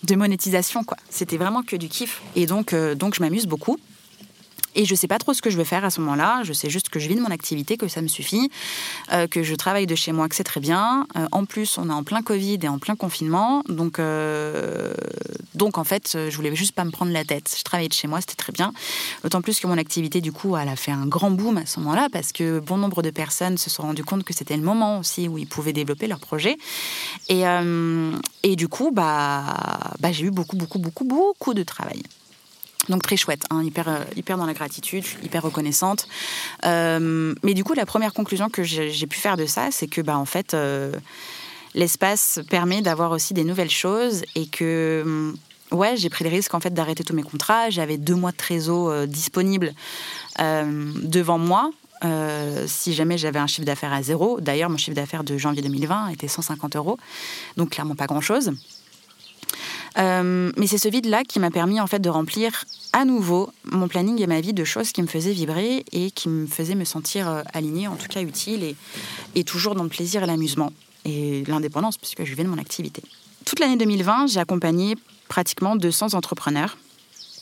de 0.03 0.15
monétisation 0.15 0.83
quoi. 0.83 0.97
C'était 1.09 1.37
vraiment 1.37 1.63
que 1.63 1.75
du 1.75 1.87
kiff, 1.87 2.21
et 2.35 2.45
donc 2.45 2.73
euh, 2.73 2.95
donc 2.95 3.15
je 3.15 3.21
m'amuse 3.21 3.47
beaucoup. 3.47 3.77
Et 4.75 4.85
je 4.85 4.95
sais 4.95 5.07
pas 5.07 5.19
trop 5.19 5.33
ce 5.33 5.41
que 5.41 5.49
je 5.49 5.57
veux 5.57 5.63
faire 5.63 5.85
à 5.85 5.89
ce 5.89 6.01
moment-là. 6.01 6.41
Je 6.43 6.53
sais 6.53 6.69
juste 6.69 6.89
que 6.89 6.99
je 6.99 7.07
vis 7.07 7.15
de 7.15 7.21
mon 7.21 7.31
activité, 7.31 7.77
que 7.77 7.87
ça 7.87 8.01
me 8.01 8.07
suffit, 8.07 8.49
euh, 9.11 9.27
que 9.27 9.43
je 9.43 9.55
travaille 9.55 9.87
de 9.87 9.95
chez 9.95 10.11
moi, 10.11 10.27
que 10.29 10.35
c'est 10.35 10.43
très 10.43 10.59
bien. 10.59 11.07
Euh, 11.15 11.27
en 11.31 11.45
plus, 11.45 11.77
on 11.77 11.89
est 11.89 11.93
en 11.93 12.03
plein 12.03 12.21
Covid 12.21 12.59
et 12.61 12.67
en 12.67 12.79
plein 12.79 12.95
confinement, 12.95 13.63
donc 13.69 13.99
euh, 13.99 14.93
donc 15.55 15.77
en 15.77 15.83
fait, 15.83 16.17
je 16.29 16.35
voulais 16.35 16.55
juste 16.55 16.73
pas 16.73 16.83
me 16.85 16.91
prendre 16.91 17.11
la 17.11 17.23
tête. 17.23 17.53
Je 17.57 17.63
travaillais 17.63 17.89
de 17.89 17.93
chez 17.93 18.07
moi, 18.07 18.19
c'était 18.21 18.35
très 18.35 18.51
bien. 18.53 18.73
D'autant 19.23 19.41
plus 19.41 19.59
que 19.59 19.67
mon 19.67 19.77
activité, 19.77 20.21
du 20.21 20.31
coup, 20.31 20.57
elle 20.57 20.69
a 20.69 20.75
fait 20.75 20.91
un 20.91 21.05
grand 21.05 21.31
boom 21.31 21.57
à 21.57 21.65
ce 21.65 21.79
moment-là 21.79 22.07
parce 22.11 22.31
que 22.31 22.59
bon 22.59 22.77
nombre 22.77 23.01
de 23.01 23.09
personnes 23.09 23.57
se 23.57 23.69
sont 23.69 23.83
rendues 23.83 24.03
compte 24.03 24.23
que 24.23 24.33
c'était 24.33 24.57
le 24.57 24.63
moment 24.63 24.99
aussi 24.99 25.27
où 25.27 25.37
ils 25.37 25.47
pouvaient 25.47 25.73
développer 25.73 26.07
leur 26.07 26.19
projet. 26.19 26.57
Et 27.29 27.43
et 28.43 28.55
du 28.55 28.67
coup, 28.67 28.91
bah 28.91 29.93
bah 29.99 30.11
j'ai 30.11 30.25
eu 30.25 30.31
beaucoup 30.31 30.55
beaucoup 30.55 30.79
beaucoup 30.79 31.05
beaucoup 31.05 31.53
de 31.53 31.63
travail. 31.63 32.01
Donc 32.89 33.01
très 33.01 33.15
chouette, 33.15 33.43
hein, 33.49 33.63
hyper, 33.63 33.87
euh, 33.87 34.03
hyper 34.15 34.37
dans 34.37 34.45
la 34.45 34.53
gratitude, 34.53 35.05
hyper 35.23 35.43
reconnaissante. 35.43 36.07
Euh, 36.65 37.33
mais 37.43 37.53
du 37.53 37.63
coup, 37.63 37.73
la 37.73 37.85
première 37.85 38.13
conclusion 38.13 38.49
que 38.49 38.63
j'ai 38.63 39.07
pu 39.07 39.19
faire 39.19 39.37
de 39.37 39.45
ça, 39.45 39.69
c'est 39.71 39.87
que 39.87 40.01
bah, 40.01 40.17
en 40.17 40.25
fait, 40.25 40.53
euh, 40.53 40.91
l'espace 41.75 42.41
permet 42.49 42.81
d'avoir 42.81 43.11
aussi 43.11 43.33
des 43.33 43.45
nouvelles 43.45 43.69
choses 43.69 44.23
et 44.35 44.47
que 44.47 45.01
hum, 45.05 45.37
ouais, 45.71 45.95
j'ai 45.95 46.09
pris 46.09 46.25
le 46.25 46.29
risque 46.29 46.53
en 46.53 46.59
fait 46.59 46.73
d'arrêter 46.73 47.03
tous 47.05 47.15
mes 47.15 47.23
contrats. 47.23 47.69
J'avais 47.69 47.97
deux 47.97 48.15
mois 48.15 48.31
de 48.31 48.37
trésor 48.37 49.07
disponibles 49.07 49.73
euh, 50.39 50.91
devant 51.03 51.37
moi. 51.37 51.71
si 52.67 52.93
jamais 52.93 53.17
j'avais 53.17 53.39
un 53.39 53.47
chiffre 53.47 53.65
d'affaires 53.65 53.93
à 53.93 54.03
zéro, 54.03 54.41
d'ailleurs 54.41 54.69
mon 54.69 54.77
chiffre 54.77 54.95
d'affaires 54.95 55.23
de 55.23 55.37
janvier 55.37 55.61
2020 55.61 56.09
était 56.09 56.27
150 56.27 56.75
euros, 56.75 56.97
donc 57.55 57.69
clairement 57.69 57.95
pas 57.95 58.07
grand-chose. 58.07 58.51
Euh, 59.97 60.51
mais 60.57 60.67
c'est 60.67 60.77
ce 60.77 60.87
vide-là 60.87 61.23
qui 61.23 61.39
m'a 61.39 61.51
permis 61.51 61.79
en 61.79 61.87
fait 61.87 61.99
de 61.99 62.09
remplir 62.09 62.65
à 62.93 63.05
nouveau 63.05 63.49
mon 63.65 63.87
planning 63.87 64.21
et 64.21 64.27
ma 64.27 64.41
vie 64.41 64.53
de 64.53 64.63
choses 64.63 64.91
qui 64.91 65.01
me 65.01 65.07
faisaient 65.07 65.33
vibrer 65.33 65.85
et 65.91 66.11
qui 66.11 66.29
me 66.29 66.47
faisaient 66.47 66.75
me 66.75 66.85
sentir 66.85 67.27
euh, 67.29 67.41
alignée, 67.53 67.87
en 67.87 67.95
tout 67.95 68.07
cas 68.07 68.21
utile 68.21 68.75
et, 69.35 69.43
toujours 69.43 69.75
dans 69.75 69.83
le 69.83 69.89
plaisir 69.89 70.23
et 70.23 70.25
l'amusement 70.25 70.71
et 71.05 71.43
l'indépendance 71.47 71.97
puisque 71.97 72.23
je 72.23 72.33
vis 72.33 72.43
de 72.43 72.49
mon 72.49 72.57
activité. 72.57 73.03
Toute 73.45 73.59
l'année 73.59 73.77
2020, 73.77 74.27
j'ai 74.27 74.39
accompagné 74.39 74.95
pratiquement 75.27 75.75
200 75.75 76.13
entrepreneurs. 76.13 76.77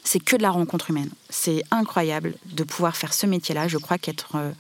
C'est 0.04 0.20
que 0.20 0.36
de 0.36 0.42
la 0.42 0.50
rencontre 0.50 0.90
humaine. 0.90 1.12
C'est 1.30 1.62
incroyable 1.70 2.34
de 2.46 2.64
pouvoir 2.64 2.96
faire 2.96 3.14
ce 3.14 3.28
métier-là. 3.28 3.68
Je 3.68 3.78
crois 3.78 4.00
qu'être 4.00 4.36
euh, 4.36 4.52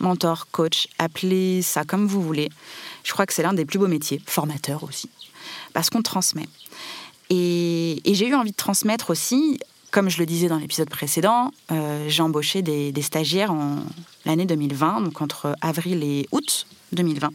mentor, 0.00 0.46
coach, 0.50 0.88
appelez 0.98 1.60
ça 1.60 1.84
comme 1.84 2.06
vous 2.06 2.22
voulez, 2.22 2.48
je 3.04 3.12
crois 3.12 3.26
que 3.26 3.34
c'est 3.34 3.42
l'un 3.42 3.52
des 3.52 3.66
plus 3.66 3.78
beaux 3.78 3.88
métiers, 3.88 4.22
formateur 4.26 4.84
aussi, 4.84 5.10
parce 5.74 5.90
qu'on 5.90 6.00
transmet. 6.00 6.48
Et, 7.30 8.00
j'ai 8.04 8.28
eu 8.28 8.34
envie 8.34 8.52
de 8.52 8.56
transmettre 8.56 9.10
aussi, 9.10 9.58
comme 9.90 10.08
je 10.08 10.18
le 10.18 10.26
disais 10.26 10.48
dans 10.48 10.58
l'épisode 10.58 10.88
précédent, 10.90 11.50
euh, 11.72 12.06
j'ai 12.08 12.22
embauché 12.22 12.62
des, 12.62 13.02
stagiaires 13.02 13.52
en 13.52 13.78
l'année 14.24 14.46
2020, 14.46 15.02
donc 15.02 15.20
entre 15.20 15.54
avril 15.60 16.02
et 16.02 16.26
août 16.32 16.66
2020, 16.92 17.30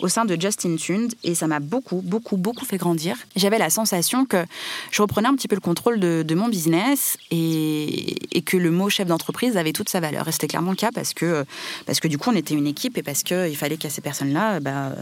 au 0.00 0.08
sein 0.08 0.24
de 0.24 0.40
Justin 0.40 0.76
Tuned, 0.76 1.14
et 1.22 1.34
ça 1.34 1.46
m'a 1.46 1.60
beaucoup, 1.60 2.00
beaucoup, 2.02 2.36
beaucoup 2.36 2.64
fait 2.64 2.76
grandir. 2.76 3.16
J'avais 3.36 3.58
la 3.58 3.70
sensation 3.70 4.24
que 4.24 4.44
je 4.90 5.02
reprenais 5.02 5.28
un 5.28 5.34
petit 5.34 5.46
peu 5.46 5.54
le 5.54 5.60
contrôle 5.60 6.00
de, 6.00 6.34
mon 6.34 6.48
business 6.48 7.16
et, 7.30 8.16
et 8.36 8.42
que 8.42 8.56
le 8.56 8.70
mot 8.70 8.88
chef 8.90 9.06
d'entreprise 9.06 9.56
avait 9.56 9.72
toute 9.72 9.88
sa 9.88 10.00
valeur. 10.00 10.26
Et 10.26 10.32
c'était 10.32 10.48
clairement 10.48 10.70
le 10.70 10.76
cas 10.76 10.90
parce 10.92 11.14
que, 11.14 11.44
parce 11.86 12.00
que 12.00 12.08
du 12.08 12.18
coup, 12.18 12.30
on 12.30 12.36
était 12.36 12.54
une 12.54 12.66
équipe 12.66 12.98
et 12.98 13.02
parce 13.02 13.22
qu'il 13.22 13.56
fallait 13.56 13.76
qu'à 13.76 13.90
ces 13.90 14.00
personnes-là, 14.00 14.60
bah, 14.60 14.92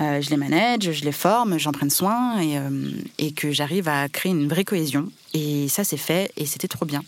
euh, 0.00 0.20
je 0.20 0.30
les 0.30 0.36
manage, 0.36 0.90
je 0.90 1.04
les 1.04 1.12
forme, 1.12 1.58
j'en 1.58 1.72
prenne 1.72 1.90
soin 1.90 2.40
et, 2.40 2.58
euh, 2.58 2.90
et 3.18 3.32
que 3.32 3.52
j'arrive 3.52 3.88
à 3.88 4.08
créer 4.08 4.32
une 4.32 4.48
vraie 4.48 4.64
cohésion. 4.64 5.08
Et 5.34 5.68
ça, 5.68 5.84
c'est 5.84 5.96
fait 5.96 6.32
et 6.36 6.46
c'était 6.46 6.68
trop 6.68 6.86
bien. 6.86 7.02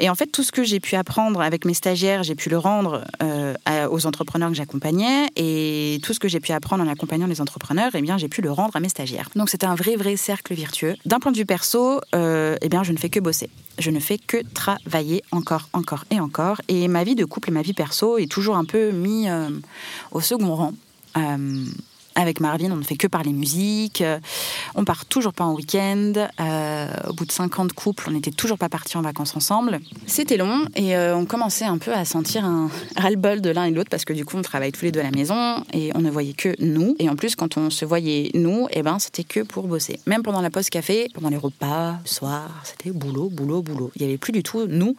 Et 0.00 0.08
en 0.08 0.14
fait, 0.14 0.26
tout 0.26 0.42
ce 0.42 0.52
que 0.52 0.62
j'ai 0.62 0.80
pu 0.80 0.94
apprendre 0.94 1.40
avec 1.40 1.64
mes 1.64 1.74
stagiaires, 1.74 2.22
j'ai 2.22 2.36
pu 2.36 2.50
le 2.50 2.58
rendre 2.58 3.04
euh, 3.22 3.54
aux 3.90 4.06
entrepreneurs 4.06 4.50
que 4.50 4.54
j'accompagnais. 4.54 5.28
Et 5.36 5.98
tout 6.04 6.14
ce 6.14 6.20
que 6.20 6.28
j'ai 6.28 6.40
pu 6.40 6.52
apprendre 6.52 6.84
en 6.84 6.88
accompagnant 6.88 7.26
les 7.26 7.40
entrepreneurs, 7.40 7.90
eh 7.94 8.02
bien, 8.02 8.16
j'ai 8.16 8.28
pu 8.28 8.40
le 8.40 8.52
rendre 8.52 8.76
à 8.76 8.80
mes 8.80 8.88
stagiaires. 8.88 9.28
Donc, 9.34 9.50
c'était 9.50 9.66
un 9.66 9.74
vrai, 9.74 9.96
vrai 9.96 10.16
cercle 10.16 10.54
vertueux. 10.54 10.94
D'un 11.04 11.18
point 11.18 11.32
de 11.32 11.36
vue 11.36 11.46
perso, 11.46 12.00
euh, 12.14 12.56
eh 12.62 12.68
bien, 12.68 12.84
je 12.84 12.92
ne 12.92 12.98
fais 12.98 13.08
que 13.08 13.18
bosser. 13.18 13.50
Je 13.78 13.90
ne 13.90 13.98
fais 13.98 14.18
que 14.18 14.38
travailler 14.54 15.22
encore, 15.32 15.68
encore 15.72 16.04
et 16.10 16.20
encore. 16.20 16.60
Et 16.68 16.86
ma 16.86 17.02
vie 17.02 17.16
de 17.16 17.24
couple 17.24 17.50
et 17.50 17.52
ma 17.52 17.62
vie 17.62 17.74
perso 17.74 18.18
est 18.18 18.30
toujours 18.30 18.56
un 18.56 18.64
peu 18.64 18.92
mis 18.92 19.28
euh, 19.28 19.48
au 20.12 20.20
second 20.20 20.54
rang. 20.54 20.72
Avec 22.20 22.40
Marvin, 22.40 22.72
on 22.72 22.76
ne 22.76 22.82
fait 22.82 22.96
que 22.96 23.06
parler 23.06 23.32
musique. 23.32 24.00
euh, 24.00 24.18
On 24.74 24.84
part 24.84 25.06
toujours 25.06 25.32
pas 25.32 25.44
en 25.44 25.54
week-end. 25.54 26.14
euh, 26.40 26.88
au 27.08 27.12
bout 27.12 27.24
de 27.24 27.30
50 27.30 27.74
couples, 27.74 28.06
on 28.08 28.10
n'était 28.10 28.32
toujours 28.32 28.58
pas 28.58 28.68
partis 28.68 28.96
en 28.96 29.02
vacances 29.02 29.36
ensemble. 29.36 29.78
C'était 30.08 30.36
long 30.36 30.64
et 30.74 30.96
euh, 30.96 31.16
on 31.16 31.26
commençait 31.26 31.64
un 31.64 31.78
peu 31.78 31.92
à 31.92 32.04
sentir 32.04 32.44
un 32.44 32.70
ras-le-bol 32.96 33.40
de 33.40 33.50
l'un 33.50 33.66
et 33.66 33.70
de 33.70 33.76
l'autre 33.76 33.88
parce 33.88 34.04
que 34.04 34.12
du 34.12 34.24
coup, 34.24 34.36
on 34.36 34.42
travaille 34.42 34.72
tous 34.72 34.84
les 34.84 34.90
deux 34.90 34.98
à 34.98 35.04
la 35.04 35.12
maison 35.12 35.62
et 35.72 35.92
on 35.94 36.00
ne 36.00 36.10
voyait 36.10 36.32
que 36.32 36.56
nous. 36.58 36.96
Et 36.98 37.08
en 37.08 37.14
plus, 37.14 37.36
quand 37.36 37.56
on 37.56 37.70
se 37.70 37.84
voyait 37.84 38.32
nous, 38.34 38.66
eh 38.72 38.82
ben, 38.82 38.98
c'était 38.98 39.22
que 39.22 39.40
pour 39.40 39.68
bosser. 39.68 40.00
Même 40.06 40.24
pendant 40.24 40.40
la 40.40 40.50
pause 40.50 40.70
café, 40.70 41.06
pendant 41.14 41.28
les 41.28 41.36
repas, 41.36 41.92
le 42.02 42.08
soir, 42.08 42.50
c'était 42.64 42.90
boulot, 42.90 43.28
boulot, 43.28 43.62
boulot. 43.62 43.92
Il 43.94 44.02
n'y 44.02 44.08
avait 44.08 44.18
plus 44.18 44.32
du 44.32 44.42
tout 44.42 44.66
nous. 44.66 44.96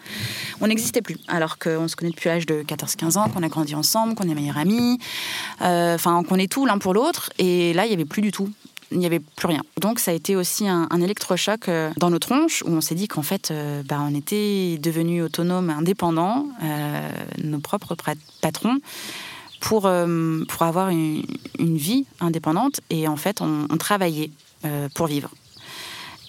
On 0.62 0.68
n'existait 0.68 1.02
plus. 1.02 1.18
Alors 1.28 1.58
qu'on 1.60 1.90
se 1.90 1.98
connaît 1.98 2.12
depuis 2.12 2.30
l'âge 2.30 2.46
de 2.46 2.64
14-15 2.64 3.18
ans, 3.18 3.28
qu'on 3.28 3.44
a 3.44 3.50
grandi 3.50 3.76
ensemble, 3.76 4.16
qu'on 4.16 4.30
est 4.30 4.36
meilleurs 4.36 4.58
amis, 4.58 5.00
enfin, 5.60 6.24
qu'on 6.24 6.38
est 6.38 6.50
tout 6.50 6.66
l'un 6.66 6.78
pour 6.78 6.94
l'autre. 6.94 7.09
Et 7.38 7.74
là, 7.74 7.86
il 7.86 7.90
n'y 7.90 7.94
avait 7.94 8.06
plus 8.06 8.22
du 8.22 8.32
tout. 8.32 8.50
Il 8.92 8.98
n'y 8.98 9.06
avait 9.06 9.20
plus 9.20 9.48
rien. 9.48 9.62
Donc 9.80 10.00
ça 10.00 10.12
a 10.12 10.14
été 10.16 10.36
aussi 10.36 10.68
un, 10.68 10.88
un 10.90 11.02
électrochoc 11.02 11.70
euh, 11.70 11.92
dans 11.98 12.10
nos 12.10 12.18
tronches 12.18 12.64
où 12.64 12.70
on 12.70 12.82
s'est 12.82 12.96
dit 12.96 13.08
qu'en 13.08 13.22
fait, 13.22 13.52
euh, 13.52 13.84
bah, 13.84 14.00
on 14.02 14.16
était 14.16 14.80
devenus 14.82 15.24
autonomes, 15.24 15.70
indépendants, 15.70 16.48
euh, 16.64 17.10
nos 17.44 17.60
propres 17.60 17.96
patrons, 18.42 18.80
pour, 19.60 19.82
pour 19.82 20.62
avoir 20.64 20.90
une, 20.90 21.26
vie 21.60 22.06
indépendante. 22.22 22.80
Et 22.90 23.08
en 23.10 23.18
fait, 23.18 23.42
on, 23.42 23.68
on 23.70 23.78
travaillait 23.78 24.32
pour 24.94 25.08
vivre. 25.08 25.30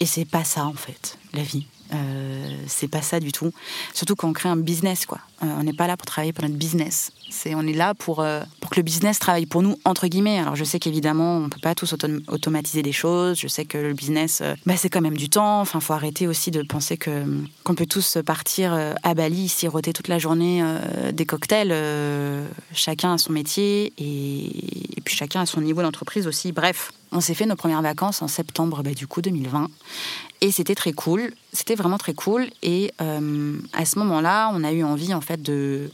Et 0.00 0.06
c'est 0.06 0.24
pas 0.24 0.42
ça, 0.42 0.66
en 0.66 0.72
fait, 0.72 1.16
la 1.32 1.44
vie. 1.44 1.64
Euh, 1.92 2.57
c'est 2.66 2.88
pas 2.88 3.03
ça 3.03 3.20
du 3.20 3.33
tout. 3.33 3.53
Surtout 3.94 4.14
quand 4.16 4.29
on 4.29 4.33
crée 4.33 4.48
un 4.48 4.57
business, 4.57 5.07
quoi. 5.07 5.18
Euh, 5.42 5.46
on 5.59 5.62
n'est 5.62 5.72
pas 5.72 5.87
là 5.87 5.96
pour 5.96 6.07
travailler 6.07 6.33
pour 6.33 6.44
notre 6.44 6.57
business. 6.57 7.12
C'est, 7.31 7.55
on 7.55 7.62
est 7.62 7.72
là 7.72 7.94
pour, 7.94 8.20
euh, 8.20 8.42
pour 8.61 8.70
que 8.70 8.76
le 8.76 8.83
business 8.83 9.18
travaille 9.18 9.46
pour 9.46 9.62
nous, 9.62 9.76
entre 9.85 10.07
guillemets. 10.07 10.38
Alors 10.38 10.57
je 10.57 10.64
sais 10.64 10.79
qu'évidemment, 10.79 11.38
on 11.38 11.48
peut 11.48 11.61
pas 11.61 11.74
tous 11.74 11.92
autom- 11.92 12.22
automatiser 12.29 12.83
des 12.83 12.92
choses. 12.92 13.38
Je 13.38 13.48
sais 13.48 13.64
que 13.64 13.79
le 13.79 13.94
business, 13.94 14.42
bah, 14.66 14.76
c'est 14.76 14.88
quand 14.88 15.00
même 15.00 15.16
du 15.16 15.29
temps. 15.29 15.61
Enfin, 15.61 15.81
faut 15.81 15.94
arrêter 15.94 16.26
aussi 16.26 16.50
de 16.50 16.62
penser 16.62 16.96
que, 16.96 17.24
qu'on 17.64 17.74
peut 17.74 17.87
tous 17.87 18.18
partir 18.24 18.79
à 19.03 19.14
Bali, 19.14 19.48
siroter 19.48 19.92
toute 19.92 20.09
la 20.09 20.18
journée 20.18 20.62
des 21.12 21.26
cocktails. 21.26 21.74
Chacun 22.74 23.14
a 23.14 23.18
son 23.18 23.33
métier 23.33 23.92
et 23.98 24.90
et 25.00 25.03
puis 25.03 25.16
chacun 25.16 25.40
a 25.40 25.46
son 25.46 25.62
niveau 25.62 25.81
d'entreprise 25.81 26.26
aussi. 26.26 26.53
Bref, 26.53 26.92
on 27.11 27.20
s'est 27.20 27.33
fait 27.33 27.46
nos 27.46 27.57
premières 27.57 27.81
vacances 27.81 28.20
en 28.20 28.29
septembre 28.29 28.83
bah, 28.83 28.92
du 28.92 29.07
coup 29.07 29.22
2020 29.22 29.68
et 30.40 30.50
c'était 30.50 30.74
très 30.74 30.92
cool. 30.92 31.33
C'était 31.53 31.74
vraiment 31.74 31.98
très 31.98 32.14
cool 32.14 32.48
et 32.62 32.92
euh, 33.00 33.57
à 33.72 33.85
ce 33.85 33.98
moment-là, 33.98 34.50
on 34.55 34.64
a 34.64 34.72
eu 34.72 34.83
envie 34.83 35.14
en 35.14 35.20
fait 35.20 35.40
de 35.42 35.90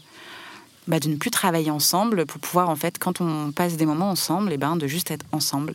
bah, 0.89 1.01
de 1.01 1.09
ne 1.09 1.17
plus 1.17 1.31
travailler 1.31 1.71
ensemble 1.71 2.27
pour 2.27 2.41
pouvoir, 2.41 2.69
en 2.69 2.77
fait, 2.77 2.99
quand 2.99 3.21
on 3.21 3.53
passe 3.53 3.77
des 3.77 3.87
moments 3.87 4.11
ensemble, 4.11 4.51
et 4.51 4.55
eh 4.55 4.59
ben, 4.59 4.77
de 4.77 4.87
juste 4.87 5.11
être 5.11 5.25
ensemble. 5.33 5.75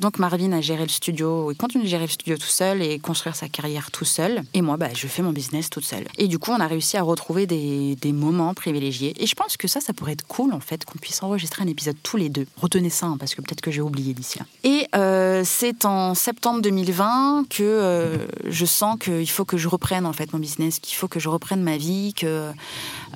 Donc 0.00 0.18
Marvin 0.18 0.52
a 0.52 0.60
géré 0.60 0.82
le 0.82 0.88
studio, 0.88 1.50
il 1.50 1.56
continue 1.56 1.84
de 1.84 1.88
gérer 1.88 2.04
le 2.04 2.10
studio 2.10 2.36
tout 2.36 2.46
seul 2.46 2.80
et 2.80 2.98
construire 2.98 3.36
sa 3.36 3.48
carrière 3.48 3.90
tout 3.90 4.06
seul. 4.06 4.42
Et 4.54 4.62
moi, 4.62 4.76
bah, 4.76 4.88
je 4.94 5.06
fais 5.06 5.22
mon 5.22 5.32
business 5.32 5.68
toute 5.68 5.84
seule. 5.84 6.04
Et 6.16 6.26
du 6.26 6.38
coup, 6.38 6.52
on 6.52 6.60
a 6.60 6.66
réussi 6.66 6.96
à 6.96 7.02
retrouver 7.02 7.46
des, 7.46 7.96
des 7.96 8.12
moments 8.12 8.54
privilégiés. 8.54 9.14
Et 9.22 9.26
je 9.26 9.34
pense 9.34 9.56
que 9.56 9.68
ça, 9.68 9.80
ça 9.80 9.92
pourrait 9.92 10.12
être 10.12 10.26
cool, 10.26 10.54
en 10.54 10.60
fait, 10.60 10.84
qu'on 10.84 10.98
puisse 10.98 11.22
enregistrer 11.22 11.62
un 11.62 11.68
épisode 11.68 11.96
tous 12.02 12.16
les 12.16 12.30
deux. 12.30 12.46
Retenez 12.56 12.90
ça, 12.90 13.06
hein, 13.06 13.16
parce 13.18 13.34
que 13.34 13.42
peut-être 13.42 13.60
que 13.60 13.70
j'ai 13.70 13.82
oublié 13.82 14.14
d'ici 14.14 14.38
là. 14.38 14.46
Et 14.64 14.86
euh, 14.94 15.42
c'est 15.44 15.84
en 15.84 16.14
septembre 16.14 16.62
2020 16.62 17.44
que 17.50 17.62
euh, 17.62 18.16
je 18.48 18.64
sens 18.64 18.98
qu'il 18.98 19.28
faut 19.28 19.44
que 19.44 19.58
je 19.58 19.68
reprenne, 19.68 20.06
en 20.06 20.12
fait, 20.14 20.32
mon 20.32 20.38
business, 20.38 20.78
qu'il 20.78 20.96
faut 20.96 21.08
que 21.08 21.20
je 21.20 21.28
reprenne 21.28 21.62
ma 21.62 21.76
vie, 21.76 22.14
que 22.14 22.50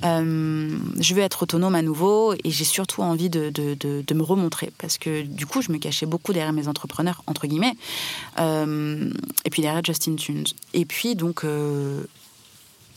euh, 0.03 0.77
je 0.99 1.14
être 1.21 1.43
autonome 1.43 1.75
à 1.75 1.81
nouveau 1.81 2.33
et 2.33 2.51
j'ai 2.51 2.63
surtout 2.63 3.01
envie 3.01 3.29
de, 3.29 3.51
me 4.13 4.23
remontrer 4.23 4.71
parce 4.77 4.97
que 4.97 5.21
du 5.21 5.45
coup, 5.45 5.61
je 5.61 5.71
me 5.71 5.77
cachais 5.77 6.05
beaucoup 6.05 6.33
derrière 6.33 6.53
mes 6.53 6.67
entrepreneurs, 6.67 7.23
entre 7.27 7.47
guillemets, 7.47 7.75
euh, 8.39 9.09
et 9.43 9.49
puis 9.49 9.61
derrière 9.61 9.83
Justin 9.83 10.15
Tunes. 10.15 10.45
Et 10.73 10.85
puis, 10.85 11.15
donc, 11.15 11.43
euh, 11.43 12.03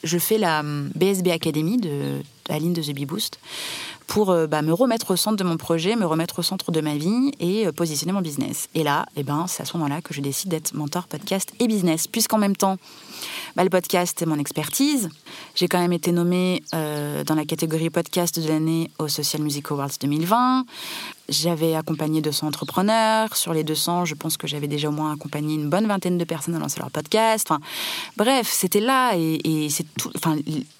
je 0.04 0.18
fais 0.18 0.38
la 0.38 0.62
BSB 0.62 1.28
Academy 1.28 1.76
de 1.76 2.20
Aline 2.48 2.72
de 2.72 2.82
The 2.82 2.92
Bee 2.92 3.04
Boost 3.04 3.40
pour 4.06 4.30
euh, 4.30 4.46
bah, 4.46 4.62
me 4.62 4.72
remettre 4.72 5.10
au 5.10 5.16
centre 5.16 5.36
de 5.36 5.44
mon 5.44 5.56
projet, 5.56 5.96
me 5.96 6.06
remettre 6.06 6.38
au 6.38 6.42
centre 6.42 6.70
de 6.70 6.80
ma 6.80 6.96
vie 6.96 7.32
et 7.40 7.70
positionner 7.72 8.12
mon 8.12 8.22
business. 8.22 8.68
Et 8.74 8.84
là, 8.84 9.06
eh 9.16 9.22
ben, 9.22 9.46
c'est 9.48 9.62
à 9.62 9.66
ce 9.66 9.76
moment-là 9.76 10.00
que 10.00 10.14
je 10.14 10.20
décide 10.20 10.50
d'être 10.50 10.72
mentor 10.74 11.08
podcast 11.08 11.52
et 11.58 11.66
business, 11.66 12.06
puisqu'en 12.06 12.38
même 12.38 12.56
temps, 12.56 12.78
bah, 13.56 13.64
le 13.64 13.70
podcast 13.70 14.20
est 14.22 14.26
mon 14.26 14.38
expertise. 14.38 15.08
J'ai 15.54 15.68
quand 15.68 15.78
même 15.78 15.92
été 15.92 16.12
nommée 16.12 16.62
euh, 16.74 17.24
dans 17.24 17.34
la 17.34 17.44
catégorie 17.44 17.90
podcast 17.90 18.38
de 18.38 18.48
l'année 18.48 18.90
au 18.98 19.08
Social 19.08 19.42
Music 19.42 19.70
Awards 19.70 19.90
2020. 20.00 20.64
J'avais 21.28 21.74
accompagné 21.74 22.22
200 22.22 22.46
entrepreneurs. 22.46 23.36
Sur 23.36 23.52
les 23.52 23.62
200, 23.62 24.06
je 24.06 24.14
pense 24.14 24.38
que 24.38 24.46
j'avais 24.46 24.66
déjà 24.66 24.88
au 24.88 24.92
moins 24.92 25.12
accompagné 25.12 25.54
une 25.54 25.68
bonne 25.68 25.86
vingtaine 25.86 26.16
de 26.16 26.24
personnes 26.24 26.54
à 26.54 26.58
lancer 26.58 26.80
leur 26.80 26.90
podcast. 26.90 27.46
Enfin, 27.50 27.60
bref, 28.16 28.48
c'était 28.50 28.80
là 28.80 29.12
et, 29.14 29.68
c'est 29.68 29.84
tout. 29.98 30.10
Enfin, 30.16 30.36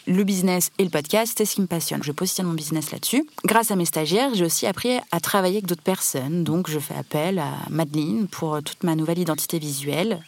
le 0.07 0.25
business 0.25 0.71
et 0.79 0.85
le 0.85 0.91
podcast, 0.91 1.35
c'est 1.37 1.45
ce 1.45 1.57
qui 1.57 1.61
me 1.61 1.67
passionne. 1.67 2.03
Je 2.03 2.13
positionne 2.13 2.47
mon 2.47 2.55
business 2.55 2.93
là-dessus. 2.93 3.27
Grâce 3.45 3.71
à 3.71 3.77
mes 3.77 3.85
stagiaires, 3.85 4.31
j'ai 4.35 4.45
aussi 4.45 4.67
appris 4.67 4.99
à 5.13 5.21
travailler 5.21 5.57
avec 5.57 5.67
d'autres 5.67 5.83
personnes. 5.83 6.45
Donc, 6.45 6.71
je 6.71 6.79
fais 6.79 6.95
appel 6.95 7.39
à 7.39 7.51
Madeline 7.69 8.27
pour 8.27 8.63
toute 8.63 8.85
ma 8.85 8.95
nouvelle 8.95 9.19
identité 9.19 9.59
visuelle. 9.59 10.23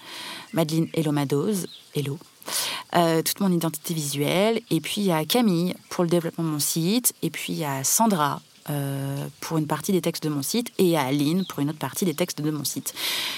Madeline 0.52 0.88
Hello 0.94 1.12
Madoz. 1.12 1.66
Hello. 1.94 2.18
Euh, 2.96 3.22
toute 3.22 3.40
mon 3.40 3.52
identité 3.52 3.94
visuelle. 3.94 4.60
Et 4.70 4.80
puis 4.80 5.02
il 5.02 5.04
y 5.04 5.12
a 5.12 5.24
Camille 5.24 5.74
pour 5.88 6.04
le 6.04 6.10
développement 6.10 6.44
de 6.44 6.48
mon 6.50 6.58
site. 6.58 7.12
Et 7.22 7.30
puis 7.30 7.52
il 7.52 7.58
y 7.58 7.64
a 7.64 7.84
Sandra 7.84 8.40
euh, 8.68 9.27
pour 9.40 9.59
une 9.59 9.66
partie 9.66 9.92
des 9.92 10.01
textes 10.01 10.23
de 10.23 10.29
mon 10.29 10.42
site 10.42 10.70
et 10.79 10.96
à 10.96 11.03
Aline 11.03 11.44
pour 11.46 11.61
une 11.61 11.70
autre 11.70 11.79
partie 11.79 12.05
des 12.05 12.14
textes 12.14 12.40
de 12.40 12.51
mon 12.51 12.64
site. 12.64 12.92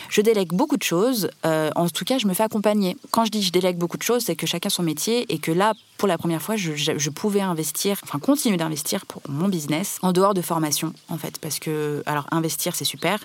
Je 0.08 0.20
délègue 0.20 0.52
beaucoup 0.52 0.76
de 0.76 0.82
choses, 0.82 1.30
euh, 1.46 1.70
en 1.76 1.88
tout 1.88 2.04
cas 2.04 2.18
je 2.18 2.26
me 2.26 2.34
fais 2.34 2.42
accompagner. 2.42 2.96
Quand 3.10 3.24
je 3.24 3.30
dis 3.30 3.42
je 3.42 3.52
délègue 3.52 3.76
beaucoup 3.76 3.96
de 3.96 4.02
choses, 4.02 4.24
c'est 4.24 4.36
que 4.36 4.46
chacun 4.46 4.68
son 4.68 4.82
métier 4.82 5.32
et 5.32 5.38
que 5.38 5.52
là, 5.52 5.74
pour 5.98 6.08
la 6.08 6.18
première 6.18 6.42
fois, 6.42 6.56
je, 6.56 6.72
je 6.74 7.10
pouvais 7.10 7.40
investir, 7.40 8.00
enfin 8.02 8.18
continuer 8.18 8.56
d'investir 8.56 9.06
pour 9.06 9.22
mon 9.28 9.48
business 9.48 9.98
en 10.02 10.12
dehors 10.12 10.34
de 10.34 10.42
formation 10.42 10.92
en 11.08 11.18
fait. 11.18 11.38
Parce 11.38 11.58
que, 11.58 12.02
alors 12.06 12.26
investir 12.32 12.74
c'est 12.74 12.84
super, 12.84 13.20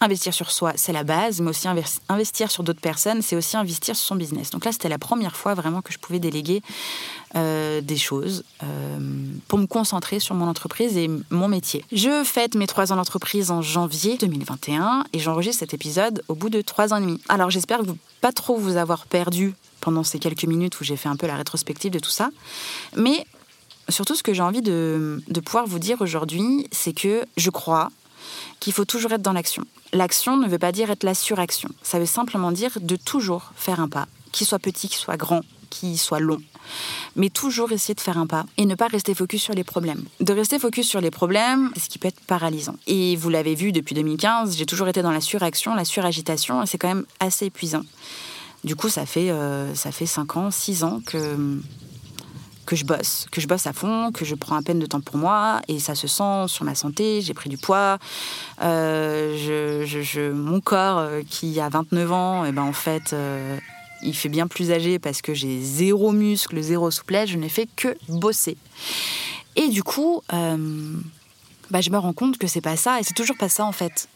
investir 0.00 0.34
sur 0.34 0.50
soi 0.50 0.72
c'est 0.76 0.92
la 0.92 1.04
base, 1.04 1.40
mais 1.40 1.50
aussi 1.50 1.68
investir 2.08 2.50
sur 2.50 2.64
d'autres 2.64 2.80
personnes, 2.80 3.22
c'est 3.22 3.36
aussi 3.36 3.56
investir 3.56 3.94
sur 3.94 4.06
son 4.06 4.16
business. 4.16 4.50
Donc 4.50 4.64
là 4.64 4.72
c'était 4.72 4.88
la 4.88 4.98
première 4.98 5.36
fois 5.36 5.54
vraiment 5.54 5.82
que 5.82 5.92
je 5.92 5.98
pouvais 5.98 6.18
déléguer 6.18 6.62
euh, 7.34 7.80
des 7.80 7.96
choses 7.96 8.44
euh, 8.62 8.98
pour 9.48 9.58
me 9.58 9.66
concentrer 9.66 10.20
sur 10.20 10.34
mon 10.34 10.46
entreprise 10.46 10.96
et 10.96 11.10
mon 11.30 11.48
métier. 11.48 11.84
Je 11.92 12.22
fête 12.24 12.54
mes 12.54 12.66
trois 12.66 12.92
ans 12.92 12.96
d'entreprise 12.96 13.50
en 13.50 13.62
janvier 13.62 14.16
2021 14.16 15.04
et 15.12 15.18
j'enregistre 15.18 15.60
cet 15.60 15.74
épisode 15.74 16.22
au 16.28 16.34
bout 16.34 16.50
de 16.50 16.60
trois 16.60 16.94
ans 16.94 16.98
et 16.98 17.00
demi. 17.00 17.20
Alors 17.28 17.50
j'espère 17.50 17.78
que 17.78 17.86
vous 17.86 17.98
pas 18.20 18.32
trop 18.32 18.56
vous 18.56 18.76
avoir 18.76 19.06
perdu 19.06 19.54
pendant 19.80 20.04
ces 20.04 20.18
quelques 20.18 20.44
minutes 20.44 20.80
où 20.80 20.84
j'ai 20.84 20.96
fait 20.96 21.08
un 21.08 21.16
peu 21.16 21.26
la 21.26 21.36
rétrospective 21.36 21.92
de 21.92 21.98
tout 21.98 22.10
ça, 22.10 22.30
mais 22.96 23.26
surtout 23.88 24.14
ce 24.14 24.22
que 24.22 24.32
j'ai 24.32 24.42
envie 24.42 24.62
de, 24.62 25.22
de 25.26 25.40
pouvoir 25.40 25.66
vous 25.66 25.78
dire 25.78 26.00
aujourd'hui, 26.00 26.68
c'est 26.70 26.92
que 26.92 27.24
je 27.36 27.50
crois 27.50 27.90
qu'il 28.60 28.72
faut 28.72 28.84
toujours 28.84 29.12
être 29.12 29.22
dans 29.22 29.32
l'action. 29.32 29.64
L'action 29.92 30.36
ne 30.36 30.48
veut 30.48 30.58
pas 30.58 30.72
dire 30.72 30.90
être 30.90 31.04
la 31.04 31.14
suraction. 31.14 31.68
Ça 31.82 31.98
veut 31.98 32.06
simplement 32.06 32.52
dire 32.52 32.70
de 32.80 32.96
toujours 32.96 33.52
faire 33.56 33.80
un 33.80 33.88
pas, 33.88 34.06
qu'il 34.32 34.46
soit 34.46 34.58
petit, 34.58 34.88
qu'il 34.88 34.98
soit 34.98 35.16
grand, 35.16 35.42
soit 35.96 36.20
long 36.20 36.40
mais 37.16 37.30
toujours 37.30 37.72
essayer 37.72 37.94
de 37.94 38.00
faire 38.00 38.18
un 38.18 38.26
pas 38.26 38.46
et 38.56 38.66
ne 38.66 38.74
pas 38.74 38.86
rester 38.86 39.14
focus 39.14 39.42
sur 39.42 39.54
les 39.54 39.64
problèmes. 39.64 40.04
De 40.20 40.32
rester 40.32 40.58
focus 40.58 40.88
sur 40.88 41.00
les 41.00 41.10
problèmes, 41.10 41.70
c'est 41.74 41.84
ce 41.84 41.88
qui 41.88 41.98
peut 41.98 42.08
être 42.08 42.20
paralysant. 42.20 42.76
Et 42.86 43.16
vous 43.16 43.30
l'avez 43.30 43.54
vu 43.54 43.72
depuis 43.72 43.94
2015, 43.94 44.56
j'ai 44.56 44.66
toujours 44.66 44.88
été 44.88 45.02
dans 45.02 45.10
la 45.10 45.20
suraction, 45.20 45.74
la 45.74 45.84
suragitation, 45.84 46.62
et 46.62 46.66
c'est 46.66 46.78
quand 46.78 46.88
même 46.88 47.06
assez 47.20 47.46
épuisant. 47.46 47.82
Du 48.64 48.76
coup, 48.76 48.88
ça 48.88 49.06
fait, 49.06 49.30
euh, 49.30 49.74
ça 49.74 49.92
fait 49.92 50.06
5 50.06 50.36
ans, 50.36 50.50
6 50.50 50.84
ans 50.84 51.00
que, 51.06 51.60
que 52.66 52.74
je 52.74 52.84
bosse, 52.84 53.26
que 53.30 53.40
je 53.40 53.46
bosse 53.46 53.66
à 53.66 53.72
fond, 53.72 54.10
que 54.12 54.24
je 54.24 54.34
prends 54.34 54.56
à 54.56 54.62
peine 54.62 54.78
de 54.78 54.86
temps 54.86 55.00
pour 55.00 55.16
moi, 55.16 55.60
et 55.68 55.78
ça 55.78 55.94
se 55.94 56.08
sent 56.08 56.48
sur 56.48 56.64
ma 56.64 56.74
santé, 56.74 57.20
j'ai 57.22 57.34
pris 57.34 57.48
du 57.48 57.58
poids, 57.58 57.98
euh, 58.62 59.36
je, 59.86 60.32
mon 60.32 60.60
corps 60.60 60.98
euh, 60.98 61.22
qui 61.28 61.60
a 61.60 61.68
29 61.68 62.12
ans, 62.12 62.44
et 62.44 62.48
eh 62.48 62.52
ben 62.52 62.62
en 62.62 62.72
fait 62.72 63.14
il 64.02 64.14
fait 64.14 64.28
bien 64.28 64.46
plus 64.46 64.70
âgé 64.70 64.98
parce 64.98 65.22
que 65.22 65.34
j'ai 65.34 65.60
zéro 65.60 66.12
muscle, 66.12 66.60
zéro 66.60 66.90
souplesse, 66.90 67.30
je 67.30 67.36
n'ai 67.36 67.48
fait 67.48 67.68
que 67.76 67.96
bosser. 68.08 68.56
Et 69.56 69.68
du 69.68 69.82
coup, 69.82 70.22
euh, 70.32 70.92
bah, 71.70 71.80
je 71.80 71.90
me 71.90 71.98
rends 71.98 72.12
compte 72.12 72.38
que 72.38 72.46
c'est 72.46 72.60
pas 72.60 72.76
ça, 72.76 73.00
et 73.00 73.02
c'est 73.02 73.14
toujours 73.14 73.36
pas 73.36 73.48
ça 73.48 73.64
en 73.64 73.72
fait. 73.72 74.08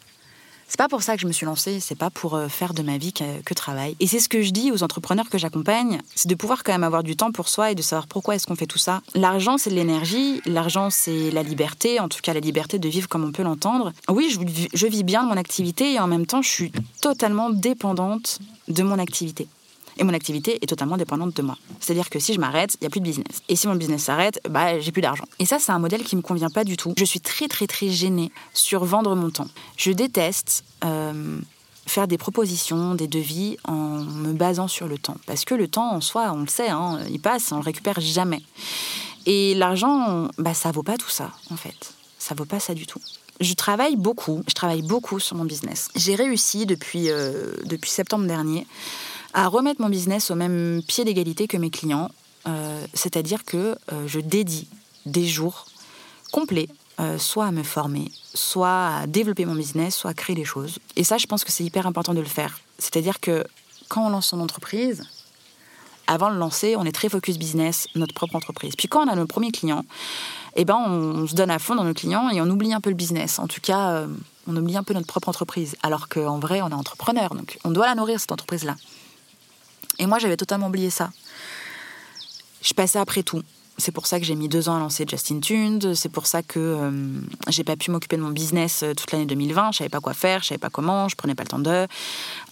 C'est 0.68 0.78
pas 0.78 0.86
pour 0.86 1.02
ça 1.02 1.16
que 1.16 1.20
je 1.20 1.26
me 1.26 1.32
suis 1.32 1.46
lancée, 1.46 1.80
c'est 1.80 1.96
pas 1.96 2.10
pour 2.10 2.36
euh, 2.36 2.46
faire 2.46 2.74
de 2.74 2.82
ma 2.82 2.96
vie 2.96 3.12
que, 3.12 3.54
travail. 3.54 3.96
Et 3.98 4.06
c'est 4.06 4.20
ce 4.20 4.28
que 4.28 4.40
je 4.40 4.50
dis 4.50 4.70
aux 4.70 4.84
entrepreneurs 4.84 5.28
que 5.28 5.36
j'accompagne, 5.36 6.00
c'est 6.14 6.28
de 6.28 6.34
pouvoir 6.36 6.62
quand 6.62 6.70
même 6.70 6.84
avoir 6.84 7.02
du 7.02 7.16
temps 7.16 7.32
pour 7.32 7.48
soi 7.48 7.72
et 7.72 7.74
de 7.74 7.82
savoir 7.82 8.06
pourquoi 8.06 8.36
est-ce 8.36 8.46
qu'on 8.46 8.54
fait 8.54 8.68
tout 8.68 8.78
ça. 8.78 9.02
L'argent, 9.16 9.58
c'est 9.58 9.70
de 9.70 9.74
l'énergie, 9.74 10.40
l'argent, 10.46 10.88
c'est 10.88 11.32
la 11.32 11.42
liberté, 11.42 11.98
en 11.98 12.08
tout 12.08 12.20
cas 12.22 12.34
la 12.34 12.40
liberté 12.40 12.78
de 12.78 12.88
vivre 12.88 13.08
comme 13.08 13.24
on 13.24 13.32
peut 13.32 13.42
l'entendre. 13.42 13.92
Oui, 14.08 14.30
je, 14.30 14.38
je 14.72 14.86
vis 14.86 15.02
bien 15.02 15.24
de 15.24 15.28
mon 15.28 15.36
activité 15.36 15.94
et 15.94 15.98
en 15.98 16.06
même 16.06 16.26
temps, 16.26 16.40
je 16.40 16.50
suis 16.50 16.72
totalement 17.00 17.50
dépendante 17.50 18.38
de 18.68 18.84
mon 18.84 19.00
activité 19.00 19.48
et 20.00 20.04
mon 20.04 20.14
activité 20.14 20.58
est 20.62 20.66
totalement 20.66 20.96
dépendante 20.96 21.36
de 21.36 21.42
moi. 21.42 21.56
C'est-à-dire 21.78 22.08
que 22.08 22.18
si 22.18 22.32
je 22.32 22.40
m'arrête, 22.40 22.74
il 22.80 22.84
n'y 22.84 22.86
a 22.86 22.90
plus 22.90 23.00
de 23.00 23.04
business. 23.04 23.42
Et 23.48 23.54
si 23.54 23.68
mon 23.68 23.76
business 23.76 24.04
s'arrête, 24.04 24.40
bah, 24.48 24.80
j'ai 24.80 24.90
plus 24.92 25.02
d'argent. 25.02 25.24
Et 25.38 25.44
ça, 25.44 25.58
c'est 25.58 25.72
un 25.72 25.78
modèle 25.78 26.02
qui 26.02 26.16
me 26.16 26.22
convient 26.22 26.48
pas 26.48 26.64
du 26.64 26.76
tout. 26.76 26.94
Je 26.96 27.04
suis 27.04 27.20
très, 27.20 27.48
très, 27.48 27.66
très 27.66 27.88
gênée 27.88 28.32
sur 28.54 28.84
vendre 28.84 29.14
mon 29.14 29.30
temps. 29.30 29.48
Je 29.76 29.92
déteste. 29.92 30.64
Euh, 30.84 31.38
faire 31.86 32.06
des 32.06 32.18
propositions, 32.18 32.94
des 32.94 33.08
devis 33.08 33.56
en 33.64 33.98
me 33.98 34.32
basant 34.32 34.68
sur 34.68 34.86
le 34.86 34.96
temps. 34.96 35.16
Parce 35.26 35.44
que 35.44 35.54
le 35.54 35.66
temps 35.66 35.92
en 35.92 36.00
soi, 36.00 36.30
on 36.32 36.42
le 36.42 36.46
sait, 36.46 36.68
hein, 36.68 37.00
il 37.10 37.20
passe, 37.20 37.50
on 37.50 37.56
le 37.56 37.62
récupère 37.62 38.00
jamais. 38.00 38.42
Et 39.26 39.54
l'argent, 39.54 40.28
bah, 40.38 40.54
ça 40.54 40.70
vaut 40.70 40.84
pas 40.84 40.96
tout 40.96 41.10
ça, 41.10 41.32
en 41.50 41.56
fait. 41.56 41.94
Ça 42.18 42.36
vaut 42.36 42.44
pas 42.44 42.60
ça 42.60 42.74
du 42.74 42.86
tout. 42.86 43.00
Je 43.40 43.54
travaille 43.54 43.96
beaucoup, 43.96 44.42
je 44.46 44.54
travaille 44.54 44.82
beaucoup 44.82 45.18
sur 45.18 45.34
mon 45.36 45.44
business. 45.44 45.88
J'ai 45.96 46.14
réussi 46.14 46.64
depuis, 46.64 47.10
euh, 47.10 47.54
depuis 47.64 47.90
septembre 47.90 48.26
dernier 48.26 48.66
à 49.34 49.48
remettre 49.48 49.80
mon 49.80 49.88
business 49.88 50.30
au 50.30 50.34
même 50.34 50.82
pied 50.86 51.04
d'égalité 51.04 51.46
que 51.46 51.56
mes 51.56 51.70
clients. 51.70 52.10
Euh, 52.46 52.84
c'est-à-dire 52.94 53.44
que 53.44 53.76
euh, 53.92 54.06
je 54.06 54.20
dédie 54.20 54.68
des 55.06 55.26
jours 55.26 55.66
complets, 56.32 56.68
euh, 56.98 57.18
soit 57.18 57.46
à 57.46 57.50
me 57.50 57.62
former, 57.62 58.10
soit 58.34 58.96
à 58.96 59.06
développer 59.06 59.44
mon 59.44 59.54
business, 59.54 59.94
soit 59.94 60.10
à 60.10 60.14
créer 60.14 60.36
des 60.36 60.44
choses. 60.44 60.78
Et 60.96 61.04
ça, 61.04 61.18
je 61.18 61.26
pense 61.26 61.44
que 61.44 61.52
c'est 61.52 61.64
hyper 61.64 61.86
important 61.86 62.14
de 62.14 62.20
le 62.20 62.26
faire. 62.26 62.60
C'est-à-dire 62.78 63.20
que 63.20 63.44
quand 63.88 64.06
on 64.06 64.10
lance 64.10 64.28
son 64.28 64.40
entreprise, 64.40 65.02
avant 66.06 66.30
de 66.30 66.36
lancer, 66.36 66.76
on 66.76 66.84
est 66.84 66.92
très 66.92 67.08
focus 67.08 67.38
business, 67.38 67.86
notre 67.94 68.14
propre 68.14 68.36
entreprise. 68.36 68.74
Puis 68.76 68.88
quand 68.88 69.06
on 69.06 69.08
a 69.08 69.14
nos 69.14 69.26
premiers 69.26 69.52
clients, 69.52 69.84
eh 70.56 70.64
ben 70.64 70.76
on, 70.76 71.26
se 71.26 71.34
donne 71.34 71.50
à 71.50 71.58
fond 71.58 71.76
dans 71.76 71.84
nos 71.84 71.94
clients 71.94 72.30
et 72.30 72.40
on 72.40 72.50
oublie 72.50 72.72
un 72.72 72.80
peu 72.80 72.90
le 72.90 72.96
business. 72.96 73.38
En 73.38 73.46
tout 73.46 73.60
cas, 73.60 74.06
on 74.48 74.56
oublie 74.56 74.76
un 74.76 74.82
peu 74.82 74.92
notre 74.92 75.06
propre 75.06 75.28
entreprise. 75.28 75.76
Alors 75.84 76.08
qu'en 76.08 76.40
vrai, 76.40 76.62
on 76.62 76.68
est 76.70 76.74
entrepreneur, 76.74 77.34
donc 77.34 77.58
on 77.62 77.70
doit 77.70 77.86
la 77.86 77.94
nourrir, 77.94 78.18
cette 78.18 78.32
entreprise-là. 78.32 78.74
Et 80.00 80.06
moi, 80.06 80.18
j'avais 80.18 80.36
totalement 80.36 80.66
oublié 80.66 80.90
ça. 80.90 81.10
Je 82.62 82.74
passais 82.74 82.98
après 82.98 83.22
tout. 83.22 83.42
C'est 83.76 83.92
pour 83.92 84.06
ça 84.06 84.18
que 84.18 84.26
j'ai 84.26 84.34
mis 84.34 84.48
deux 84.48 84.68
ans 84.68 84.76
à 84.76 84.78
lancer 84.78 85.06
Justin 85.08 85.40
Tunes. 85.40 85.94
C'est 85.94 86.10
pour 86.10 86.26
ça 86.26 86.42
que 86.42 86.58
euh, 86.58 86.90
j'ai 87.48 87.64
pas 87.64 87.76
pu 87.76 87.90
m'occuper 87.90 88.16
de 88.16 88.22
mon 88.22 88.30
business 88.30 88.82
euh, 88.82 88.92
toute 88.92 89.10
l'année 89.12 89.24
2020. 89.24 89.72
Je 89.72 89.78
savais 89.78 89.88
pas 89.88 90.00
quoi 90.00 90.12
faire, 90.12 90.42
je 90.42 90.48
savais 90.48 90.58
pas 90.58 90.68
comment, 90.68 91.08
je 91.08 91.16
prenais 91.16 91.34
pas 91.34 91.44
le 91.44 91.48
temps 91.48 91.58
de. 91.58 91.86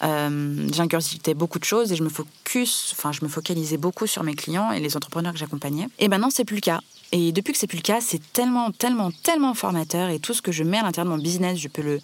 Euh, 0.05 0.69
J'incursitais 0.73 1.35
beaucoup 1.35 1.59
de 1.59 1.65
choses 1.65 1.93
et 1.93 1.97
je 1.97 2.03
me 2.03 2.09
focus, 2.09 2.95
enfin 2.97 3.13
je 3.13 3.23
me 3.23 3.29
focalisais 3.29 3.77
beaucoup 3.77 4.07
sur 4.07 4.23
mes 4.23 4.35
clients 4.35 4.73
et 4.73 4.81
les 4.81 4.97
entrepreneurs 4.97 5.33
que 5.35 5.39
j'accompagnais. 5.39 5.89
Et 5.99 6.09
maintenant 6.09 6.31
c'est 6.31 6.47
plus 6.47 6.57
le 6.57 6.63
cas. 6.63 6.81
Et 7.13 7.33
depuis 7.33 7.53
que 7.53 7.59
c'est 7.59 7.67
plus 7.67 7.79
le 7.79 7.83
cas, 7.83 8.01
c'est 8.01 8.21
tellement, 8.33 8.71
tellement, 8.71 9.11
tellement 9.11 9.53
formateur. 9.53 10.09
Et 10.09 10.21
tout 10.21 10.33
ce 10.33 10.41
que 10.41 10.53
je 10.53 10.63
mets 10.63 10.79
à 10.79 10.83
l'intérieur 10.83 11.13
de 11.13 11.17
mon 11.17 11.23
business, 11.23 11.59
je 11.59 11.69
peux 11.69 11.83
le, 11.83 12.01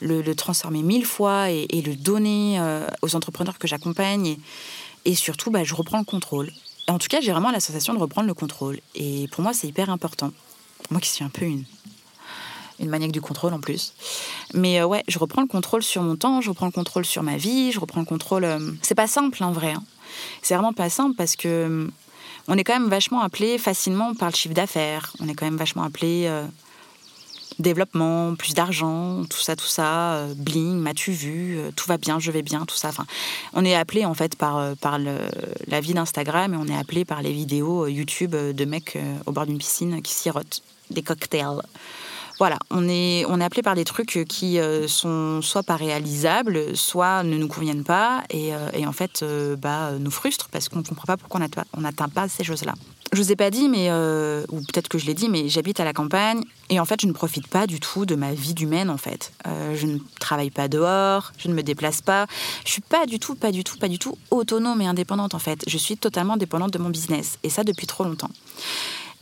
le, 0.00 0.34
transformer 0.34 0.82
mille 0.82 1.06
fois 1.06 1.50
et, 1.50 1.82
le 1.84 1.94
donner 1.94 2.58
euh, 2.58 2.86
aux 3.02 3.16
entrepreneurs 3.16 3.58
que 3.58 3.68
j'accompagne. 3.68 4.36
Et, 5.04 5.14
surtout, 5.14 5.50
bah, 5.50 5.64
je 5.64 5.74
reprends 5.74 5.98
le 5.98 6.04
contrôle. 6.04 6.50
En 6.88 6.98
tout 6.98 7.08
cas, 7.08 7.20
j'ai 7.20 7.32
vraiment 7.32 7.50
la 7.50 7.60
sensation 7.60 7.94
de 7.94 7.98
reprendre 7.98 8.28
le 8.28 8.34
contrôle. 8.34 8.80
Et 8.94 9.28
pour 9.32 9.42
moi, 9.42 9.52
c'est 9.52 9.66
hyper 9.66 9.90
important. 9.90 10.32
Moi 10.90 11.00
qui 11.00 11.08
suis 11.08 11.24
un 11.24 11.28
peu 11.30 11.44
une, 11.44 11.64
une 12.78 12.88
maniaque 12.88 13.12
du 13.12 13.20
contrôle 13.20 13.54
en 13.54 13.60
plus. 13.60 13.94
Mais 14.54 14.80
euh, 14.80 14.86
ouais, 14.86 15.02
je 15.08 15.18
reprends 15.18 15.42
le 15.42 15.48
contrôle 15.48 15.82
sur 15.82 16.02
mon 16.02 16.16
temps, 16.16 16.40
je 16.40 16.50
reprends 16.50 16.66
le 16.66 16.72
contrôle 16.72 17.04
sur 17.04 17.22
ma 17.22 17.36
vie, 17.36 17.72
je 17.72 17.80
reprends 17.80 18.00
le 18.00 18.06
contrôle. 18.06 18.44
Euh, 18.44 18.72
c'est 18.82 18.94
pas 18.94 19.06
simple 19.06 19.42
en 19.42 19.52
vrai. 19.52 19.72
Hein. 19.72 19.82
C'est 20.42 20.54
vraiment 20.54 20.72
pas 20.72 20.90
simple 20.90 21.16
parce 21.16 21.36
que 21.36 21.90
on 22.48 22.56
est 22.56 22.62
quand 22.62 22.78
même 22.78 22.88
vachement 22.88 23.22
appelé 23.22 23.58
facilement 23.58 24.14
par 24.14 24.30
le 24.30 24.36
chiffre 24.36 24.54
d'affaires. 24.54 25.12
On 25.18 25.28
est 25.28 25.34
quand 25.34 25.46
même 25.46 25.56
vachement 25.56 25.82
appelé 25.82 26.30
développement, 27.58 28.34
plus 28.34 28.54
d'argent, 28.54 29.24
tout 29.24 29.38
ça, 29.38 29.56
tout 29.56 29.66
ça, 29.66 30.26
bling, 30.36 30.78
m'as-tu 30.78 31.12
vu, 31.12 31.58
tout 31.74 31.86
va 31.88 31.96
bien, 31.96 32.18
je 32.18 32.30
vais 32.30 32.42
bien, 32.42 32.64
tout 32.66 32.76
ça. 32.76 32.88
Enfin, 32.88 33.06
on 33.54 33.64
est 33.64 33.74
appelé 33.74 34.04
en 34.04 34.14
fait 34.14 34.36
par, 34.36 34.76
par 34.76 34.98
la 34.98 35.80
vie 35.80 35.94
d'Instagram 35.94 36.54
et 36.54 36.56
on 36.56 36.66
est 36.66 36.78
appelé 36.78 37.04
par 37.04 37.22
les 37.22 37.32
vidéos 37.32 37.86
YouTube 37.86 38.34
de 38.34 38.64
mecs 38.64 38.98
au 39.26 39.32
bord 39.32 39.46
d'une 39.46 39.58
piscine 39.58 40.02
qui 40.02 40.12
sirotent 40.12 40.62
des 40.90 41.02
cocktails. 41.02 41.62
Voilà, 42.38 42.58
on 42.70 42.86
est, 42.86 43.24
on 43.28 43.40
est 43.40 43.44
appelé 43.44 43.62
par 43.62 43.74
des 43.74 43.84
trucs 43.84 44.24
qui 44.28 44.58
euh, 44.58 44.86
sont 44.88 45.40
soit 45.40 45.62
pas 45.62 45.76
réalisables, 45.76 46.76
soit 46.76 47.22
ne 47.22 47.38
nous 47.38 47.48
conviennent 47.48 47.84
pas 47.84 48.24
et, 48.28 48.54
euh, 48.54 48.86
en 48.86 48.92
fait 48.92 49.22
euh, 49.22 49.56
bah, 49.56 49.92
nous 49.98 50.10
frustrent 50.10 50.48
parce 50.50 50.68
qu'on 50.68 50.80
ne 50.80 50.84
comprend 50.84 51.06
pas 51.06 51.16
pourquoi 51.16 51.40
on 51.72 51.80
n'atteint 51.80 52.08
pas 52.08 52.28
ces 52.28 52.44
choses-là. 52.44 52.74
Je 53.12 53.22
vous 53.22 53.32
ai 53.32 53.36
pas 53.36 53.50
dit, 53.50 53.68
mais 53.68 53.88
ou 53.90 54.60
peut-être 54.60 54.88
que 54.88 54.98
je 54.98 55.06
l'ai 55.06 55.14
dit, 55.14 55.28
mais 55.28 55.48
j'habite 55.48 55.80
à 55.80 55.84
la 55.84 55.92
campagne 55.92 56.42
et 56.68 56.80
en 56.80 56.84
fait 56.84 57.00
je 57.00 57.06
ne 57.06 57.12
profite 57.12 57.46
pas 57.46 57.66
du 57.66 57.80
tout 57.80 58.04
de 58.04 58.16
ma 58.16 58.34
vie 58.34 58.52
d'humaine 58.52 58.90
en 58.90 58.98
fait. 58.98 59.32
je 59.74 59.86
ne 59.86 59.98
travaille 60.18 60.50
pas 60.50 60.68
dehors, 60.68 61.32
je 61.38 61.48
ne 61.48 61.54
me 61.54 61.62
déplace 61.62 62.02
pas, 62.02 62.26
je 62.64 62.72
suis 62.72 62.82
pas 62.82 63.06
du 63.06 63.18
tout, 63.18 63.36
pas 63.36 63.52
du 63.52 63.62
tout, 63.62 63.78
pas 63.78 63.88
du 63.88 63.98
tout 63.98 64.18
autonome 64.30 64.82
et 64.82 64.86
indépendante 64.86 65.34
en 65.34 65.38
fait. 65.38 65.62
Je 65.68 65.78
suis 65.78 65.96
totalement 65.96 66.36
dépendante 66.36 66.72
de 66.72 66.78
mon 66.78 66.90
business 66.90 67.38
et 67.44 67.48
ça 67.48 67.62
depuis 67.62 67.86
trop 67.86 68.04
longtemps. 68.04 68.30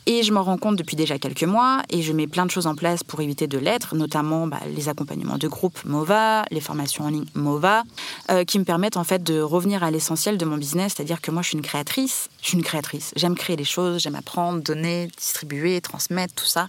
Et 0.07 0.21
je 0.21 0.31
m'en 0.31 0.43
rends 0.43 0.57
compte 0.57 0.75
depuis 0.75 0.95
déjà 0.95 1.17
quelques 1.17 1.43
mois 1.43 1.81
et 1.89 2.03
je 2.03 2.13
mets 2.13 2.27
plein 2.27 2.45
de 2.45 2.51
choses 2.51 2.67
en 2.67 2.75
place 2.75 3.03
pour 3.03 3.21
éviter 3.21 3.47
de 3.47 3.57
l'être, 3.57 3.95
notamment 3.95 4.45
bah, 4.45 4.59
les 4.75 4.87
accompagnements 4.87 5.37
de 5.37 5.47
groupe 5.47 5.83
MOVA, 5.83 6.45
les 6.51 6.61
formations 6.61 7.05
en 7.05 7.09
ligne 7.09 7.25
MOVA, 7.33 7.83
euh, 8.29 8.43
qui 8.43 8.59
me 8.59 8.65
permettent 8.65 8.97
en 8.97 9.03
fait 9.03 9.23
de 9.23 9.41
revenir 9.41 9.83
à 9.83 9.89
l'essentiel 9.89 10.37
de 10.37 10.45
mon 10.45 10.57
business, 10.57 10.93
c'est-à-dire 10.95 11.21
que 11.21 11.31
moi 11.31 11.41
je 11.41 11.49
suis 11.49 11.57
une 11.57 11.63
créatrice, 11.63 12.29
je 12.41 12.49
suis 12.49 12.57
une 12.57 12.63
créatrice, 12.63 13.13
j'aime 13.15 13.35
créer 13.35 13.55
des 13.55 13.63
choses, 13.63 14.01
j'aime 14.01 14.15
apprendre, 14.15 14.61
donner, 14.61 15.09
distribuer, 15.17 15.81
transmettre, 15.81 16.35
tout 16.35 16.45
ça. 16.45 16.67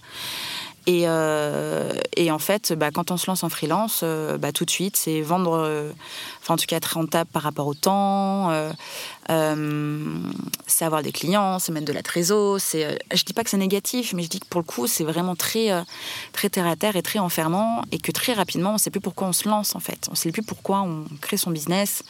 Et, 0.87 1.03
euh, 1.05 1.91
et, 2.15 2.31
en 2.31 2.39
fait, 2.39 2.71
bah, 2.71 2.91
quand 2.91 3.11
on 3.11 3.17
se 3.17 3.27
lance 3.27 3.43
en 3.43 3.49
freelance, 3.49 3.99
euh, 4.03 4.37
bah, 4.37 4.53
tout 4.53 4.63
de 4.63 4.71
suite, 4.71 4.95
c'est 4.95 5.19
vendre, 5.19 5.57
euh, 5.57 5.91
enfin 6.41 6.53
en 6.53 6.57
tout 6.57 6.65
cas 6.65 6.77
être 6.77 6.93
rentable 6.93 7.29
par 7.29 7.43
rapport 7.43 7.67
au 7.67 7.73
temps, 7.73 8.49
c'est 10.65 10.85
avoir 10.85 11.03
des 11.03 11.11
clients, 11.11 11.59
c'est 11.59 11.73
mettre 11.73 11.85
de 11.85 11.91
la 11.91 12.03
trésor. 12.03 12.61
C'est, 12.61 12.97
je 13.13 13.23
dis 13.25 13.33
pas 13.33 13.43
que 13.43 13.49
c'est 13.49 13.57
négatif, 13.57 14.13
mais 14.13 14.23
je 14.23 14.29
dis 14.29 14.39
que 14.39 14.47
pour 14.47 14.61
le 14.61 14.65
coup, 14.65 14.87
c'est 14.87 15.03
vraiment 15.03 15.35
très, 15.35 15.69
très 16.31 16.49
terre 16.49 16.67
à 16.67 16.77
terre 16.77 16.95
et 16.95 17.01
très 17.01 17.19
enfermant, 17.19 17.81
et 17.91 17.97
que 17.97 18.13
très 18.13 18.31
rapidement, 18.31 18.69
on 18.69 18.73
ne 18.73 18.79
sait 18.79 18.89
plus 18.89 19.01
pourquoi 19.01 19.27
on 19.27 19.33
se 19.33 19.49
lance 19.49 19.75
en 19.75 19.81
fait. 19.81 20.05
On 20.07 20.13
ne 20.13 20.17
sait 20.17 20.31
plus 20.31 20.43
pourquoi 20.43 20.79
on 20.79 21.03
crée 21.19 21.35
son 21.35 21.51
business, 21.51 22.03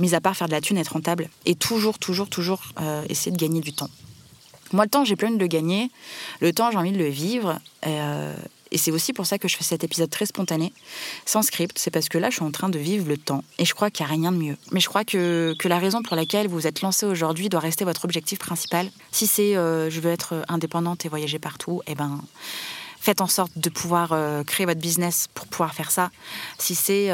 mis 0.00 0.14
à 0.14 0.20
part 0.20 0.36
faire 0.36 0.48
de 0.48 0.52
la 0.52 0.60
thune, 0.60 0.76
être 0.76 0.92
rentable, 0.92 1.30
et 1.46 1.54
toujours, 1.54 1.98
toujours, 1.98 2.28
toujours 2.28 2.60
essayer 3.08 3.32
de 3.32 3.38
gagner 3.38 3.62
du 3.62 3.72
temps. 3.72 3.88
Moi, 4.72 4.84
le 4.84 4.90
temps, 4.90 5.04
j'ai 5.04 5.16
plein 5.16 5.30
de 5.30 5.38
le 5.38 5.46
gagner. 5.46 5.90
Le 6.40 6.52
temps, 6.52 6.70
j'ai 6.70 6.78
envie 6.78 6.92
de 6.92 6.98
le 6.98 7.08
vivre. 7.08 7.58
Euh, 7.86 8.34
et, 8.70 8.78
c'est 8.78 8.90
aussi 8.90 9.12
pour 9.12 9.26
ça 9.26 9.38
que 9.38 9.48
je 9.48 9.56
fais 9.56 9.64
cet 9.64 9.84
épisode 9.84 10.08
très 10.08 10.26
spontané, 10.26 10.72
sans 11.26 11.42
script. 11.42 11.78
C'est 11.78 11.90
parce 11.90 12.08
que 12.08 12.18
là, 12.18 12.30
je 12.30 12.36
suis 12.36 12.44
en 12.44 12.50
train 12.50 12.68
de 12.68 12.78
vivre 12.78 13.06
le 13.08 13.18
temps. 13.18 13.44
Et 13.58 13.64
je 13.64 13.74
crois 13.74 13.90
qu'il 13.90 14.04
n'y 14.06 14.10
a 14.10 14.14
rien 14.14 14.32
de 14.32 14.38
mieux. 14.38 14.56
Mais 14.70 14.80
je 14.80 14.88
crois 14.88 15.04
que, 15.04 15.54
que 15.58 15.68
la 15.68 15.78
raison 15.78 16.02
pour 16.02 16.16
laquelle 16.16 16.48
vous 16.48 16.66
êtes 16.66 16.80
lancé 16.80 17.04
aujourd'hui 17.06 17.48
doit 17.48 17.60
rester 17.60 17.84
votre 17.84 18.04
objectif 18.04 18.38
principal. 18.38 18.90
Si 19.10 19.26
c'est 19.26 19.56
euh, 19.56 19.90
je 19.90 20.00
veux 20.00 20.10
être 20.10 20.44
indépendante 20.48 21.04
et 21.04 21.08
voyager 21.08 21.38
partout, 21.38 21.82
eh 21.86 21.94
ben 21.94 22.20
faites 22.98 23.20
en 23.20 23.26
sorte 23.26 23.58
de 23.58 23.68
pouvoir 23.68 24.12
euh, 24.12 24.44
créer 24.44 24.64
votre 24.64 24.80
business 24.80 25.28
pour 25.34 25.46
pouvoir 25.48 25.74
faire 25.74 25.90
ça. 25.90 26.10
Si 26.58 26.74
c'est 26.74 27.10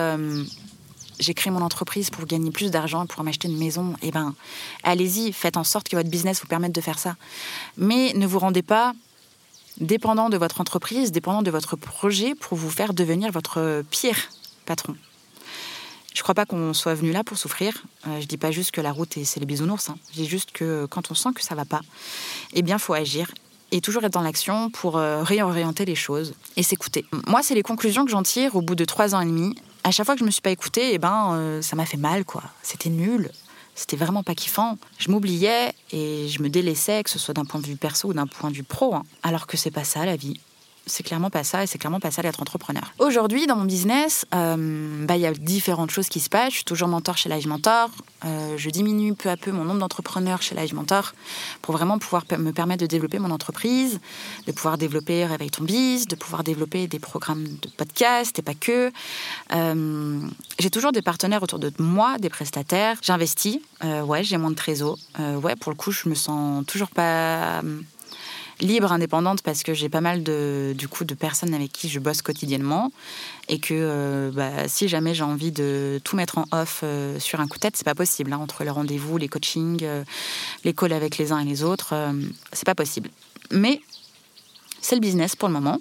j'ai 1.19 1.35
créé 1.35 1.53
mon 1.53 1.63
entreprise 1.63 2.11
pour 2.11 2.25
gagner 2.27 2.51
plus 2.51 2.71
d'argent, 2.71 3.07
pour 3.07 3.23
m'acheter 3.25 3.49
une 3.49 3.59
maison, 3.59 3.95
eh 4.03 4.11
ben, 4.11 4.35
allez-y, 4.83 5.33
faites 5.33 5.57
en 5.57 5.65
sorte 5.65 5.89
que 5.89 5.97
votre 5.97 6.11
business 6.11 6.41
vous 6.41 6.47
permette 6.47 6.73
de 6.73 6.81
faire 6.81 6.99
ça. 6.99 7.17
Mais 7.77 8.13
ne 8.15 8.27
vous 8.27 8.39
rendez 8.39 8.63
pas 8.63 8.95
dépendant 9.81 10.29
de 10.29 10.37
votre 10.37 10.61
entreprise, 10.61 11.13
dépendant 11.13 11.43
de 11.43 11.51
votre 11.51 11.77
projet 11.77 12.35
pour 12.35 12.59
vous 12.59 12.71
faire 12.71 12.95
devenir 12.95 13.31
votre 13.33 13.83
pire 13.91 14.29
patron. 14.67 14.97
Je 16.15 16.21
ne 16.21 16.25
crois 16.25 16.35
pas 16.35 16.47
qu'on 16.47 16.75
soit 16.75 16.95
venu 16.95 17.13
là 17.13 17.23
pour 17.23 17.39
souffrir. 17.39 17.85
Je 18.05 18.11
euh, 18.11 18.21
je 18.21 18.27
dis 18.27 18.39
pas 18.39 18.51
juste 18.51 18.73
que 18.73 18.81
la 18.81 18.91
route 18.91 19.17
c'est 19.25 19.39
les 19.39 19.47
bisounours. 19.47 19.89
Hein. 19.89 19.97
Je 20.11 20.23
dis 20.23 20.29
juste 20.29 20.51
que 20.51 20.87
quand 20.87 21.13
on 21.13 21.15
sent 21.15 21.29
que 21.35 21.43
ça 21.43 21.55
va 21.55 21.65
pas, 21.65 21.81
eh 22.55 22.63
bien 22.63 22.79
faut 22.79 22.95
agir 22.95 23.31
et 23.71 23.81
toujours 23.81 24.05
être 24.05 24.13
dans 24.13 24.23
l'action 24.23 24.71
pour 24.71 24.97
euh, 24.97 25.23
réorienter 25.23 25.85
les 25.85 25.95
choses 25.95 26.35
et 26.57 26.63
s'écouter. 26.63 27.05
Moi, 27.27 27.43
c'est 27.43 27.55
les 27.55 27.63
conclusions 27.63 28.05
que 28.05 28.11
j'en 28.11 28.23
tire 28.23 28.57
au 28.57 28.63
bout 28.63 28.75
de 28.75 28.85
trois 28.85 29.15
ans 29.15 29.21
et 29.21 29.27
demi 29.27 29.55
à 29.89 29.91
chaque 29.91 30.05
fois 30.05 30.15
que 30.15 30.21
je 30.21 30.25
me 30.25 30.31
suis 30.31 30.43
pas 30.43 30.51
écoutée, 30.51 30.93
eh 30.93 30.99
ben, 30.99 31.33
euh, 31.33 31.63
ça 31.63 31.75
m'a 31.75 31.87
fait 31.87 31.97
mal, 31.97 32.27
quoi. 32.27 32.43
C'était 32.63 32.91
nul. 32.91 33.31
C'était 33.75 33.97
vraiment 33.97 34.23
pas 34.23 34.35
kiffant. 34.35 34.77
Je 34.99 35.11
m'oubliais 35.11 35.73
et 35.93 36.29
je 36.29 36.43
me 36.43 36.51
délaissais, 36.51 37.03
que 37.03 37.09
ce 37.09 37.19
soit 37.19 37.33
d'un 37.33 37.47
point 37.47 37.61
de 37.61 37.67
vue 37.67 37.77
perso 37.77 38.09
ou 38.09 38.13
d'un 38.13 38.27
point 38.27 38.51
de 38.51 38.57
vue 38.57 38.65
pro. 38.65 38.95
Hein. 38.95 39.05
Alors 39.23 39.47
que 39.47 39.57
c'est 39.57 39.71
pas 39.71 39.85
ça 39.85 40.05
la 40.05 40.17
vie 40.17 40.41
c'est 40.89 41.03
clairement 41.03 41.31
pas 41.31 41.45
ça 41.45 41.63
et 41.63 41.67
c'est 41.67 41.79
clairement 41.79 42.01
pas 42.01 42.11
ça 42.11 42.23
d'être 42.23 42.41
entrepreneur. 42.41 42.93
Aujourd'hui, 42.99 43.47
dans 43.47 43.57
mon 43.57 43.65
business, 43.65 44.27
euh, 44.35 45.07
bah, 45.07 45.17
il 45.17 45.23
y 45.23 45.27
a 45.27 45.33
différentes 45.33 45.91
choses 45.91 46.09
qui 46.09 46.21
se 46.21 46.29
passent. 46.29 46.51
Je 46.51 46.57
suis 46.57 46.65
toujours 46.65 46.89
mentor 46.89 47.17
chez 47.17 47.29
Live 47.29 47.47
Mentor. 47.47 47.91
Euh, 48.25 48.55
je 48.57 48.71
diminue 48.71 49.15
peu 49.15 49.29
à 49.29 49.37
peu 49.37 49.53
mon 49.53 49.65
nombre 49.65 49.81
d'entrepreneurs 49.81 50.43
chez 50.43 50.55
Live 50.55 50.75
Mentor 50.75 51.13
pour 51.63 51.77
vraiment 51.77 51.99
pouvoir 51.99 52.25
me 52.39 52.51
permettre 52.51 52.81
de 52.81 52.87
développer 52.87 53.19
mon 53.19 53.31
entreprise, 53.31 54.01
de 54.47 54.53
pouvoir 54.53 54.79
développer 54.79 55.25
Réveille 55.25 55.51
ton 55.51 55.65
biz, 55.65 56.07
de 56.07 56.17
pouvoir 56.17 56.43
développer 56.43 56.87
des 56.89 56.99
programmes 56.99 57.45
de 57.45 57.69
podcast 57.77 58.39
et 58.39 58.43
pas 58.43 58.55
que. 58.55 58.93
Euh, 59.55 60.21
j'ai 60.59 60.71
toujours 60.71 60.93
des 60.93 61.03
partenaires 61.03 61.43
autour 61.43 61.59
de 61.59 61.73
moi, 61.79 62.19
des 62.19 62.31
prestataires. 62.31 62.97
J'investis. 63.03 63.61
ouais, 63.83 64.25
j'ai 64.25 64.37
moins 64.37 64.51
de 64.51 64.57
trésor. 64.57 64.99
ouais, 65.19 65.57
pour 65.57 65.71
le 65.73 65.77
coup, 65.77 65.93
je 65.93 66.09
me 66.09 66.15
sens 66.15 66.65
toujours 66.67 66.91
pas 66.91 67.63
libre, 68.61 68.93
indépendante, 68.93 69.43
parce 69.43 69.63
que 69.63 69.75
j'ai 69.75 69.89
pas 69.89 70.01
mal 70.01 70.23
de, 70.23 70.75
du 70.77 70.89
coup, 70.89 71.05
de 71.05 71.15
personnes 71.15 71.55
avec 71.55 71.73
qui 71.73 71.89
je 71.89 71.99
bosse 71.99 72.23
quotidiennement. 72.23 72.93
Et 73.49 73.59
que 73.59 73.73
euh, 73.73 74.31
bah, 74.33 74.69
si 74.69 74.89
jamais 74.89 75.15
j'ai 75.15 75.23
envie 75.23 75.53
de 75.53 76.01
tout 76.05 76.17
mettre 76.17 76.39
en 76.39 76.45
off 76.53 76.81
euh, 76.83 77.19
sur 77.19 77.41
un 77.41 77.47
coup 77.47 77.57
de 77.57 77.63
tête, 77.63 77.77
c'est 77.77 77.85
pas 77.85 77.95
possible. 77.95 78.33
Hein, 78.33 78.39
entre 78.39 78.65
les 78.65 78.71
rendez-vous, 78.71 79.17
les 79.17 79.29
coachings, 79.29 79.81
euh, 79.83 80.05
les 80.65 80.75
calls 80.75 80.93
avec 80.93 81.19
les 81.19 81.33
uns 81.33 81.39
et 81.39 81.45
les 81.45 81.63
autres, 81.63 81.95
c'est 82.53 82.67
pas 82.67 82.75
possible. 82.75 83.11
Mais 83.51 83.81
c'est 84.81 84.95
le 84.95 85.01
business 85.01 85.37
pour 85.37 85.49
le 85.49 85.55
moment. 85.55 85.79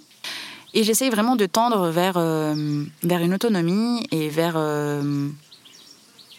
Et 0.74 0.84
j'essaye 0.84 1.10
vraiment 1.10 1.36
de 1.36 1.46
tendre 1.46 1.90
vers, 1.90 2.14
vers 2.14 3.22
une 3.22 3.34
autonomie 3.34 4.06
et 4.12 4.30
vers 4.30 4.58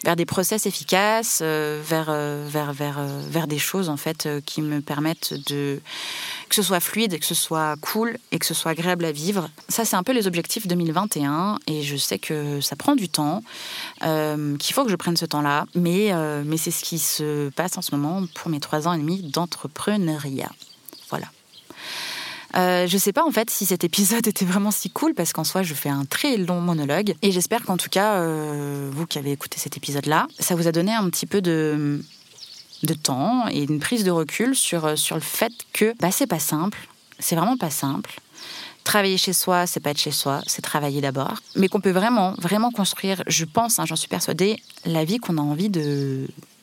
vers 0.03 0.15
des 0.15 0.25
process 0.25 0.65
efficaces, 0.65 1.39
euh, 1.41 1.81
vers, 1.83 2.07
euh, 2.09 2.45
vers, 2.47 2.73
vers, 2.73 2.99
euh, 2.99 3.21
vers 3.29 3.47
des 3.47 3.59
choses 3.59 3.89
en 3.89 3.97
fait 3.97 4.27
qui 4.45 4.61
me 4.61 4.81
permettent 4.81 5.33
de 5.49 5.81
que 6.47 6.55
ce 6.55 6.63
soit 6.63 6.79
fluide, 6.79 7.19
que 7.19 7.25
ce 7.25 7.35
soit 7.35 7.75
cool 7.81 8.17
et 8.31 8.39
que 8.39 8.45
ce 8.45 8.53
soit 8.53 8.71
agréable 8.71 9.05
à 9.05 9.11
vivre. 9.11 9.49
Ça, 9.67 9.85
c'est 9.85 9.95
un 9.95 10.03
peu 10.03 10.13
les 10.13 10.25
objectifs 10.25 10.67
2021 10.67 11.59
et 11.67 11.83
je 11.83 11.95
sais 11.95 12.17
que 12.17 12.59
ça 12.61 12.75
prend 12.75 12.95
du 12.95 13.07
temps, 13.07 13.43
qu'il 14.01 14.73
faut 14.73 14.83
que 14.83 14.89
je 14.89 14.95
prenne 14.95 15.15
ce 15.15 15.25
temps-là, 15.25 15.65
mais, 15.75 16.11
mais 16.43 16.57
c'est 16.57 16.71
ce 16.71 16.83
qui 16.83 16.97
se 16.97 17.49
passe 17.49 17.77
en 17.77 17.81
ce 17.81 17.95
moment 17.95 18.25
pour 18.33 18.49
mes 18.49 18.59
trois 18.59 18.87
ans 18.87 18.93
et 18.93 18.97
demi 18.97 19.21
d'entrepreneuriat. 19.21 20.49
Euh, 22.55 22.87
je 22.87 22.97
sais 22.97 23.13
pas 23.13 23.23
en 23.23 23.31
fait 23.31 23.49
si 23.49 23.65
cet 23.65 23.83
épisode 23.83 24.25
était 24.25 24.45
vraiment 24.45 24.71
si 24.71 24.89
cool 24.89 25.13
parce 25.13 25.33
qu'en 25.33 25.43
soi 25.43 25.61
je 25.61 25.75
fais 25.75 25.89
un 25.89 26.05
très 26.05 26.35
long 26.37 26.61
monologue 26.61 27.13
et 27.21 27.31
j'espère 27.31 27.63
qu'en 27.63 27.77
tout 27.77 27.89
cas 27.89 28.15
euh, 28.15 28.89
vous 28.91 29.05
qui 29.05 29.19
avez 29.19 29.31
écouté 29.31 29.59
cet 29.59 29.77
épisode 29.77 30.07
là, 30.07 30.27
ça 30.39 30.55
vous 30.55 30.67
a 30.67 30.71
donné 30.71 30.91
un 30.91 31.07
petit 31.09 31.27
peu 31.27 31.41
de 31.41 32.03
de 32.81 32.93
temps 32.93 33.47
et 33.51 33.63
une 33.63 33.79
prise 33.79 34.03
de 34.03 34.11
recul 34.11 34.55
sur 34.55 34.97
sur 34.97 35.15
le 35.15 35.21
fait 35.21 35.53
que 35.73 35.93
bah 35.99 36.09
c'est 36.11 36.27
pas 36.27 36.39
simple, 36.39 36.79
c'est 37.19 37.35
vraiment 37.35 37.57
pas 37.57 37.69
simple. 37.69 38.19
Travailler 38.83 39.17
chez 39.17 39.33
soi, 39.33 39.67
c'est 39.67 39.81
pas 39.81 39.91
être 39.91 39.99
chez 39.99 40.09
soi, 40.09 40.41
c'est 40.47 40.63
travailler 40.63 40.99
d'abord. 40.99 41.35
Mais 41.55 41.67
qu'on 41.67 41.81
peut 41.81 41.91
vraiment, 41.91 42.33
vraiment 42.39 42.71
construire, 42.71 43.21
je 43.27 43.45
pense, 43.45 43.77
hein, 43.77 43.85
j'en 43.85 43.95
suis 43.95 44.07
persuadée, 44.07 44.59
la 44.85 45.05
vie 45.05 45.19
qu'on 45.19 45.37
a 45.37 45.41
envie 45.41 45.69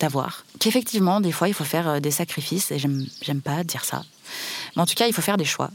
d'avoir. 0.01 0.45
Qu'effectivement, 0.59 1.21
des 1.21 1.31
fois, 1.31 1.47
il 1.47 1.55
faut 1.55 1.63
faire 1.63 1.89
euh, 1.89 2.01
des 2.01 2.11
sacrifices, 2.11 2.73
et 2.73 2.79
j'aime 2.79 3.41
pas 3.43 3.63
dire 3.63 3.85
ça. 3.85 4.03
Mais 4.75 4.83
en 4.83 4.87
tout 4.87 4.95
cas, 4.95 5.07
il 5.07 5.13
faut 5.13 5.23
faire 5.23 5.37
des 5.37 5.45
choix. 5.45 5.71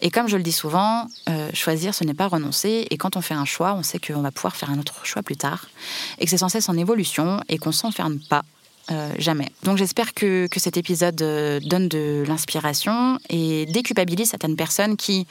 Et 0.00 0.10
comme 0.10 0.28
je 0.28 0.36
le 0.36 0.42
dis 0.42 0.52
souvent, 0.52 1.06
euh, 1.28 1.50
choisir, 1.52 1.94
ce 1.94 2.04
n'est 2.04 2.14
pas 2.14 2.28
renoncer. 2.28 2.86
Et 2.90 2.96
quand 2.96 3.16
on 3.16 3.20
fait 3.20 3.34
un 3.34 3.44
choix, 3.44 3.74
on 3.74 3.82
sait 3.82 3.98
qu'on 3.98 4.22
va 4.22 4.30
pouvoir 4.30 4.56
faire 4.56 4.70
un 4.70 4.78
autre 4.78 5.04
choix 5.04 5.22
plus 5.22 5.36
tard. 5.36 5.66
Et 6.18 6.24
que 6.24 6.30
c'est 6.30 6.38
sans 6.38 6.48
cesse 6.48 6.68
en 6.68 6.76
évolution 6.76 7.42
et 7.48 7.58
qu'on 7.58 7.72
s'enferme 7.72 8.18
pas 8.18 8.42
euh, 8.90 9.12
jamais. 9.18 9.48
Donc 9.62 9.76
j'espère 9.76 10.14
que, 10.14 10.48
que, 10.48 10.58
cet 10.58 10.76
épisode 10.76 11.22
euh, 11.22 11.60
donne 11.60 11.86
de 11.86 12.24
l'inspiration 12.26 13.20
et 13.28 13.66
déculpabilise 13.66 14.30
certaines 14.30 14.56
personnes 14.56 14.96
qui 14.96 15.28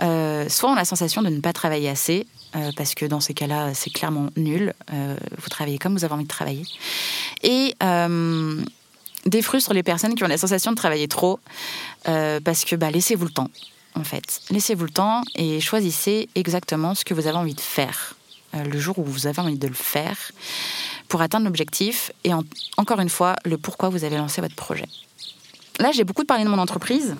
euh, 0.00 0.48
soit 0.48 0.70
ont 0.70 0.74
la 0.74 0.86
sensation 0.86 1.20
de 1.20 1.28
ne 1.28 1.40
pas 1.40 1.52
travailler 1.52 1.90
assez, 1.90 2.26
parce 2.74 2.94
que 2.94 3.04
dans 3.04 3.20
ces 3.20 3.34
cas-là, 3.34 3.74
c'est 3.74 3.90
clairement 3.90 4.30
nul. 4.34 4.72
vous 4.88 5.48
travaillez 5.50 5.76
comme 5.76 5.92
vous 5.92 6.06
avez 6.06 6.14
envie 6.14 6.24
de 6.24 6.28
travailler. 6.28 6.64
Et 7.42 7.74
des 9.26 9.42
frustres 9.42 9.74
les 9.74 9.82
personnes 9.82 10.14
qui 10.14 10.24
ont 10.24 10.28
la 10.28 10.38
sensation 10.38 10.70
de 10.70 10.76
travailler 10.76 11.08
trop, 11.08 11.38
parce 12.04 12.64
que 12.64 12.76
bah, 12.76 12.90
laissez-vous 12.90 13.26
le 13.26 13.30
temps, 13.30 13.50
en 13.94 14.04
fait. 14.04 14.40
Laissez-vous 14.50 14.84
le 14.84 14.90
temps 14.90 15.22
et 15.34 15.60
choisissez 15.60 16.28
exactement 16.34 16.94
ce 16.94 17.04
que 17.04 17.12
vous 17.12 17.26
avez 17.26 17.36
envie 17.36 17.54
de 17.54 17.60
faire 17.60 18.14
le 18.54 18.78
jour 18.78 18.98
où 18.98 19.04
vous 19.04 19.26
avez 19.26 19.40
envie 19.40 19.58
de 19.58 19.68
le 19.68 19.74
faire 19.74 20.16
pour 21.08 21.20
atteindre 21.20 21.44
l'objectif 21.44 22.10
et 22.24 22.30
encore 22.76 23.00
une 23.00 23.10
fois 23.10 23.36
le 23.44 23.58
pourquoi 23.58 23.90
vous 23.90 24.04
avez 24.04 24.16
lancé 24.16 24.40
votre 24.40 24.54
projet. 24.54 24.86
Là, 25.78 25.92
j'ai 25.92 26.04
beaucoup 26.04 26.24
parlé 26.24 26.44
de 26.44 26.48
mon 26.48 26.58
entreprise. 26.58 27.16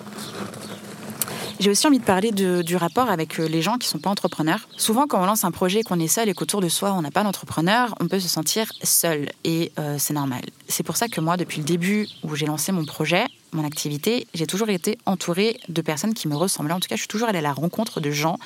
J'ai 1.59 1.71
aussi 1.71 1.87
envie 1.87 1.97
de 1.97 2.03
parler 2.03 2.31
du 2.31 2.75
rapport 2.75 3.09
avec 3.09 3.39
euh, 3.39 3.47
les 3.47 3.63
gens 3.63 3.77
qui 3.77 3.87
ne 3.87 3.91
sont 3.91 3.99
pas 3.99 4.11
entrepreneurs. 4.11 4.67
Souvent, 4.77 5.07
quand 5.07 5.21
on 5.21 5.25
lance 5.25 5.43
un 5.43 5.49
projet, 5.49 5.81
qu'on 5.81 5.99
est 5.99 6.07
seul 6.07 6.29
et 6.29 6.35
qu'autour 6.35 6.61
de 6.61 6.69
soi, 6.69 6.93
on 6.93 7.01
n'a 7.01 7.09
pas 7.09 7.23
d'entrepreneur, 7.23 7.95
on 7.99 8.07
peut 8.07 8.19
se 8.19 8.27
sentir 8.27 8.71
seul. 8.83 9.29
Et 9.43 9.71
euh, 9.79 9.95
c'est 9.97 10.13
normal. 10.13 10.41
C'est 10.67 10.83
pour 10.83 10.97
ça 10.97 11.07
que 11.07 11.19
moi, 11.19 11.35
depuis 11.35 11.57
le 11.57 11.63
début 11.63 12.07
où 12.23 12.35
j'ai 12.35 12.45
lancé 12.45 12.71
mon 12.71 12.85
projet, 12.85 13.25
mon 13.53 13.65
activité, 13.65 14.27
j'ai 14.35 14.45
toujours 14.45 14.69
été 14.69 14.99
entourée 15.07 15.59
de 15.67 15.81
personnes 15.81 16.13
qui 16.13 16.27
me 16.27 16.35
ressemblaient. 16.35 16.73
En 16.73 16.79
tout 16.79 16.89
cas, 16.89 16.95
je 16.95 17.01
suis 17.01 17.07
toujours 17.07 17.27
allée 17.27 17.39
à 17.39 17.41
la 17.41 17.53
rencontre 17.53 18.01
de 18.01 18.11
gens, 18.11 18.37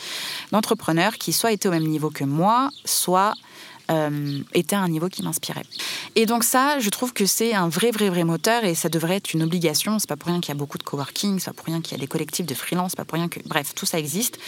d'entrepreneurs 0.54 1.16
qui 1.18 1.34
soit 1.34 1.52
étaient 1.52 1.68
au 1.68 1.72
même 1.72 1.88
niveau 1.88 2.12
que 2.12 2.24
moi, 2.24 2.70
soit 2.86 3.34
euh, 3.92 4.40
était 4.54 4.76
à 4.76 4.80
un 4.80 4.88
niveau 4.88 5.10
qui 5.10 5.24
m'inspirait. 5.24 5.66
Et 6.16 6.26
donc 6.26 6.44
ça, 6.44 6.80
je 6.80 6.90
trouve 6.90 7.14
que 7.14 7.26
c'est 7.26 7.54
un 7.54 7.68
vrai, 7.68 7.92
vrai, 7.92 8.10
vrai 8.10 8.24
moteur 8.24 8.64
et 8.64 8.76
ça 8.76 8.90
devrait 8.90 9.18
être 9.18 9.34
une 9.34 9.44
obligation. 9.44 10.00
C'est 10.00 10.08
pas 10.08 10.16
pour 10.16 10.30
rien 10.30 10.40
qu'il 10.40 10.50
y 10.50 10.58
a 10.58 10.60
beaucoup 10.60 10.78
de 10.78 10.84
coworking, 10.84 11.40
c'est 11.40 11.46
pas 11.46 11.54
pour 11.54 11.66
rien 11.66 11.82
qu'il 11.82 11.98
y 11.98 12.00
a 12.00 12.02
des 12.02 12.08
collectifs 12.08 12.46
de 12.46 12.54
freelance, 12.54 12.92
c'est 12.92 12.98
pas 12.98 13.06
pour 13.06 13.18
rien 13.18 13.28
que, 13.28 13.40
bref, 13.46 13.74
tout 13.76 13.86
ça 13.86 14.00
existe. 14.00 14.40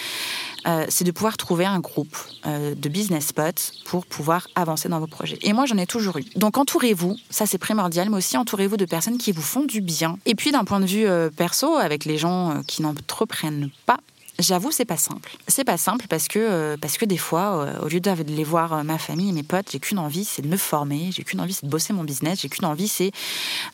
Euh, 0.66 0.86
c'est 0.90 1.04
de 1.04 1.12
pouvoir 1.12 1.36
trouver 1.36 1.66
un 1.66 1.80
groupe 1.80 2.16
euh, 2.46 2.74
de 2.74 2.90
business 2.90 3.28
spots 3.28 3.74
pour 3.86 4.06
pouvoir 4.06 4.48
avancer 4.56 4.88
dans 4.88 5.00
vos 5.00 5.08
projets. 5.08 5.38
Et 5.42 5.52
moi, 5.52 5.66
j'en 5.66 5.78
ai 5.78 5.86
toujours 5.86 6.18
eu. 6.18 6.26
Donc 6.36 6.58
entourez-vous, 6.58 7.18
ça 7.30 7.46
c'est 7.46 7.58
primordial, 7.58 8.10
mais 8.10 8.18
aussi 8.18 8.38
entourez-vous 8.38 8.78
de 8.78 8.86
personnes 8.86 9.18
qui 9.18 9.32
vous 9.32 9.42
font 9.42 9.66
du 9.66 9.82
bien. 9.82 10.18
Et 10.26 10.36
puis 10.36 10.52
d'un 10.52 10.64
point 10.64 10.80
de 10.80 10.86
vue 10.86 11.08
perso, 11.36 11.76
avec 11.76 12.06
les 12.06 12.18
gens 12.18 12.62
qui 12.66 12.82
n'entreprennent 12.82 13.70
pas, 13.86 13.98
J'avoue, 14.40 14.72
c'est 14.72 14.86
pas 14.86 14.98
simple. 14.98 15.30
C'est 15.48 15.64
pas 15.64 15.78
simple 15.78 16.08
parce 16.10 16.28
que, 16.28 16.40
euh, 16.40 16.78
parce 16.82 16.98
que 16.98 17.06
des 17.06 17.18
fois, 17.18 17.66
euh, 17.66 17.80
au 17.82 17.88
lieu 17.88 18.00
de 18.00 18.12
les 18.24 18.44
voir 18.44 18.74
euh, 18.74 18.84
ma 18.84 18.98
famille 18.98 19.30
et 19.30 19.32
mes 19.32 19.44
potes, 19.44 19.68
j'ai 19.72 19.80
qu'une 19.80 20.00
envie, 20.00 20.26
c'est 20.26 20.42
de 20.42 20.48
me 20.48 20.58
former, 20.58 21.12
j'ai 21.12 21.24
qu'une 21.24 21.40
envie, 21.40 21.54
c'est 21.54 21.68
de 21.68 21.72
bosser 21.72 21.94
mon 21.94 22.04
business, 22.04 22.42
j'ai 22.42 22.50
qu'une 22.50 22.66
envie, 22.66 22.88
c'est 22.88 23.12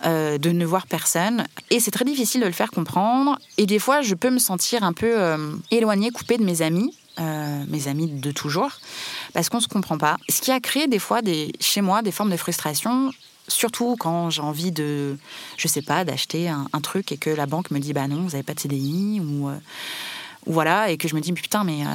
de 0.04 0.50
ne 0.50 0.66
voir 0.66 0.86
personne. 0.88 1.46
Et 1.70 1.80
c'est 1.80 1.92
très 1.92 2.06
difficile 2.06 2.42
de 2.42 2.46
le 2.46 2.52
faire 2.52 2.72
comprendre. 2.72 3.40
Et 3.58 3.66
des 3.66 3.80
fois, 3.80 4.02
je 4.02 4.16
peux 4.16 4.30
me 4.30 4.40
sentir 4.40 4.84
un 4.84 4.94
peu 4.94 5.16
éloignée, 5.72 6.12
coupée 6.12 6.38
de 6.38 6.44
mes 6.44 6.62
amis. 6.62 6.94
mes 7.18 7.88
amis 7.88 8.08
de 8.08 8.32
toujours, 8.32 8.72
parce 9.34 9.50
qu'on 9.50 9.60
se 9.60 9.68
comprend 9.68 9.98
pas. 9.98 10.18
Ce 10.30 10.42
qui 10.42 10.52
a 10.52 10.60
créé 10.60 10.88
des 10.88 11.00
fois 11.00 11.22
des, 11.22 11.52
chez 11.60 11.82
moi 11.82 12.02
des 12.02 12.12
formes 12.12 12.32
de 12.32 12.38
frustration 12.38 13.12
surtout 13.48 13.96
quand 14.00 14.30
j'ai 14.30 14.44
envie 14.44 14.72
de, 14.72 15.18
je 15.58 15.68
sais 15.68 15.82
pas, 15.82 16.06
d'acheter 16.06 16.50
un, 16.50 16.68
un, 16.72 16.82
truc 16.82 17.12
et 17.12 17.18
que 17.18 17.32
la 17.32 17.48
banque 17.48 17.72
me 17.72 17.80
dit 17.80 17.94
bah 17.94 18.08
non, 18.08 18.18
vous 18.18 18.30
n'avez 18.30 18.44
pas 18.44 18.54
de 18.54 18.60
CDI 18.60 19.20
ou 19.20 19.50
voilà, 20.46 20.90
et 20.90 20.98
que 20.98 21.08
je 21.08 21.16
me 21.16 21.22
dis, 21.22 21.32
putain, 21.34 21.64
mais 21.64 21.84
euh, 21.84 21.90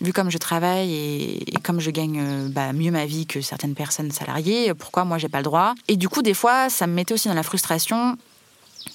vu 0.00 0.12
comme 0.12 0.30
je 0.30 0.38
travaille 0.38 0.94
et, 0.94 1.54
comme 1.62 1.80
je 1.80 1.90
gagne 1.90 2.20
euh, 2.20 2.48
bah, 2.48 2.72
mieux 2.72 2.90
ma 2.90 3.06
vie 3.06 3.26
que 3.26 3.40
certaines 3.40 3.74
personnes 3.74 4.10
salariées, 4.10 4.74
pourquoi 4.74 5.04
moi 5.04 5.18
j'ai 5.18 5.28
pas 5.28 5.38
le 5.38 5.44
droit? 5.44 5.74
Et 5.88 5.96
du 5.96 6.08
coup, 6.08 6.22
des 6.22 6.34
fois, 6.34 6.68
ça 6.68 6.86
me 6.86 6.94
mettait 6.94 7.14
aussi 7.14 7.28
dans 7.28 7.34
la 7.34 7.42
frustration 7.42 8.16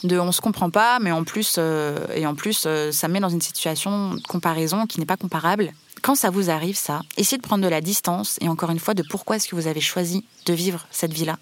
de 0.04 0.18
on 0.18 0.32
se 0.32 0.42
comprend 0.42 0.70
pas, 0.70 1.00
mais 1.00 1.12
en 1.12 1.24
plus, 1.24 1.56
euh, 1.58 1.98
et 2.14 2.26
en 2.26 2.36
plus, 2.36 2.68
ça 2.92 3.08
me 3.08 3.14
met 3.14 3.20
dans 3.20 3.30
une 3.30 3.42
situation 3.42 4.16
de 4.16 4.22
comparaison 4.22 4.86
qui 4.86 5.00
n'est 5.00 5.06
pas 5.06 5.18
comparable. 5.18 5.72
Quand 6.02 6.16
ça 6.16 6.30
vous 6.30 6.50
arrive, 6.50 6.76
ça, 6.76 7.02
essayez 7.18 7.38
de 7.38 7.44
prendre 7.44 7.64
de 7.64 7.70
la 7.70 7.82
distance 7.82 8.38
et 8.42 8.48
encore 8.48 8.70
une 8.70 8.80
fois 8.80 8.94
de 8.94 9.04
pourquoi 9.10 9.38
est-ce 9.38 9.48
que 9.48 9.56
vous 9.56 9.68
avez 9.68 9.82
choisi 9.82 10.24
de 10.46 10.54
vivre 10.54 10.86
cette 10.92 11.14
vie-là? 11.14 11.38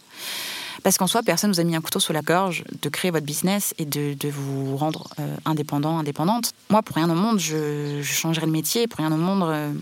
Parce 0.82 0.98
qu'en 0.98 1.08
soi, 1.08 1.22
personne 1.24 1.52
ne 1.52 1.56
vous 1.56 1.62
a 1.62 1.64
mis 1.64 1.76
un 1.76 1.82
couteau 1.82 2.00
sous 2.00 2.14
la 2.14 2.22
gorge 2.22 2.64
de 2.82 2.90
créer 2.90 3.12
votre 3.12 3.26
business 3.26 3.74
et 3.78 3.86
de, 3.86 4.30
vous 4.30 4.76
rendre 4.78 5.08
euh, 5.20 5.36
indépendant, 5.46 6.00
indépendante. 6.00 6.54
Moi, 6.70 6.82
pour 6.82 6.96
rien 6.96 7.10
au 7.10 7.16
monde, 7.16 7.40
je, 7.40 8.02
changerai 8.04 8.48
de 8.48 8.52
métier. 8.52 8.88
Pour 8.88 9.00
rien 9.00 9.12
au 9.12 9.18
monde, 9.18 9.44
euh, 9.44 9.74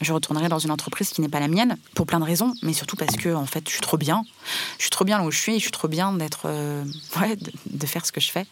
je 0.00 0.12
retournerai 0.12 0.48
dans 0.48 0.58
une 0.58 0.70
entreprise 0.70 1.10
qui 1.10 1.20
n'est 1.20 1.28
pas 1.28 1.40
la 1.40 1.48
mienne, 1.48 1.76
pour 1.94 2.06
plein 2.06 2.20
de 2.20 2.24
raisons, 2.24 2.54
mais 2.62 2.72
surtout 2.72 2.96
parce 2.96 3.16
que, 3.16 3.34
en 3.34 3.46
fait, 3.46 3.64
je 3.66 3.72
suis 3.72 3.80
trop 3.80 3.96
bien. 3.96 4.24
Je 4.78 4.84
suis 4.84 4.90
trop 4.90 5.04
bien 5.04 5.18
là 5.18 5.24
où 5.24 5.30
je 5.30 5.38
suis, 5.38 5.54
je 5.54 5.60
suis 5.60 5.70
trop 5.70 5.88
bien 5.88 6.12
d'être, 6.12 6.42
euh, 6.46 6.84
ouais, 7.20 7.36
de, 7.66 7.86
faire 7.86 8.04
ce 8.04 8.12
que 8.12 8.20
je 8.20 8.30
fais. 8.30 8.46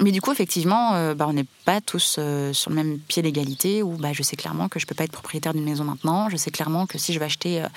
Mais 0.00 0.12
du 0.12 0.22
coup, 0.22 0.32
effectivement, 0.32 0.94
euh, 0.94 1.14
bah, 1.14 1.26
on 1.28 1.34
n'est 1.34 1.46
pas 1.66 1.80
tous 1.82 2.16
euh, 2.18 2.54
sur 2.54 2.70
le 2.70 2.76
même 2.76 2.98
pied 2.98 3.22
d'égalité 3.22 3.82
où 3.82 3.96
bah, 3.96 4.12
je 4.12 4.22
sais 4.22 4.34
clairement 4.34 4.68
que 4.68 4.78
je 4.78 4.86
ne 4.86 4.88
peux 4.88 4.94
pas 4.94 5.04
être 5.04 5.12
propriétaire 5.12 5.52
d'une 5.52 5.64
maison 5.64 5.84
maintenant. 5.84 6.30
Je 6.30 6.36
sais 6.36 6.50
clairement 6.50 6.86
que 6.86 6.96
si 6.96 7.12
je 7.12 7.18
vais 7.18 7.26
acheter 7.26 7.62
euh, 7.62 7.68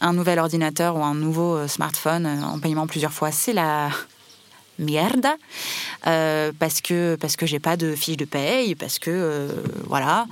un 0.00 0.12
nouvel 0.12 0.40
ordinateur 0.40 0.96
ou 0.96 1.04
un 1.04 1.14
nouveau 1.14 1.68
smartphone 1.68 2.26
en 2.26 2.58
paiement 2.58 2.88
plusieurs 2.88 3.12
fois, 3.12 3.30
c'est 3.30 3.52
la 3.52 3.90
merde. 4.78 5.26
Parce 6.02 6.80
que 6.80 7.16
parce 7.20 7.36
que 7.36 7.46
j'ai 7.46 7.60
pas 7.60 7.76
de 7.76 7.94
fiche 7.94 8.16
de 8.16 8.24
paye 8.24 8.74
parce 8.74 8.98
que 8.98 9.54
voilà. 9.86 10.26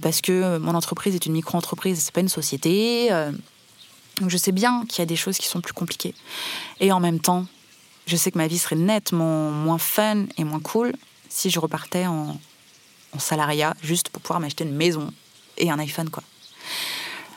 Parce 0.00 0.22
que 0.22 0.56
mon 0.56 0.74
entreprise 0.74 1.14
est 1.14 1.26
une 1.26 1.34
micro-entreprise 1.34 1.98
c'est 1.98 2.14
pas 2.14 2.20
une 2.20 2.28
société 2.28 3.10
donc 4.20 4.30
je 4.30 4.36
sais 4.36 4.52
bien 4.52 4.84
qu'il 4.88 5.00
y 5.00 5.02
a 5.02 5.06
des 5.06 5.16
choses 5.16 5.38
qui 5.38 5.48
sont 5.48 5.60
plus 5.60 5.72
compliquées. 5.72 6.14
Et 6.80 6.92
en 6.92 7.00
même 7.00 7.20
temps 7.20 7.46
je 8.06 8.16
sais 8.16 8.30
que 8.30 8.38
ma 8.38 8.46
vie 8.46 8.58
serait 8.58 8.76
nettement 8.76 9.50
moins 9.50 9.78
fun 9.78 10.26
et 10.36 10.44
moins 10.44 10.60
cool 10.60 10.92
si 11.28 11.50
je 11.50 11.58
repartais 11.58 12.06
en, 12.06 12.36
salariat 13.18 13.76
juste 13.80 14.08
pour 14.08 14.20
pouvoir 14.20 14.40
m'acheter 14.40 14.64
une 14.64 14.74
maison 14.74 15.12
et 15.56 15.70
un 15.70 15.78
iPhone, 15.78 16.10
quoi. 16.10 16.24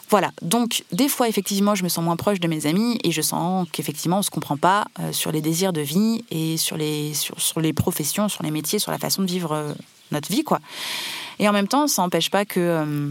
Voilà, 0.10 0.32
donc 0.42 0.86
des 0.92 1.08
fois 1.08 1.28
effectivement 1.28 1.76
je 1.76 1.84
me 1.84 1.90
sens 1.90 2.04
moins 2.04 2.16
proche 2.16 2.40
de 2.40 2.48
mes 2.48 2.66
amis 2.66 2.98
et 3.04 3.12
je 3.12 3.22
sens 3.22 3.68
qu'effectivement 3.72 4.20
on 4.20 4.22
se 4.22 4.32
comprend 4.32 4.56
pas 4.58 4.88
euh, 5.00 5.12
sur 5.12 5.32
les 5.34 5.42
désirs 5.42 5.74
de 5.74 5.82
vie 5.82 6.24
et 6.32 6.56
sur 6.56 6.78
les, 6.78 7.14
sur, 7.14 7.60
les 7.60 7.74
professions, 7.74 8.30
sur 8.30 8.42
les 8.42 8.50
métiers, 8.50 8.80
sur 8.80 8.90
la 8.90 8.98
façon 8.98 9.22
de 9.22 9.28
vivre 9.28 9.52
euh, 9.52 9.74
notre 10.12 10.32
vie 10.32 10.44
quoi. 10.44 10.62
Et 11.40 11.50
en 11.50 11.52
même 11.52 11.68
temps 11.68 11.88
ça 11.88 12.02
n'empêche 12.02 12.32
pas 12.32 12.46
que 12.46 12.60
euh, 12.60 13.10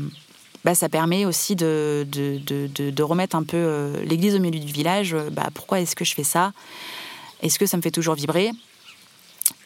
bah, 0.65 0.75
ça 0.75 0.89
permet 0.89 1.27
aussi 1.27 1.55
de, 1.55 2.07
de, 2.11 2.41
de, 2.45 2.91
de 2.91 3.03
remettre 3.03 3.37
un 3.37 3.45
peu 3.45 3.93
l'église 4.05 4.35
au 4.35 4.41
milieu 4.41 4.59
du 4.59 4.73
village. 4.73 5.15
Bah, 5.33 5.51
pourquoi 5.53 5.81
est-ce 5.81 5.95
que 5.95 6.05
je 6.05 6.15
fais 6.15 6.25
ça? 6.25 6.53
Est-ce 7.43 7.59
que 7.59 7.67
ça 7.67 7.77
me 7.77 7.83
fait 7.83 7.91
toujours 7.91 8.15
vibrer? 8.15 8.51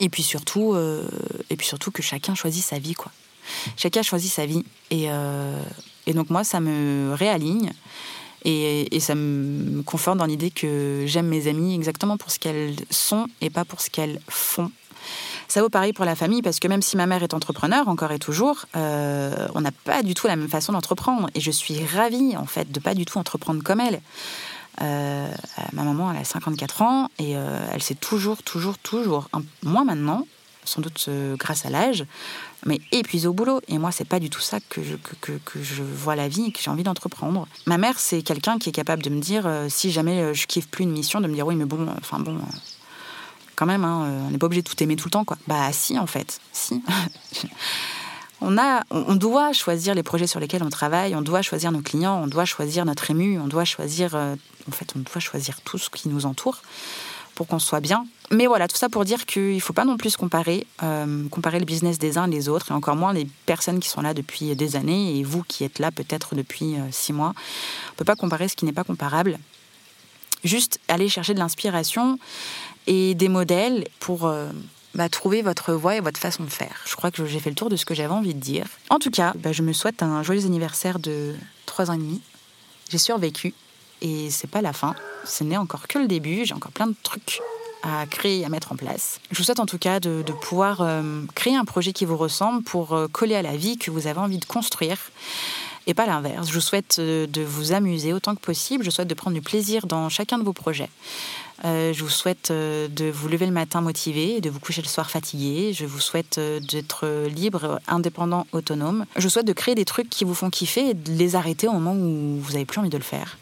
Et 0.00 0.08
puis 0.08 0.22
surtout, 0.22 0.74
euh, 0.74 1.08
et 1.48 1.56
puis 1.56 1.66
surtout 1.66 1.90
que 1.90 2.02
chacun 2.02 2.34
choisit 2.34 2.64
sa 2.64 2.78
vie, 2.78 2.94
quoi. 2.94 3.12
Chacun 3.76 4.02
choisit 4.02 4.32
sa 4.32 4.46
vie. 4.46 4.64
Et, 4.90 5.06
euh, 5.08 5.60
donc 6.08 6.30
moi, 6.30 6.44
ça 6.44 6.60
me 6.60 7.14
réaligne. 7.14 7.72
Et, 8.44 8.94
et, 8.94 9.00
ça 9.00 9.14
me 9.14 9.82
conforte 9.82 10.16
dans 10.16 10.24
l'idée 10.24 10.50
que 10.50 11.04
j'aime 11.06 11.26
mes 11.26 11.46
amies 11.46 11.74
exactement 11.74 12.16
pour 12.16 12.30
ce 12.30 12.38
qu'elles 12.38 12.74
sont 12.88 13.26
et 13.42 13.50
pas 13.50 13.66
pour 13.66 13.80
ce 13.82 13.90
qu'elles 13.90 14.18
font. 14.28 14.70
Ça 15.48 15.62
vaut 15.62 15.68
pareil 15.68 15.92
pour 15.92 16.04
la 16.04 16.14
famille 16.14 16.42
parce 16.42 16.60
que 16.60 16.68
même 16.68 16.82
si 16.82 16.96
ma 16.96 17.06
mère 17.06 17.22
est 17.22 17.34
entrepreneur, 17.34 17.88
encore 17.88 18.12
et 18.12 18.18
toujours, 18.18 18.66
euh, 18.76 19.48
on 19.54 19.60
n'a 19.60 19.72
pas 19.72 20.02
du 20.02 20.14
tout 20.14 20.26
la 20.26 20.36
même 20.36 20.48
façon 20.48 20.72
d'entreprendre. 20.72 21.28
Et 21.34 21.40
je 21.40 21.50
suis 21.50 21.84
ravie 21.84 22.36
en 22.36 22.46
fait 22.46 22.70
de 22.70 22.80
pas 22.80 22.94
du 22.94 23.04
tout 23.04 23.18
entreprendre 23.18 23.62
comme 23.62 23.80
elle. 23.80 24.00
Euh, 24.82 25.30
ma 25.72 25.82
maman, 25.82 26.10
elle 26.12 26.18
a 26.18 26.24
54 26.24 26.82
ans 26.82 27.08
et 27.18 27.36
euh, 27.36 27.66
elle 27.72 27.82
s'est 27.82 27.94
toujours, 27.94 28.42
toujours, 28.42 28.78
toujours, 28.78 29.28
moins 29.62 29.84
maintenant, 29.84 30.26
sans 30.64 30.80
doute 30.80 31.06
euh, 31.08 31.36
grâce 31.36 31.66
à 31.66 31.70
l'âge, 31.70 32.04
mais 32.64 32.80
épuisée 32.92 33.28
au 33.28 33.32
boulot. 33.32 33.60
Et 33.68 33.78
moi, 33.78 33.92
c'est 33.92 34.06
pas 34.06 34.20
du 34.20 34.30
tout 34.30 34.40
ça 34.40 34.58
que 34.60 34.82
je, 34.82 34.96
que, 34.96 35.32
que, 35.44 35.62
je 35.62 35.82
vois 35.82 36.16
la 36.16 36.28
vie 36.28 36.46
et 36.46 36.52
que 36.52 36.60
j'ai 36.62 36.70
envie 36.70 36.82
d'entreprendre. 36.82 37.46
Ma 37.66 37.78
mère, 37.78 37.98
c'est 37.98 38.22
quelqu'un 38.22 38.58
qui 38.58 38.68
est 38.68 38.72
capable 38.72 39.02
de 39.02 39.10
me 39.10 39.20
dire, 39.20 39.48
si 39.68 39.90
jamais 39.90 40.34
je 40.34 40.46
kiffe 40.46 40.68
plus 40.68 40.84
une 40.84 40.92
mission, 40.92 41.20
de 41.20 41.26
me 41.26 41.34
dire 41.34 41.46
oui, 41.46 41.56
mais 41.56 41.66
bon, 41.66 41.86
enfin 41.98 42.18
bon, 42.18 42.38
quand 43.56 43.66
même, 43.66 43.84
hein, 43.84 44.24
on 44.26 44.30
n'est 44.30 44.38
pas 44.38 44.46
obligé 44.46 44.62
de 44.62 44.68
tout 44.68 44.82
aimer 44.82 44.96
tout 44.96 45.08
le 45.08 45.12
temps, 45.12 45.24
quoi. 45.24 45.36
Bah 45.46 45.72
si, 45.72 45.98
en 45.98 46.06
fait, 46.06 46.40
si. 46.52 46.82
on, 48.40 48.58
a, 48.58 48.82
on 48.90 49.14
doit 49.14 49.52
choisir 49.52 49.94
les 49.94 50.02
projets 50.02 50.26
sur 50.26 50.40
lesquels 50.40 50.62
on 50.62 50.70
travaille, 50.70 51.14
on 51.14 51.22
doit 51.22 51.42
choisir 51.42 51.72
nos 51.72 51.82
clients, 51.82 52.20
on 52.22 52.26
doit 52.26 52.44
choisir 52.44 52.84
notre 52.84 53.10
ému, 53.10 53.38
on 53.38 53.46
doit 53.46 53.64
choisir, 53.64 54.14
euh, 54.14 54.34
en 54.68 54.72
fait, 54.72 54.92
on 54.96 55.00
doit 55.00 55.20
choisir 55.20 55.60
tout 55.60 55.78
ce 55.78 55.90
qui 55.90 56.08
nous 56.08 56.26
entoure 56.26 56.62
pour 57.34 57.46
qu'on 57.46 57.58
soit 57.58 57.80
bien. 57.80 58.06
Mais 58.30 58.46
voilà, 58.46 58.68
tout 58.68 58.76
ça 58.76 58.88
pour 58.88 59.04
dire 59.04 59.26
qu'il 59.26 59.54
ne 59.54 59.60
faut 59.60 59.72
pas 59.72 59.84
non 59.84 59.96
plus 59.96 60.16
comparer, 60.16 60.66
euh, 60.82 61.28
comparer 61.28 61.58
le 61.58 61.64
business 61.64 61.98
des 61.98 62.18
uns 62.18 62.26
et 62.26 62.30
des 62.30 62.48
autres, 62.48 62.70
et 62.70 62.74
encore 62.74 62.96
moins 62.96 63.12
les 63.12 63.26
personnes 63.46 63.80
qui 63.80 63.88
sont 63.88 64.02
là 64.02 64.14
depuis 64.14 64.54
des 64.56 64.76
années, 64.76 65.18
et 65.18 65.24
vous 65.24 65.42
qui 65.42 65.64
êtes 65.64 65.78
là 65.78 65.90
peut-être 65.90 66.34
depuis 66.34 66.76
euh, 66.76 66.80
six 66.90 67.12
mois. 67.12 67.32
On 67.34 67.92
ne 67.92 67.96
peut 67.96 68.04
pas 68.04 68.16
comparer 68.16 68.48
ce 68.48 68.56
qui 68.56 68.64
n'est 68.64 68.72
pas 68.72 68.84
comparable. 68.84 69.38
Juste 70.44 70.80
aller 70.88 71.08
chercher 71.08 71.34
de 71.34 71.38
l'inspiration 71.38 72.18
et 72.86 73.14
des 73.14 73.28
modèles 73.28 73.86
pour 74.00 74.32
bah, 74.94 75.08
trouver 75.08 75.42
votre 75.42 75.72
voie 75.72 75.96
et 75.96 76.00
votre 76.00 76.18
façon 76.18 76.44
de 76.44 76.50
faire. 76.50 76.82
Je 76.86 76.96
crois 76.96 77.10
que 77.10 77.24
j'ai 77.26 77.40
fait 77.40 77.50
le 77.50 77.56
tour 77.56 77.68
de 77.68 77.76
ce 77.76 77.84
que 77.84 77.94
j'avais 77.94 78.12
envie 78.12 78.34
de 78.34 78.40
dire. 78.40 78.66
En 78.88 78.98
tout 78.98 79.10
cas, 79.10 79.32
bah, 79.36 79.52
je 79.52 79.62
me 79.62 79.72
souhaite 79.72 80.02
un 80.02 80.22
joyeux 80.22 80.46
anniversaire 80.46 80.98
de 80.98 81.34
3 81.66 81.90
ans 81.90 81.94
et 81.94 81.98
demi. 81.98 82.20
J'ai 82.88 82.98
survécu. 82.98 83.54
et 84.00 84.30
c'est 84.30 84.50
pas 84.50 84.62
la 84.62 84.72
fin. 84.72 84.94
Ce 85.24 85.44
n'est 85.44 85.56
encore 85.56 85.86
que 85.86 85.98
le 85.98 86.08
début. 86.08 86.44
J'ai 86.44 86.54
encore 86.54 86.72
plein 86.72 86.86
de 86.86 86.94
trucs 87.02 87.40
à 87.82 88.06
créer, 88.06 88.44
à 88.44 88.48
mettre 88.48 88.72
en 88.72 88.76
place. 88.76 89.20
Je 89.30 89.38
vous 89.38 89.44
souhaite 89.44 89.60
en 89.60 89.66
tout 89.66 89.78
cas 89.78 90.00
de, 90.00 90.22
pouvoir 90.22 90.80
euh, 90.80 91.22
créer 91.34 91.56
un 91.56 91.64
projet 91.64 91.92
qui 91.92 92.04
vous 92.04 92.16
ressemble 92.16 92.62
pour 92.62 92.92
euh, 92.92 93.08
coller 93.08 93.34
à 93.34 93.42
la 93.42 93.56
vie 93.56 93.78
que 93.78 93.90
vous 93.90 94.06
avez 94.06 94.20
envie 94.20 94.38
de 94.38 94.44
construire 94.44 94.98
et 95.86 95.94
pas 95.94 96.06
l'inverse. 96.06 96.48
Je 96.48 96.54
vous 96.54 96.60
souhaite 96.60 96.96
euh, 96.98 97.26
de 97.26 97.42
vous 97.42 97.72
amuser 97.72 98.12
autant 98.12 98.34
que 98.34 98.40
possible. 98.40 98.84
Je 98.84 98.90
souhaite 98.90 99.08
de 99.08 99.14
prendre 99.14 99.34
du 99.34 99.42
plaisir 99.42 99.86
dans 99.86 100.08
chacun 100.08 100.38
de 100.38 100.44
vos 100.44 100.52
projets. 100.52 100.90
Je 101.64 102.02
vous 102.02 102.08
souhaite 102.08 102.50
de 102.50 103.10
vous 103.10 103.28
lever 103.28 103.46
le 103.46 103.52
matin 103.52 103.80
motivé 103.80 104.36
et 104.36 104.40
de 104.40 104.50
vous 104.50 104.60
coucher 104.60 104.82
le 104.82 104.88
soir 104.88 105.10
fatigué. 105.10 105.72
Je 105.72 105.86
vous 105.86 106.00
souhaite 106.00 106.38
d'être 106.38 107.26
libre, 107.26 107.80
indépendant, 107.88 108.46
autonome. 108.52 109.04
Je 109.16 109.22
vous 109.22 109.30
souhaite 109.30 109.46
de 109.46 109.52
créer 109.52 109.74
des 109.74 109.84
trucs 109.84 110.10
qui 110.10 110.24
vous 110.24 110.34
font 110.34 110.50
kiffer 110.50 110.90
et 110.90 110.94
de 110.94 111.12
les 111.12 111.36
arrêter 111.36 111.68
au 111.68 111.72
moment 111.72 111.94
où 111.94 112.38
vous 112.40 112.52
n'avez 112.52 112.64
plus 112.64 112.78
envie 112.80 112.90
de 112.90 112.96
le 112.96 113.02
faire. 113.02 113.36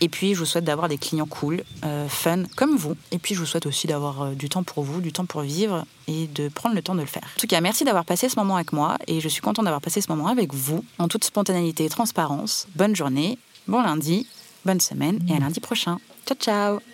Et 0.00 0.08
puis, 0.08 0.34
je 0.34 0.40
vous 0.40 0.44
souhaite 0.44 0.64
d'avoir 0.64 0.88
des 0.88 0.98
clients 0.98 1.26
cool, 1.26 1.62
euh, 1.84 2.08
fun, 2.08 2.42
comme 2.56 2.76
vous. 2.76 2.96
Et 3.10 3.18
puis, 3.18 3.34
je 3.34 3.40
vous 3.40 3.46
souhaite 3.46 3.66
aussi 3.66 3.86
d'avoir 3.86 4.22
euh, 4.22 4.34
du 4.34 4.48
temps 4.48 4.62
pour 4.62 4.82
vous, 4.82 5.00
du 5.00 5.12
temps 5.12 5.24
pour 5.24 5.42
vivre 5.42 5.86
et 6.08 6.26
de 6.26 6.48
prendre 6.48 6.74
le 6.74 6.82
temps 6.82 6.94
de 6.94 7.00
le 7.00 7.06
faire. 7.06 7.22
En 7.22 7.40
tout 7.40 7.46
cas, 7.46 7.60
merci 7.60 7.84
d'avoir 7.84 8.04
passé 8.04 8.28
ce 8.28 8.38
moment 8.38 8.56
avec 8.56 8.72
moi 8.72 8.98
et 9.06 9.20
je 9.20 9.28
suis 9.28 9.40
contente 9.40 9.64
d'avoir 9.64 9.80
passé 9.80 10.00
ce 10.00 10.10
moment 10.10 10.26
avec 10.26 10.52
vous 10.52 10.84
en 10.98 11.08
toute 11.08 11.24
spontanéité 11.24 11.84
et 11.84 11.88
transparence. 11.88 12.66
Bonne 12.74 12.96
journée, 12.96 13.38
bon 13.68 13.82
lundi, 13.82 14.26
bonne 14.64 14.80
semaine 14.80 15.20
et 15.28 15.36
à 15.36 15.38
lundi 15.38 15.60
prochain. 15.60 15.98
Ciao, 16.26 16.36
ciao 16.38 16.93